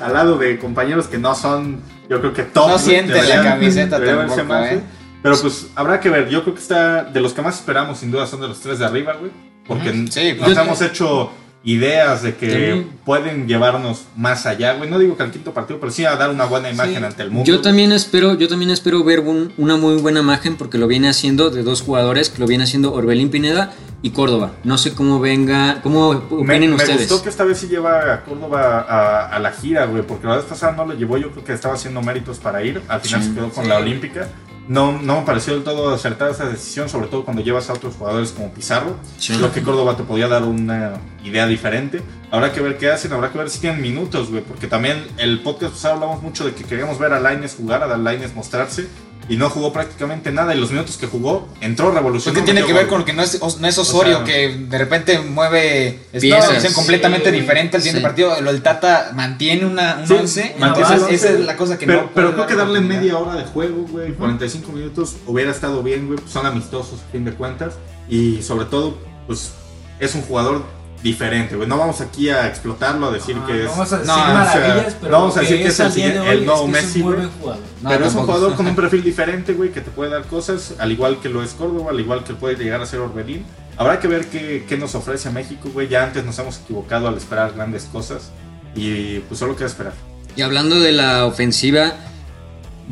al 0.00 0.12
lado 0.12 0.36
de 0.38 0.58
compañeros 0.58 1.06
que 1.06 1.18
no 1.18 1.34
son, 1.34 1.80
yo 2.08 2.20
creo 2.20 2.32
que 2.32 2.42
top. 2.42 2.68
No 2.68 2.78
sienten 2.78 3.16
la 3.16 3.22
Deberían- 3.22 3.44
camiseta 3.44 3.98
deberían 3.98 4.18
verse 4.26 4.36
tampoco, 4.36 4.60
más, 4.60 4.72
¿eh? 4.72 4.80
Pero 5.22 5.40
pues 5.40 5.66
habrá 5.74 6.00
que 6.00 6.10
ver. 6.10 6.28
Yo 6.28 6.42
creo 6.42 6.54
que 6.54 6.60
está 6.60 7.04
de 7.04 7.20
los 7.20 7.32
que 7.32 7.40
más 7.42 7.54
esperamos, 7.56 7.98
sin 7.98 8.10
duda, 8.10 8.26
son 8.26 8.40
de 8.40 8.48
los 8.48 8.60
tres 8.60 8.78
de 8.80 8.84
arriba, 8.84 9.14
güey. 9.14 9.30
Porque. 9.66 9.90
Sí, 10.10 10.34
nos 10.38 10.54
yo- 10.54 10.60
hemos 10.60 10.82
hecho 10.82 11.30
ideas 11.66 12.22
de 12.22 12.36
que 12.36 12.86
pueden 13.06 13.48
llevarnos 13.48 14.04
más 14.16 14.44
allá, 14.44 14.74
güey. 14.74 14.90
No 14.90 14.98
digo 14.98 15.16
que 15.16 15.22
al 15.22 15.30
quinto 15.30 15.54
partido, 15.54 15.80
pero 15.80 15.90
sí 15.90 16.04
a 16.04 16.14
dar 16.16 16.28
una 16.30 16.44
buena 16.44 16.70
imagen 16.70 16.98
Sí. 16.98 17.04
ante 17.04 17.22
el 17.22 17.30
mundo. 17.30 17.50
Yo 17.50 17.60
también 17.62 17.90
espero, 17.92 18.34
yo 18.34 18.48
también 18.48 18.70
espero 18.70 19.02
ver 19.02 19.20
un- 19.20 19.52
una 19.56 19.76
muy 19.76 19.96
buena 19.96 20.20
imagen 20.20 20.56
porque 20.56 20.76
lo 20.76 20.86
viene 20.86 21.08
haciendo 21.08 21.48
de 21.50 21.62
dos 21.62 21.80
jugadores 21.80 22.28
que 22.28 22.38
lo 22.40 22.46
viene 22.46 22.64
haciendo 22.64 22.92
Orbelín 22.92 23.30
Pineda 23.30 23.72
y 24.02 24.10
Córdoba. 24.10 24.52
No 24.62 24.76
sé 24.76 24.92
cómo 24.92 25.20
venga, 25.20 25.80
cómo 25.82 26.12
Me, 26.12 26.18
opinen 26.52 26.70
me 26.70 26.76
ustedes. 26.76 27.08
gustó 27.08 27.22
que 27.22 27.30
esta 27.30 27.44
vez 27.44 27.56
sí 27.58 27.68
lleva 27.68 28.12
a 28.12 28.20
Córdoba 28.24 28.84
a, 28.86 29.28
a 29.34 29.38
la 29.38 29.50
gira, 29.52 29.86
güey, 29.86 30.02
porque 30.02 30.26
la 30.26 30.36
vez 30.36 30.44
pasada 30.44 30.72
no 30.76 30.84
lo 30.84 30.92
llevó, 30.94 31.16
yo 31.16 31.30
creo 31.30 31.44
que 31.44 31.54
estaba 31.54 31.74
haciendo 31.74 32.02
méritos 32.02 32.38
para 32.38 32.62
ir, 32.62 32.82
al 32.88 33.00
final 33.00 33.22
Sí. 33.22 33.28
se 33.30 33.34
quedó 33.34 33.48
con 33.48 33.66
la 33.68 33.78
Olímpica. 33.78 34.28
No, 34.66 34.92
no 34.92 35.20
me 35.20 35.26
pareció 35.26 35.52
del 35.54 35.62
todo 35.62 35.94
acertada 35.94 36.30
esa 36.30 36.48
decisión, 36.48 36.88
sobre 36.88 37.08
todo 37.08 37.24
cuando 37.24 37.42
llevas 37.42 37.68
a 37.68 37.74
otros 37.74 37.96
jugadores 37.96 38.32
como 38.32 38.52
Pizarro. 38.52 38.96
Sí. 39.18 39.34
Creo 39.36 39.52
que 39.52 39.62
Córdoba 39.62 39.96
te 39.96 40.04
podía 40.04 40.26
dar 40.28 40.44
una 40.44 41.00
idea 41.22 41.46
diferente. 41.46 42.02
Habrá 42.30 42.52
que 42.52 42.60
ver 42.60 42.78
qué 42.78 42.90
hacen, 42.90 43.12
habrá 43.12 43.30
que 43.30 43.38
ver 43.38 43.50
si 43.50 43.60
tienen 43.60 43.82
minutos, 43.82 44.30
güey, 44.30 44.42
porque 44.42 44.66
también 44.66 45.06
el 45.18 45.40
podcast 45.40 45.74
pasado 45.74 45.94
hablamos 45.94 46.22
mucho 46.22 46.44
de 46.44 46.54
que 46.54 46.64
queríamos 46.64 46.98
ver 46.98 47.12
a 47.12 47.20
Laines 47.20 47.54
jugar, 47.56 47.82
a 47.82 47.96
Laines 47.96 48.34
mostrarse. 48.34 48.88
Y 49.28 49.36
no 49.36 49.48
jugó 49.50 49.72
prácticamente 49.72 50.30
nada. 50.32 50.54
Y 50.54 50.58
los 50.60 50.70
minutos 50.70 50.96
que 50.98 51.06
jugó, 51.06 51.48
entró 51.60 51.90
revolucionó. 51.90 52.34
que 52.38 52.42
tiene 52.44 52.64
que 52.64 52.72
ver 52.72 52.86
gol. 52.86 52.96
con 52.98 53.04
que 53.04 53.12
no 53.14 53.22
es, 53.22 53.40
no 53.58 53.66
es 53.66 53.78
Osorio, 53.78 54.20
O 54.22 54.24
sea, 54.26 54.34
que 54.34 54.48
de 54.56 54.78
repente 54.78 55.18
mueve 55.20 56.00
es 56.12 56.20
Piezas. 56.22 56.44
una 56.44 56.54
visión 56.54 56.72
completamente 56.74 57.30
Sí, 57.30 57.36
diferente 57.40 57.76
al 57.76 57.82
siguiente 57.82 58.00
sí. 58.00 58.02
partido. 58.04 58.40
Lo 58.42 58.52
del 58.52 58.62
Tata 58.62 59.12
mantiene 59.14 59.64
una, 59.64 59.96
un 60.00 60.06
Sí, 60.06 60.14
11. 60.14 60.56
mantiene 60.58 60.88
entonces, 60.88 60.90
el 61.08 61.14
esa 61.14 61.26
once. 61.28 61.40
es 61.40 61.46
la 61.46 61.56
cosa 61.56 61.78
que 61.78 61.86
pero, 61.86 62.02
no. 62.02 62.10
pero 62.14 62.32
creo 62.34 62.46
que 62.46 62.54
dar 62.54 62.66
darle 62.66 62.80
media 62.80 63.16
hora 63.18 63.34
de 63.36 63.44
juego, 63.44 63.86
güey, 63.90 64.12
45 64.12 64.72
minutos 64.72 65.16
hubiera 65.26 65.50
estado 65.50 65.82
bien, 65.82 66.06
güey. 66.06 66.18
Son 66.30 66.44
amistosos, 66.46 67.00
a 67.08 67.12
fin 67.12 67.24
de 67.24 67.32
cuentas. 67.32 67.74
Y 68.08 68.42
sobre 68.42 68.66
todo, 68.66 68.98
pues 69.26 69.52
es 70.00 70.14
un 70.14 70.22
jugador 70.22 70.62
diferente, 71.04 71.54
güey. 71.54 71.68
No 71.68 71.78
vamos 71.78 72.00
aquí 72.00 72.28
a 72.30 72.48
explotarlo, 72.48 73.06
a 73.08 73.12
decir 73.12 73.36
Ah, 73.40 73.46
que 73.46 73.52
no 73.52 73.58
es. 73.60 73.68
vamos 73.70 73.92
a 73.92 73.98
decir 73.98 74.06
no, 74.08 74.14
o 74.22 74.24
sea, 74.26 74.34
maravillas, 74.34 74.96
pero 75.00 75.12
no 75.12 75.18
vamos 75.20 75.36
a 75.36 75.40
decir 75.40 75.56
que 75.58 75.68
es 75.68 75.78
el 75.80 75.92
hoy 75.92 76.02
el 76.02 76.46
nuevo 76.46 76.66
es 76.66 76.72
que 76.72 76.78
es 76.78 76.84
Messi, 76.84 77.00
güey. 77.02 77.16
buen 77.16 77.30
jugador. 77.30 77.62
No, 77.82 77.88
pero 77.90 78.06
es 78.06 78.14
un 78.14 78.22
jugador 78.26 78.54
con 78.56 78.66
un 78.66 78.74
perfil 78.82 79.02
diferente, 79.04 79.52
güey, 79.52 79.70
que 79.70 79.80
te 79.82 79.90
puede 79.92 80.10
dar 80.10 80.24
cosas, 80.24 80.74
al 80.78 80.90
igual 80.90 81.20
que 81.20 81.28
lo 81.28 81.42
es 81.44 81.52
Córdoba, 81.52 81.90
al 81.90 82.00
igual 82.00 82.24
que 82.24 82.32
puede 82.34 82.56
llegar 82.56 82.80
a 82.80 82.86
ser 82.86 82.98
Orbelín. 83.00 83.44
Habrá 83.76 84.00
que 84.00 84.08
ver 84.08 84.26
qué, 84.26 84.64
qué 84.68 84.76
nos 84.78 84.94
ofrece 84.94 85.28
a 85.28 85.32
México, 85.32 85.68
güey. 85.72 85.88
Ya 85.88 86.02
antes 86.04 86.24
nos 86.24 86.38
hemos 86.38 86.58
equivocado 86.60 87.06
al 87.06 87.16
esperar 87.16 87.52
grandes 87.52 87.84
cosas. 87.84 88.30
Y 88.74 89.18
pues 89.20 89.38
solo 89.38 89.54
queda 89.56 89.66
esperar. 89.66 89.92
Y 90.36 90.42
hablando 90.42 90.80
de 90.80 90.92
la 90.92 91.26
ofensiva, 91.26 91.92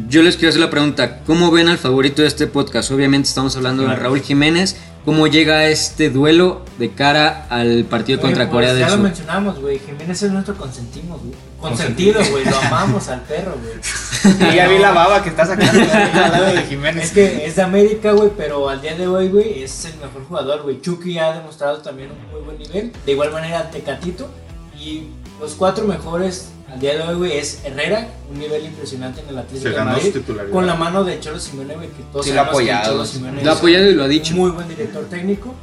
yo 0.09 0.23
les 0.23 0.37
quiero 0.37 0.51
hacer 0.51 0.61
la 0.61 0.71
pregunta, 0.71 1.21
¿cómo 1.25 1.51
ven 1.51 1.69
al 1.69 1.79
favorito 1.79 2.23
de 2.23 2.29
este 2.29 2.47
podcast? 2.47 2.91
Obviamente 2.91 3.29
estamos 3.29 3.57
hablando 3.57 3.83
de. 3.83 3.95
Raúl 3.95 4.21
Jiménez. 4.21 4.77
¿Cómo 5.05 5.27
llega 5.27 5.67
este 5.67 6.11
duelo 6.11 6.65
de 6.79 6.91
cara 6.93 7.47
al 7.51 7.85
partido 7.85 8.21
Oye, 8.21 8.29
contra 8.29 8.45
pues, 8.45 8.53
Corea 8.53 8.73
del 8.73 8.83
ya 8.83 8.87
lo 8.87 8.95
Sur? 8.95 9.03
mencionamos, 9.03 9.61
güey. 9.61 9.81
Jiménez 9.81 10.23
es 10.23 10.31
nuestro 10.31 10.55
consentimos, 10.55 11.21
güey. 11.21 11.35
Consentido, 11.61 12.21
güey. 12.31 12.45
Lo 12.45 12.57
amamos 12.57 13.09
al 13.09 13.21
perro, 13.23 13.57
güey. 13.61 13.75
Y 14.53 14.55
ya 14.55 14.69
vi 14.69 14.79
la 14.79 14.93
baba 14.93 15.21
que 15.21 15.31
está 15.31 15.45
sacando 15.45 15.83
al 15.83 16.31
lado 16.33 16.55
de 16.55 16.63
Jiménez. 16.69 17.07
Es 17.07 17.11
que 17.11 17.45
es 17.45 17.57
de 17.57 17.63
América, 17.63 18.13
güey, 18.13 18.31
pero 18.37 18.69
al 18.69 18.81
día 18.81 18.95
de 18.95 19.09
hoy, 19.09 19.29
güey, 19.29 19.65
es 19.65 19.85
el 19.87 19.97
mejor 19.97 20.25
jugador, 20.29 20.63
güey. 20.63 20.81
Chucky 20.81 21.19
ha 21.19 21.33
demostrado 21.33 21.79
también 21.79 22.11
un 22.13 22.31
muy 22.31 22.41
buen 22.43 22.59
nivel. 22.59 22.93
De 23.05 23.13
igual 23.13 23.33
manera, 23.33 23.71
Tecatito. 23.73 24.31
Y 24.79 25.09
los 25.41 25.55
cuatro 25.55 25.85
mejores 25.85 26.51
al 26.73 26.81
día 26.81 26.95
de 26.97 27.03
hoy, 27.03 27.15
güey, 27.17 27.33
es 27.39 27.61
Herrera, 27.65 28.09
un 28.33 28.39
nivel 28.39 28.65
impresionante 28.65 29.21
en 29.21 29.29
el 29.29 29.39
Atlético 29.39 29.63
Se 29.63 29.69
de 29.71 29.75
ganó 29.75 29.91
Madrid. 29.93 30.07
su 30.13 30.21
titularidad. 30.21 30.53
Con 30.53 30.67
la 30.67 30.75
mano 30.75 31.05
de 31.05 31.21
Cholo 31.21 31.39
Simeone, 31.39 31.75
güey, 31.75 31.89
que 31.89 32.03
todos 32.11 32.25
Sí, 32.27 32.33
lo 32.33 32.41
ha 32.41 32.45
apoyado, 32.45 32.93
Cholo 32.93 33.05
sí. 33.05 33.13
Simeone 33.19 33.43
Lo 33.45 33.51
ha 33.51 33.53
es 33.53 33.59
apoyado 33.59 33.91
y 33.91 33.95
lo 33.95 34.05
ha 34.05 34.09
dicho. 34.09 34.35
Muy 34.35 34.51
buen 34.51 34.69
director 34.69 35.05
técnico. 35.07 35.55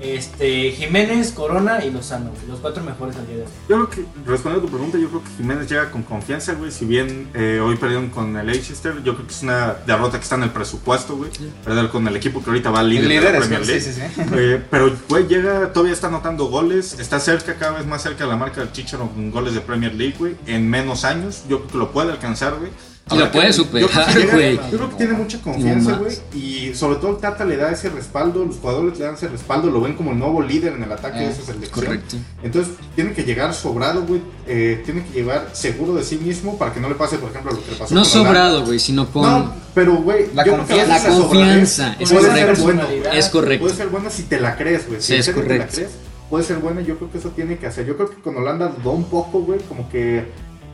Este, 0.00 0.72
Jiménez, 0.72 1.32
Corona 1.32 1.84
y 1.84 1.90
Lozano, 1.90 2.30
los 2.48 2.60
cuatro 2.60 2.82
mejores 2.82 3.16
al 3.16 3.26
día 3.26 3.36
de 3.36 3.42
hoy. 3.42 3.48
Yo 3.68 3.76
creo 3.76 3.90
que, 3.90 4.30
respondiendo 4.30 4.66
a 4.66 4.70
tu 4.70 4.76
pregunta, 4.76 4.98
yo 4.98 5.08
creo 5.08 5.22
que 5.22 5.30
Jiménez 5.36 5.68
llega 5.68 5.90
con 5.90 6.02
confianza, 6.02 6.54
güey. 6.54 6.70
Si 6.70 6.84
bien 6.84 7.28
eh, 7.34 7.60
hoy 7.62 7.76
perdieron 7.76 8.10
con 8.10 8.36
el 8.36 8.46
Leicester, 8.46 9.02
yo 9.02 9.14
creo 9.14 9.26
que 9.26 9.32
es 9.32 9.42
una 9.42 9.74
derrota 9.86 10.18
que 10.18 10.24
está 10.24 10.36
en 10.36 10.44
el 10.44 10.50
presupuesto, 10.50 11.16
güey. 11.16 11.30
Perder 11.64 11.88
con 11.88 12.06
el 12.08 12.16
equipo 12.16 12.42
que 12.42 12.50
ahorita 12.50 12.70
va 12.70 12.82
líder 12.82 13.08
de 13.08 13.14
la 13.14 13.20
Líderes, 13.20 13.46
Premier 13.46 13.64
sí, 13.64 13.70
League. 13.70 13.80
sí, 13.84 13.92
sí. 13.92 14.22
Eh, 14.36 14.62
pero, 14.70 14.92
güey, 15.08 15.26
llega, 15.26 15.72
todavía 15.72 15.92
está 15.92 16.08
anotando 16.08 16.46
goles. 16.46 16.98
Está 16.98 17.20
cerca, 17.20 17.54
cada 17.54 17.78
vez 17.78 17.86
más 17.86 18.02
cerca 18.02 18.24
de 18.24 18.30
la 18.30 18.36
marca 18.36 18.60
del 18.60 18.72
Chicharo 18.72 19.08
con 19.08 19.30
goles 19.30 19.54
de 19.54 19.60
Premier 19.60 19.94
League, 19.94 20.16
güey. 20.18 20.36
En 20.46 20.68
menos 20.68 21.04
años, 21.04 21.44
yo 21.48 21.58
creo 21.60 21.70
que 21.70 21.78
lo 21.78 21.92
puede 21.92 22.10
alcanzar, 22.12 22.56
güey. 22.58 22.70
Y 23.12 23.18
lo 23.18 23.30
puede 23.30 23.52
superar, 23.52 23.90
güey. 24.32 24.56
Yo 24.56 24.78
creo 24.78 24.88
que 24.90 24.96
tiene 24.96 25.12
mucha 25.12 25.38
confianza, 25.42 25.90
No 25.90 25.98
güey. 25.98 26.16
Y 26.34 26.74
sobre 26.74 26.96
todo 26.96 27.10
el 27.10 27.16
Tata 27.18 27.44
le 27.44 27.58
da 27.58 27.70
ese 27.70 27.90
respaldo, 27.90 28.46
los 28.46 28.56
jugadores 28.56 28.98
le 28.98 29.04
dan 29.04 29.14
ese 29.14 29.28
respaldo, 29.28 29.68
lo 29.70 29.82
ven 29.82 29.92
como 29.94 30.12
el 30.12 30.18
nuevo 30.18 30.40
líder 30.40 30.72
en 30.72 30.84
el 30.84 30.90
ataque 30.90 31.18
de 31.18 31.26
Ah, 31.26 31.30
esa 31.30 31.42
selección. 31.42 31.84
Correcto. 31.84 32.16
Entonces 32.42 32.72
tiene 32.94 33.12
que 33.12 33.24
llegar 33.24 33.52
sobrado, 33.52 34.04
güey. 34.06 34.22
eh, 34.46 34.80
tiene 34.86 35.04
que 35.04 35.12
llegar 35.12 35.50
seguro 35.52 35.94
de 35.94 36.02
sí 36.02 36.16
mismo 36.16 36.56
para 36.56 36.72
que 36.72 36.80
no 36.80 36.88
le 36.88 36.94
pase, 36.94 37.18
por 37.18 37.30
ejemplo, 37.30 37.52
lo 37.52 37.62
que 37.62 37.72
le 37.72 37.76
pasó 37.76 37.94
No 37.94 38.00
con 38.02 38.10
sobrado, 38.10 38.64
güey, 38.64 38.78
sino 38.78 39.06
con... 39.10 39.22
No, 39.22 39.52
pero, 39.74 39.96
güey, 39.96 40.26
La 40.34 40.44
yo 40.46 40.54
creo 40.54 40.66
que 40.66 40.72
a 40.80 40.86
confianza. 40.86 41.08
La 41.10 41.14
confianza, 41.18 41.96
es 42.00 42.10
puede 42.10 42.28
correcto. 42.28 43.10
Es 43.12 43.28
correcto. 43.28 43.64
Puede 43.64 43.76
ser 43.76 43.88
buena 43.88 44.08
si 44.10 44.22
te 44.22 44.40
la 44.40 44.56
crees, 44.56 44.88
güey. 44.88 45.00
Si 45.02 45.08
Sí, 45.08 45.14
es 45.16 45.26
serio 45.26 45.42
te 45.42 45.48
la 45.48 45.54
correcto. 45.56 45.74
crees, 45.76 45.90
puede 46.30 46.44
ser 46.44 46.56
buena. 46.58 46.80
Yo 46.80 46.96
creo 46.96 47.10
que 47.12 47.18
eso 47.18 47.28
tiene 47.30 47.58
que 47.58 47.66
hacer. 47.66 47.84
Yo 47.86 47.96
creo 47.96 48.08
que 48.08 48.16
con 48.22 48.36
Holanda 48.36 48.68
dudó 48.78 48.92
un 48.92 49.04
poco, 49.04 49.40
güey. 49.40 49.60
Como 49.68 49.88
que 49.90 50.24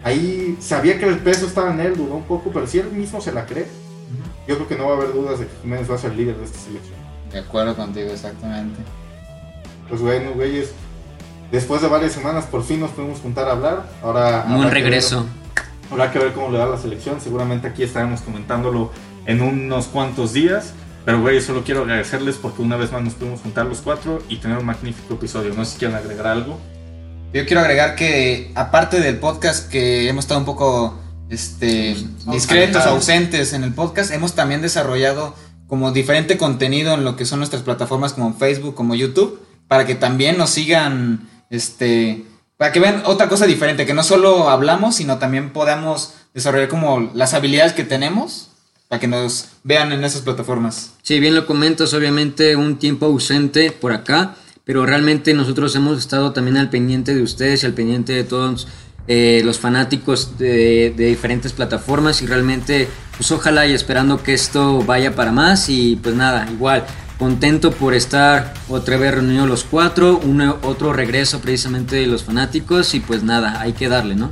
ahí 0.04 0.56
sabía 0.60 0.98
que 0.98 1.06
el 1.06 1.18
peso 1.18 1.46
estaba 1.46 1.72
en 1.72 1.80
él, 1.80 1.96
dudó 1.96 2.14
un 2.14 2.24
poco. 2.24 2.50
Pero 2.52 2.66
si 2.66 2.78
él 2.78 2.90
mismo 2.92 3.20
se 3.20 3.32
la 3.32 3.46
cree, 3.46 3.66
yo 4.48 4.56
creo 4.56 4.68
que 4.68 4.76
no 4.76 4.86
va 4.86 4.94
a 4.94 4.96
haber 4.96 5.12
dudas 5.12 5.38
de 5.40 5.46
que 5.46 5.52
Jiménez 5.62 5.90
va 5.90 5.94
a 5.94 5.98
ser 5.98 6.14
líder 6.14 6.36
de 6.36 6.44
esta 6.44 6.58
selección. 6.58 6.94
De 7.32 7.38
acuerdo 7.40 7.76
contigo, 7.76 8.10
exactamente. 8.10 8.80
Pues 9.88 10.00
bueno, 10.00 10.30
güeyes. 10.34 10.72
Después 11.52 11.82
de 11.82 11.88
varias 11.88 12.12
semanas 12.12 12.44
por 12.44 12.62
fin 12.62 12.80
nos 12.80 12.90
pudimos 12.92 13.18
juntar 13.20 13.48
a 13.48 13.52
hablar. 13.52 13.88
Ahora 14.02 14.44
Un 14.46 14.54
habrá 14.54 14.68
que 14.68 14.74
regreso. 14.74 15.24
ver- 15.24 15.64
habrá 15.90 16.12
que 16.12 16.18
ver 16.20 16.32
cómo 16.32 16.50
le 16.50 16.58
da 16.58 16.66
la 16.66 16.78
selección. 16.78 17.20
Seguramente 17.20 17.66
aquí 17.68 17.82
estaremos 17.82 18.20
comentándolo 18.20 18.92
en 19.26 19.42
unos 19.42 19.86
cuantos 19.86 20.32
días. 20.32 20.74
Pero 21.04 21.20
güey, 21.22 21.40
solo 21.40 21.64
quiero 21.64 21.82
agradecerles 21.82 22.36
porque 22.36 22.62
una 22.62 22.76
vez 22.76 22.92
más 22.92 23.02
nos 23.02 23.14
pudimos 23.14 23.40
juntar 23.40 23.66
los 23.66 23.80
cuatro 23.80 24.22
y 24.28 24.36
tener 24.36 24.58
un 24.58 24.66
magnífico 24.66 25.14
episodio. 25.14 25.52
No 25.54 25.64
sé 25.64 25.72
si 25.72 25.78
quieren 25.78 25.96
agregar 25.96 26.26
algo. 26.26 26.58
Yo 27.32 27.46
quiero 27.46 27.60
agregar 27.60 27.94
que, 27.94 28.50
aparte 28.56 28.98
del 28.98 29.18
podcast, 29.18 29.68
que 29.70 30.08
hemos 30.08 30.24
estado 30.24 30.40
un 30.40 30.46
poco 30.46 30.98
este, 31.28 31.96
discretos, 32.26 32.84
ausentes 32.86 33.52
en 33.52 33.62
el 33.62 33.72
podcast, 33.72 34.10
hemos 34.12 34.34
también 34.34 34.62
desarrollado 34.62 35.36
como 35.68 35.92
diferente 35.92 36.36
contenido 36.36 36.94
en 36.94 37.04
lo 37.04 37.14
que 37.14 37.24
son 37.24 37.38
nuestras 37.38 37.62
plataformas 37.62 38.14
como 38.14 38.34
Facebook, 38.34 38.74
como 38.74 38.96
YouTube, 38.96 39.40
para 39.68 39.86
que 39.86 39.94
también 39.94 40.38
nos 40.38 40.50
sigan, 40.50 41.30
este, 41.50 42.24
para 42.56 42.72
que 42.72 42.80
vean 42.80 43.04
otra 43.06 43.28
cosa 43.28 43.46
diferente, 43.46 43.86
que 43.86 43.94
no 43.94 44.02
solo 44.02 44.50
hablamos, 44.50 44.96
sino 44.96 45.18
también 45.18 45.52
podamos 45.52 46.14
desarrollar 46.34 46.68
como 46.68 47.12
las 47.14 47.32
habilidades 47.32 47.74
que 47.74 47.84
tenemos, 47.84 48.48
para 48.88 48.98
que 48.98 49.06
nos 49.06 49.50
vean 49.62 49.92
en 49.92 50.02
esas 50.02 50.22
plataformas. 50.22 50.94
Sí, 51.02 51.20
bien 51.20 51.36
lo 51.36 51.46
comentas, 51.46 51.94
obviamente 51.94 52.56
un 52.56 52.80
tiempo 52.80 53.06
ausente 53.06 53.70
por 53.70 53.92
acá, 53.92 54.34
pero 54.70 54.86
realmente 54.86 55.34
nosotros 55.34 55.74
hemos 55.74 55.98
estado 55.98 56.30
también 56.30 56.56
al 56.56 56.70
pendiente 56.70 57.12
de 57.12 57.24
ustedes 57.24 57.64
y 57.64 57.66
al 57.66 57.72
pendiente 57.72 58.12
de 58.12 58.22
todos 58.22 58.68
eh, 59.08 59.42
los 59.44 59.58
fanáticos 59.58 60.38
de, 60.38 60.94
de 60.96 61.06
diferentes 61.06 61.52
plataformas 61.52 62.22
y 62.22 62.26
realmente, 62.26 62.86
pues 63.16 63.32
ojalá 63.32 63.66
y 63.66 63.72
esperando 63.74 64.22
que 64.22 64.32
esto 64.32 64.80
vaya 64.84 65.16
para 65.16 65.32
más 65.32 65.68
y 65.68 65.96
pues 65.96 66.14
nada, 66.14 66.46
igual, 66.52 66.86
contento 67.18 67.72
por 67.72 67.94
estar 67.94 68.54
otra 68.68 68.96
vez 68.96 69.12
reunidos 69.12 69.48
los 69.48 69.64
cuatro, 69.64 70.20
un 70.22 70.40
otro 70.40 70.92
regreso 70.92 71.40
precisamente 71.40 71.96
de 71.96 72.06
los 72.06 72.22
fanáticos 72.22 72.94
y 72.94 73.00
pues 73.00 73.24
nada, 73.24 73.60
hay 73.60 73.72
que 73.72 73.88
darle, 73.88 74.14
¿no? 74.14 74.30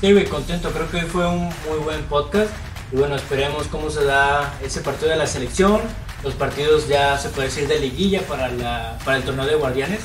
Sí, 0.00 0.12
güey, 0.12 0.26
contento. 0.26 0.70
Creo 0.70 0.88
que 0.88 0.98
hoy 0.98 1.10
fue 1.10 1.28
un 1.28 1.46
muy 1.68 1.78
buen 1.82 2.00
podcast. 2.04 2.52
Y 2.92 2.96
bueno, 2.96 3.16
esperemos 3.16 3.66
cómo 3.66 3.90
se 3.90 4.04
da 4.04 4.54
ese 4.62 4.82
partido 4.82 5.10
de 5.10 5.16
la 5.16 5.26
selección. 5.26 5.80
Los 6.24 6.34
partidos 6.34 6.88
ya 6.88 7.18
se 7.18 7.28
puede 7.28 7.48
decir 7.48 7.68
de 7.68 7.78
liguilla 7.78 8.22
para, 8.22 8.48
la, 8.48 8.98
para 9.04 9.18
el 9.18 9.22
torneo 9.22 9.46
de 9.46 9.54
guardianes. 9.54 10.00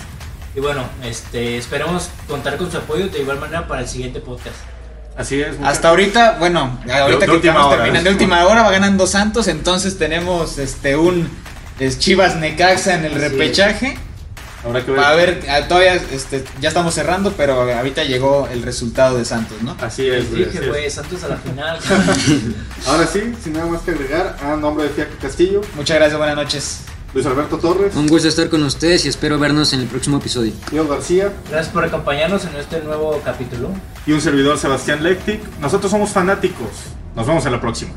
Y 0.55 0.59
bueno, 0.59 0.83
este, 1.03 1.57
esperemos 1.57 2.09
contar 2.27 2.57
con 2.57 2.69
su 2.71 2.77
apoyo 2.77 3.07
de 3.07 3.19
igual 3.19 3.39
manera 3.39 3.67
para 3.67 3.81
el 3.81 3.87
siguiente 3.87 4.19
podcast. 4.19 4.57
Así 5.15 5.41
es. 5.41 5.55
Hasta 5.63 5.89
ahorita, 5.89 6.37
bueno, 6.39 6.79
ahorita 6.89 7.25
de 7.25 7.31
que 7.31 7.47
estamos 7.47 7.65
hora, 7.65 7.77
terminando 7.77 8.09
de 8.09 8.15
última 8.15 8.45
hora 8.45 8.63
va 8.63 8.71
ganando 8.71 9.07
Santos, 9.07 9.47
entonces 9.47 9.97
tenemos 9.97 10.57
este 10.57 10.95
un 10.95 11.29
es 11.79 11.99
Chivas 11.99 12.35
Necaxa 12.35 12.95
en 12.95 13.05
el 13.05 13.13
Así 13.13 13.31
es. 13.51 14.08
Habrá 14.63 14.83
que 14.85 14.91
ver. 14.91 14.99
A 14.99 15.15
ver, 15.15 15.45
ah, 15.49 15.67
todavía 15.67 15.95
este, 15.95 16.43
ya 16.59 16.67
estamos 16.69 16.93
cerrando, 16.93 17.31
pero 17.37 17.61
ahorita 17.73 18.03
llegó 18.03 18.47
el 18.51 18.61
resultado 18.63 19.17
de 19.17 19.25
Santos, 19.25 19.61
¿no? 19.61 19.75
Así 19.79 20.07
es, 20.07 20.29
güey, 20.29 20.45
dije, 20.45 20.57
así 20.57 20.65
es. 20.65 20.67
güey, 20.69 20.89
Santos 20.91 21.23
a 21.23 21.27
la 21.29 21.37
final. 21.37 21.79
Ahora 22.87 23.07
sí, 23.07 23.33
sin 23.43 23.53
nada 23.53 23.67
más 23.67 23.81
que 23.81 23.91
agregar, 23.91 24.37
a 24.41 24.55
nombre 24.55 24.85
de 24.85 24.89
Fiaco 24.91 25.15
Castillo, 25.21 25.61
Muchas 25.75 25.97
gracias, 25.97 26.17
buenas 26.17 26.35
noches. 26.35 26.81
Luis 27.13 27.25
Alberto 27.25 27.57
Torres, 27.57 27.95
Un 27.95 28.05
gusto 28.07 28.27
estar 28.27 28.49
con 28.49 28.61
ustedes 28.63 29.03
y 29.05 29.07
espero 29.07 29.39
vernos 29.39 29.73
en 29.73 29.79
el 29.79 29.87
próximo 29.87 30.17
episodio. 30.17 30.53
Diego 30.69 30.87
García 30.87 31.31
Gracias 31.49 31.73
por 31.73 31.83
acompañarnos 31.83 32.45
en 32.45 32.55
este 32.55 32.81
nuevo 32.81 33.19
capítulo. 33.25 33.69
y 34.05 34.11
un 34.11 34.21
servidor 34.21 34.59
Sebastián 34.59 35.01
Lectic. 35.03 35.41
Nosotros 35.59 35.89
somos 35.89 36.11
fanáticos. 36.11 36.67
Nos 37.15 37.25
vemos 37.25 37.43
en 37.47 37.51
la 37.53 37.59
próxima. 37.61 37.93